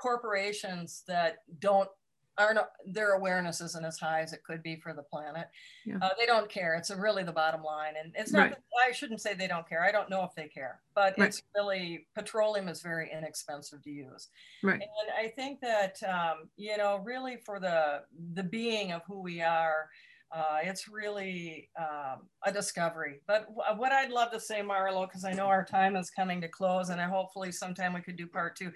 corporations 0.00 1.02
that 1.08 1.38
don't 1.58 1.88
aren't 2.38 2.58
their 2.86 3.12
awareness 3.12 3.60
isn't 3.60 3.84
as 3.84 3.98
high 3.98 4.20
as 4.22 4.32
it 4.32 4.42
could 4.44 4.62
be 4.62 4.76
for 4.76 4.94
the 4.94 5.02
planet. 5.02 5.48
Yeah. 5.84 5.98
Uh, 6.00 6.10
they 6.18 6.26
don't 6.26 6.48
care. 6.48 6.74
It's 6.74 6.90
really 6.90 7.22
the 7.22 7.32
bottom 7.32 7.62
line, 7.62 7.94
and 8.02 8.12
it's 8.16 8.32
not. 8.32 8.38
Right. 8.42 8.50
That, 8.50 8.88
I 8.88 8.92
shouldn't 8.92 9.20
say 9.20 9.34
they 9.34 9.48
don't 9.48 9.68
care. 9.68 9.82
I 9.84 9.92
don't 9.92 10.08
know 10.08 10.24
if 10.24 10.34
they 10.34 10.48
care, 10.48 10.80
but 10.94 11.14
Right. 11.18 11.28
it's 11.28 11.42
really 11.54 12.06
petroleum 12.14 12.68
is 12.68 12.80
very 12.82 13.10
inexpensive 13.12 13.82
to 13.82 13.90
use. 13.90 14.28
Right. 14.62 14.80
And 14.80 15.14
I 15.18 15.28
think 15.28 15.60
that 15.60 16.02
um, 16.04 16.48
you 16.56 16.76
know, 16.76 17.00
really 17.04 17.36
for 17.36 17.60
the 17.60 18.04
the 18.34 18.42
being 18.42 18.92
of 18.92 19.02
who 19.06 19.20
we 19.20 19.42
are, 19.42 19.88
uh, 20.34 20.60
it's 20.62 20.88
really 20.88 21.68
um, 21.78 22.22
a 22.44 22.50
discovery. 22.52 23.20
But 23.26 23.48
w- 23.54 23.78
what 23.78 23.92
I'd 23.92 24.10
love 24.10 24.30
to 24.32 24.40
say, 24.40 24.62
Marlo, 24.62 25.06
because 25.06 25.24
I 25.26 25.32
know 25.32 25.46
our 25.46 25.64
time 25.64 25.94
is 25.96 26.08
coming 26.10 26.40
to 26.40 26.48
close, 26.48 26.88
and 26.88 27.00
I 27.00 27.04
hopefully 27.04 27.52
sometime 27.52 27.92
we 27.92 28.00
could 28.00 28.16
do 28.16 28.26
part 28.26 28.56
two. 28.56 28.72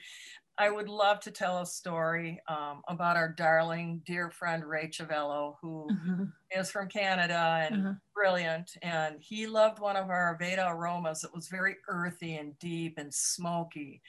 I 0.59 0.71
would 0.71 0.89
love 0.89 1.21
to 1.21 1.31
tell 1.31 1.61
a 1.61 1.67
story 1.67 2.41
um, 2.49 2.83
about 2.89 3.17
our 3.17 3.29
darling, 3.33 4.03
dear 4.07 4.31
friend 4.31 4.65
Ray 4.65 4.89
Chavello, 4.89 5.57
who 5.61 5.91
Mhm, 5.91 6.33
is 6.51 6.71
from 6.71 6.89
Canada 6.89 7.59
and 7.71 7.85
uh-huh. 7.87 7.95
brilliant. 8.15 8.73
And 8.83 9.21
he 9.21 9.47
loved 9.47 9.81
one 9.81 9.97
of 9.97 10.09
our 10.09 10.39
Aveda 10.39 10.71
aromas 10.71 11.21
that 11.23 11.35
was 11.35 11.49
very 11.49 11.77
earthy 11.89 12.37
and 12.37 12.59
deep 12.59 12.99
and 12.99 13.13
smoky. 13.13 14.03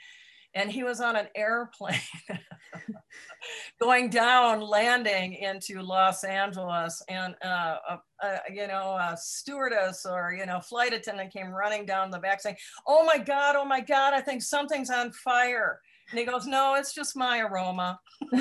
And 0.53 0.71
he 0.71 0.83
was 0.83 1.01
on 1.01 1.15
an 1.15 1.29
airplane 1.35 1.99
going 3.79 4.09
down, 4.09 4.61
landing 4.61 5.33
into 5.33 5.81
Los 5.81 6.23
Angeles. 6.23 7.01
And, 7.07 7.35
uh, 7.43 7.77
a, 7.89 7.99
a, 8.25 8.39
you 8.51 8.67
know, 8.67 8.95
a 8.99 9.15
stewardess 9.17 10.05
or, 10.05 10.33
you 10.33 10.45
know, 10.45 10.59
flight 10.59 10.93
attendant 10.93 11.33
came 11.33 11.49
running 11.49 11.85
down 11.85 12.11
the 12.11 12.19
back 12.19 12.41
saying, 12.41 12.57
Oh 12.85 13.03
my 13.05 13.17
God, 13.17 13.55
oh 13.55 13.65
my 13.65 13.81
God, 13.81 14.13
I 14.13 14.21
think 14.21 14.41
something's 14.41 14.89
on 14.89 15.11
fire. 15.11 15.81
And 16.09 16.19
he 16.19 16.25
goes, 16.25 16.45
No, 16.45 16.75
it's 16.75 16.93
just 16.93 17.15
my 17.15 17.39
aroma. 17.39 17.99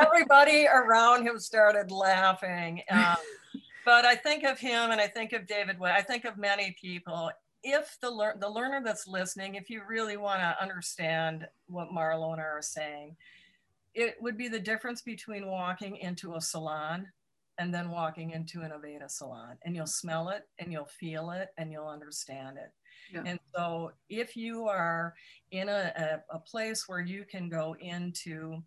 Everybody 0.00 0.66
around 0.66 1.26
him 1.26 1.38
started 1.38 1.90
laughing. 1.90 2.82
Um, 2.90 3.16
but 3.84 4.04
I 4.04 4.14
think 4.14 4.44
of 4.44 4.58
him 4.58 4.90
and 4.90 5.00
I 5.00 5.06
think 5.06 5.32
of 5.32 5.46
David 5.46 5.78
Way. 5.78 5.90
I 5.90 6.02
think 6.02 6.24
of 6.24 6.36
many 6.36 6.76
people. 6.80 7.30
If 7.62 7.98
the, 8.00 8.10
lear- 8.10 8.36
the 8.38 8.48
learner 8.48 8.80
that's 8.82 9.06
listening, 9.06 9.56
if 9.56 9.68
you 9.68 9.82
really 9.86 10.16
want 10.16 10.40
to 10.40 10.56
understand 10.62 11.46
what 11.66 11.88
Marlo 11.90 12.32
and 12.32 12.40
I 12.40 12.44
are 12.44 12.62
saying, 12.62 13.16
it 13.94 14.16
would 14.20 14.38
be 14.38 14.48
the 14.48 14.60
difference 14.60 15.02
between 15.02 15.46
walking 15.46 15.96
into 15.96 16.36
a 16.36 16.40
salon 16.40 17.06
and 17.58 17.74
then 17.74 17.90
walking 17.90 18.30
into 18.30 18.62
an 18.62 18.70
Aveda 18.70 19.10
salon. 19.10 19.58
And 19.64 19.76
you'll 19.76 19.86
smell 19.86 20.30
it 20.30 20.48
and 20.58 20.72
you'll 20.72 20.86
feel 20.86 21.30
it 21.32 21.48
and 21.58 21.70
you'll 21.70 21.88
understand 21.88 22.56
it. 22.56 22.72
Yeah. 23.12 23.22
And 23.26 23.40
so 23.54 23.92
if 24.08 24.36
you 24.36 24.66
are 24.68 25.14
in 25.50 25.68
a, 25.68 25.92
a, 26.30 26.36
a 26.36 26.38
place 26.38 26.88
where 26.88 27.00
you 27.00 27.24
can 27.24 27.48
go 27.48 27.74
into 27.80 28.62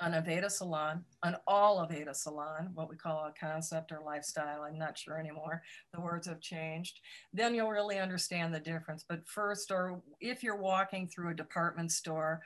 an 0.00 0.12
Aveda 0.12 0.50
salon, 0.50 1.04
an 1.22 1.36
all 1.46 1.78
Aveda 1.86 2.14
salon, 2.14 2.70
what 2.74 2.90
we 2.90 2.96
call 2.96 3.26
a 3.26 3.32
concept 3.38 3.92
or 3.92 4.02
lifestyle, 4.04 4.62
I'm 4.62 4.78
not 4.78 4.98
sure 4.98 5.18
anymore. 5.18 5.62
The 5.92 6.00
words 6.00 6.26
have 6.26 6.40
changed. 6.40 6.98
Then 7.32 7.54
you'll 7.54 7.70
really 7.70 7.98
understand 7.98 8.52
the 8.52 8.60
difference. 8.60 9.04
But 9.08 9.26
first, 9.28 9.70
or 9.70 10.02
if 10.20 10.42
you're 10.42 10.56
walking 10.56 11.06
through 11.06 11.30
a 11.30 11.34
department 11.34 11.92
store, 11.92 12.42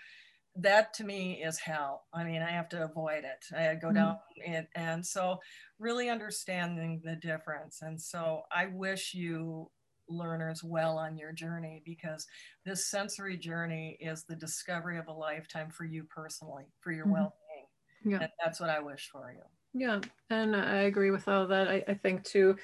that 0.56 0.92
to 0.94 1.04
me 1.04 1.42
is 1.42 1.58
hell. 1.58 2.04
I 2.12 2.24
mean, 2.24 2.42
I 2.42 2.50
have 2.50 2.68
to 2.70 2.84
avoid 2.84 3.24
it. 3.24 3.56
I 3.56 3.74
go 3.76 3.88
Mhm. 3.88 3.94
down 3.94 4.18
and, 4.44 4.66
and 4.74 5.06
so 5.06 5.38
really 5.78 6.10
understanding 6.10 7.00
the 7.04 7.16
difference. 7.16 7.80
And 7.82 8.00
so 8.00 8.42
I 8.52 8.66
wish 8.66 9.14
you 9.14 9.70
learners 10.08 10.62
well 10.64 10.98
on 10.98 11.16
your 11.16 11.32
journey 11.32 11.82
because 11.84 12.26
this 12.64 12.86
sensory 12.86 13.36
journey 13.36 13.96
is 14.00 14.24
the 14.24 14.36
discovery 14.36 14.98
of 14.98 15.08
a 15.08 15.12
lifetime 15.12 15.70
for 15.70 15.84
you 15.84 16.04
personally, 16.04 16.72
for 16.80 16.92
your 16.92 17.06
Mhm. 17.06 17.12
well-being. 17.12 17.66
Yeah. 18.04 18.18
And 18.20 18.30
that's 18.42 18.60
what 18.60 18.70
I 18.70 18.80
wish 18.80 19.08
for 19.10 19.32
you. 19.32 19.42
Yeah, 19.74 20.00
and 20.30 20.56
I 20.56 20.78
agree 20.82 21.10
with 21.10 21.28
all 21.28 21.46
that. 21.48 21.68
I, 21.68 21.84
I 21.86 21.94
think 21.94 22.24
too, 22.24 22.56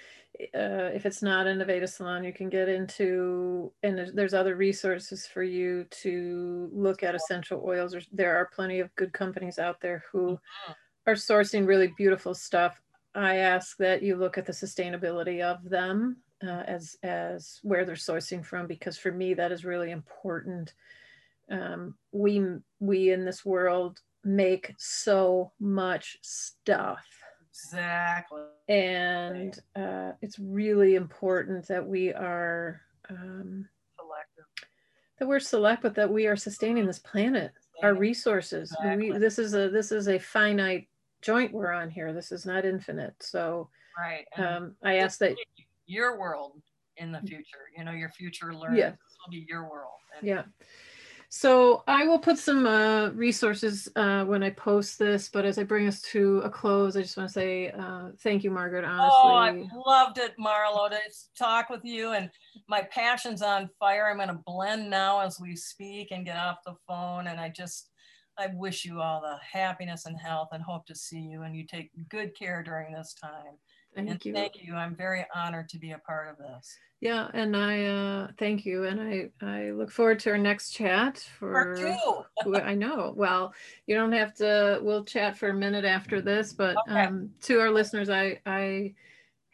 uh, 0.54 0.90
if 0.94 1.04
it's 1.06 1.22
not 1.22 1.46
in 1.46 1.58
the 1.58 1.64
Aveda 1.64 1.88
Salon, 1.88 2.24
you 2.24 2.32
can 2.32 2.48
get 2.48 2.68
into, 2.68 3.72
and 3.82 3.96
there's, 3.96 4.12
there's 4.14 4.34
other 4.34 4.56
resources 4.56 5.26
for 5.26 5.42
you 5.42 5.84
to 5.90 6.70
look 6.72 7.02
at 7.02 7.14
essential 7.14 7.62
oils. 7.64 7.92
There's, 7.92 8.08
there 8.10 8.36
are 8.36 8.46
plenty 8.46 8.80
of 8.80 8.94
good 8.96 9.12
companies 9.12 9.58
out 9.58 9.80
there 9.80 10.04
who 10.10 10.40
Mhm. 10.66 10.74
are 11.06 11.14
sourcing 11.14 11.66
really 11.68 11.88
beautiful 11.98 12.34
stuff. 12.34 12.82
I 13.14 13.38
ask 13.38 13.78
that 13.78 14.02
you 14.02 14.16
look 14.16 14.38
at 14.38 14.46
the 14.46 14.52
sustainability 14.52 15.42
of 15.42 15.64
them 15.70 16.23
uh, 16.46 16.64
as 16.66 16.96
as 17.02 17.60
where 17.62 17.84
they're 17.84 17.94
sourcing 17.94 18.44
from, 18.44 18.66
because 18.66 18.98
for 18.98 19.12
me 19.12 19.34
that 19.34 19.52
is 19.52 19.64
really 19.64 19.90
important. 19.90 20.74
Um, 21.50 21.94
we 22.12 22.42
we 22.80 23.12
in 23.12 23.24
this 23.24 23.44
world 23.44 24.00
make 24.24 24.74
so 24.78 25.52
much 25.60 26.16
stuff 26.22 27.04
Exactly. 27.50 28.42
and 28.68 29.58
uh, 29.76 30.12
it's 30.22 30.38
really 30.38 30.96
important 30.96 31.68
that 31.68 31.86
we 31.86 32.12
are 32.12 32.80
um, 33.10 33.68
Selective. 33.98 34.44
that 35.18 35.28
we're 35.28 35.38
select 35.38 35.82
but 35.82 35.94
that 35.94 36.10
we 36.10 36.26
are 36.26 36.36
sustaining 36.36 36.86
this 36.86 36.98
planet 36.98 37.52
our 37.82 37.94
resources 37.94 38.74
we, 38.96 39.10
this 39.12 39.38
is 39.38 39.54
a 39.54 39.68
this 39.68 39.92
is 39.92 40.08
a 40.08 40.18
finite 40.18 40.88
joint 41.22 41.52
we're 41.52 41.72
on 41.72 41.90
here 41.90 42.12
this 42.12 42.32
is 42.32 42.46
not 42.46 42.64
infinite 42.64 43.14
so 43.20 43.68
Right. 43.96 44.26
Um, 44.36 44.74
i 44.82 44.96
ask 44.96 45.18
that 45.20 45.36
your 45.86 46.18
world, 46.18 46.60
in 46.96 47.12
the 47.12 47.20
future. 47.20 47.70
You 47.76 47.84
know, 47.84 47.92
your 47.92 48.10
future 48.10 48.54
learning 48.54 48.78
Yeah. 48.78 48.90
this 48.90 49.16
will 49.24 49.30
be 49.30 49.46
your 49.48 49.68
world. 49.68 49.98
And 50.18 50.26
Yeah. 50.26 50.44
So 51.30 51.82
I 51.88 52.06
will 52.06 52.20
put 52.20 52.38
some 52.38 52.64
uh, 52.64 53.08
resources 53.08 53.88
uh, 53.96 54.24
when 54.24 54.44
I 54.44 54.50
post 54.50 55.00
this, 55.00 55.28
but 55.28 55.44
as 55.44 55.58
I 55.58 55.64
bring 55.64 55.88
us 55.88 56.00
to 56.12 56.38
a 56.44 56.50
close, 56.50 56.96
I 56.96 57.02
just 57.02 57.16
want 57.16 57.28
to 57.28 57.32
say 57.32 57.70
uh, 57.72 58.10
thank 58.20 58.44
you, 58.44 58.52
Margaret. 58.52 58.84
Oh, 58.86 59.34
I've 59.34 59.66
loved 59.84 60.18
it, 60.18 60.34
Marlo, 60.38 60.88
to 60.90 60.98
talk 61.36 61.70
with 61.70 61.84
you. 61.84 62.12
And 62.12 62.30
my 62.68 62.82
passion's 62.82 63.42
on 63.42 63.68
fire. 63.80 64.08
I'm 64.08 64.18
going 64.18 64.28
to 64.28 64.40
blend 64.46 64.88
now 64.88 65.20
as 65.22 65.40
we 65.40 65.56
speak 65.56 66.12
and 66.12 66.24
get 66.24 66.36
off 66.36 66.58
the 66.64 66.76
phone. 66.86 67.26
And 67.26 67.40
I 67.40 67.48
just, 67.48 67.90
I 68.38 68.50
wish 68.54 68.84
you 68.84 69.00
all 69.00 69.20
the 69.20 69.36
happiness 69.42 70.06
and 70.06 70.16
health 70.16 70.50
and 70.52 70.62
hope 70.62 70.86
to 70.86 70.94
see 70.94 71.18
you. 71.18 71.42
And 71.42 71.56
you 71.56 71.66
take 71.66 71.90
good 72.08 72.36
care 72.38 72.62
during 72.62 72.92
this 72.92 73.12
time. 73.20 73.58
Thank 73.94 74.10
and 74.10 74.24
you. 74.24 74.32
thank 74.32 74.62
you. 74.62 74.74
I'm 74.74 74.94
very 74.94 75.26
honored 75.34 75.68
to 75.70 75.78
be 75.78 75.92
a 75.92 75.98
part 75.98 76.28
of 76.28 76.38
this. 76.38 76.76
Yeah, 77.00 77.28
and 77.34 77.54
I 77.56 77.84
uh, 77.84 78.28
thank 78.38 78.64
you, 78.64 78.84
and 78.84 79.00
I 79.00 79.30
I 79.44 79.70
look 79.72 79.90
forward 79.90 80.20
to 80.20 80.30
our 80.30 80.38
next 80.38 80.70
chat 80.70 81.18
for. 81.38 81.76
two. 81.76 82.54
I 82.56 82.74
know. 82.74 83.12
Well, 83.16 83.52
you 83.86 83.94
don't 83.94 84.12
have 84.12 84.34
to. 84.36 84.80
We'll 84.82 85.04
chat 85.04 85.36
for 85.36 85.50
a 85.50 85.54
minute 85.54 85.84
after 85.84 86.20
this, 86.20 86.52
but 86.52 86.76
Okay. 86.88 87.04
um, 87.04 87.30
to 87.42 87.60
our 87.60 87.70
listeners, 87.70 88.08
I 88.10 88.40
I 88.46 88.94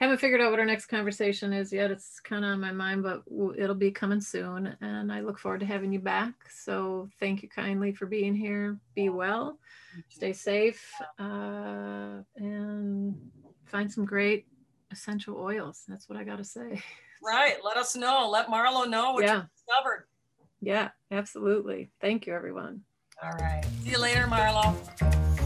haven't 0.01 0.19
figured 0.19 0.41
out 0.41 0.51
what 0.51 0.59
our 0.61 0.65
next 0.67 0.87
conversation 0.87 1.53
is 1.53 1.73
yet. 1.73 1.91
It's 1.91 2.21
kind 2.21 2.45
of 2.45 2.53
on 2.53 2.61
my 2.61 2.73
mind, 2.73 3.03
but 3.03 3.23
it'll 3.59 3.75
be 3.75 3.91
coming 3.91 4.21
soon, 4.21 4.75
and 4.81 5.13
I 5.13 5.21
look 5.21 5.39
forward 5.39 5.61
to 5.61 5.67
having 5.67 5.93
you 5.93 6.01
back. 6.01 6.35
So 6.51 7.09
thank 7.21 7.43
you 7.43 7.49
kindly 7.49 7.93
for 7.93 8.07
being 8.07 8.35
here. 8.35 8.79
Be 8.95 9.11
well, 9.11 9.59
stay 10.09 10.33
safe, 10.33 10.91
uh, 11.19 12.23
and 12.37 13.15
find 13.71 13.91
some 13.91 14.05
great 14.05 14.47
essential 14.91 15.37
oils. 15.39 15.85
That's 15.89 16.09
what 16.09 16.19
I 16.19 16.25
got 16.25 16.39
to 16.39 16.45
say. 16.45 16.83
Right. 17.23 17.57
Let 17.65 17.77
us 17.77 17.95
know. 17.97 18.29
Let 18.29 18.49
Marlo 18.49 18.89
know 18.89 19.13
what 19.13 19.25
Yeah. 19.25 19.37
you 19.37 19.43
discovered. 19.55 20.07
Yeah, 20.61 20.89
absolutely. 21.11 21.91
Thank 22.01 22.27
you, 22.27 22.35
everyone. 22.35 22.83
All 23.23 23.33
right. 23.33 23.63
See 23.83 23.91
you 23.91 23.99
later, 24.01 24.23
Marlo. 24.23 25.40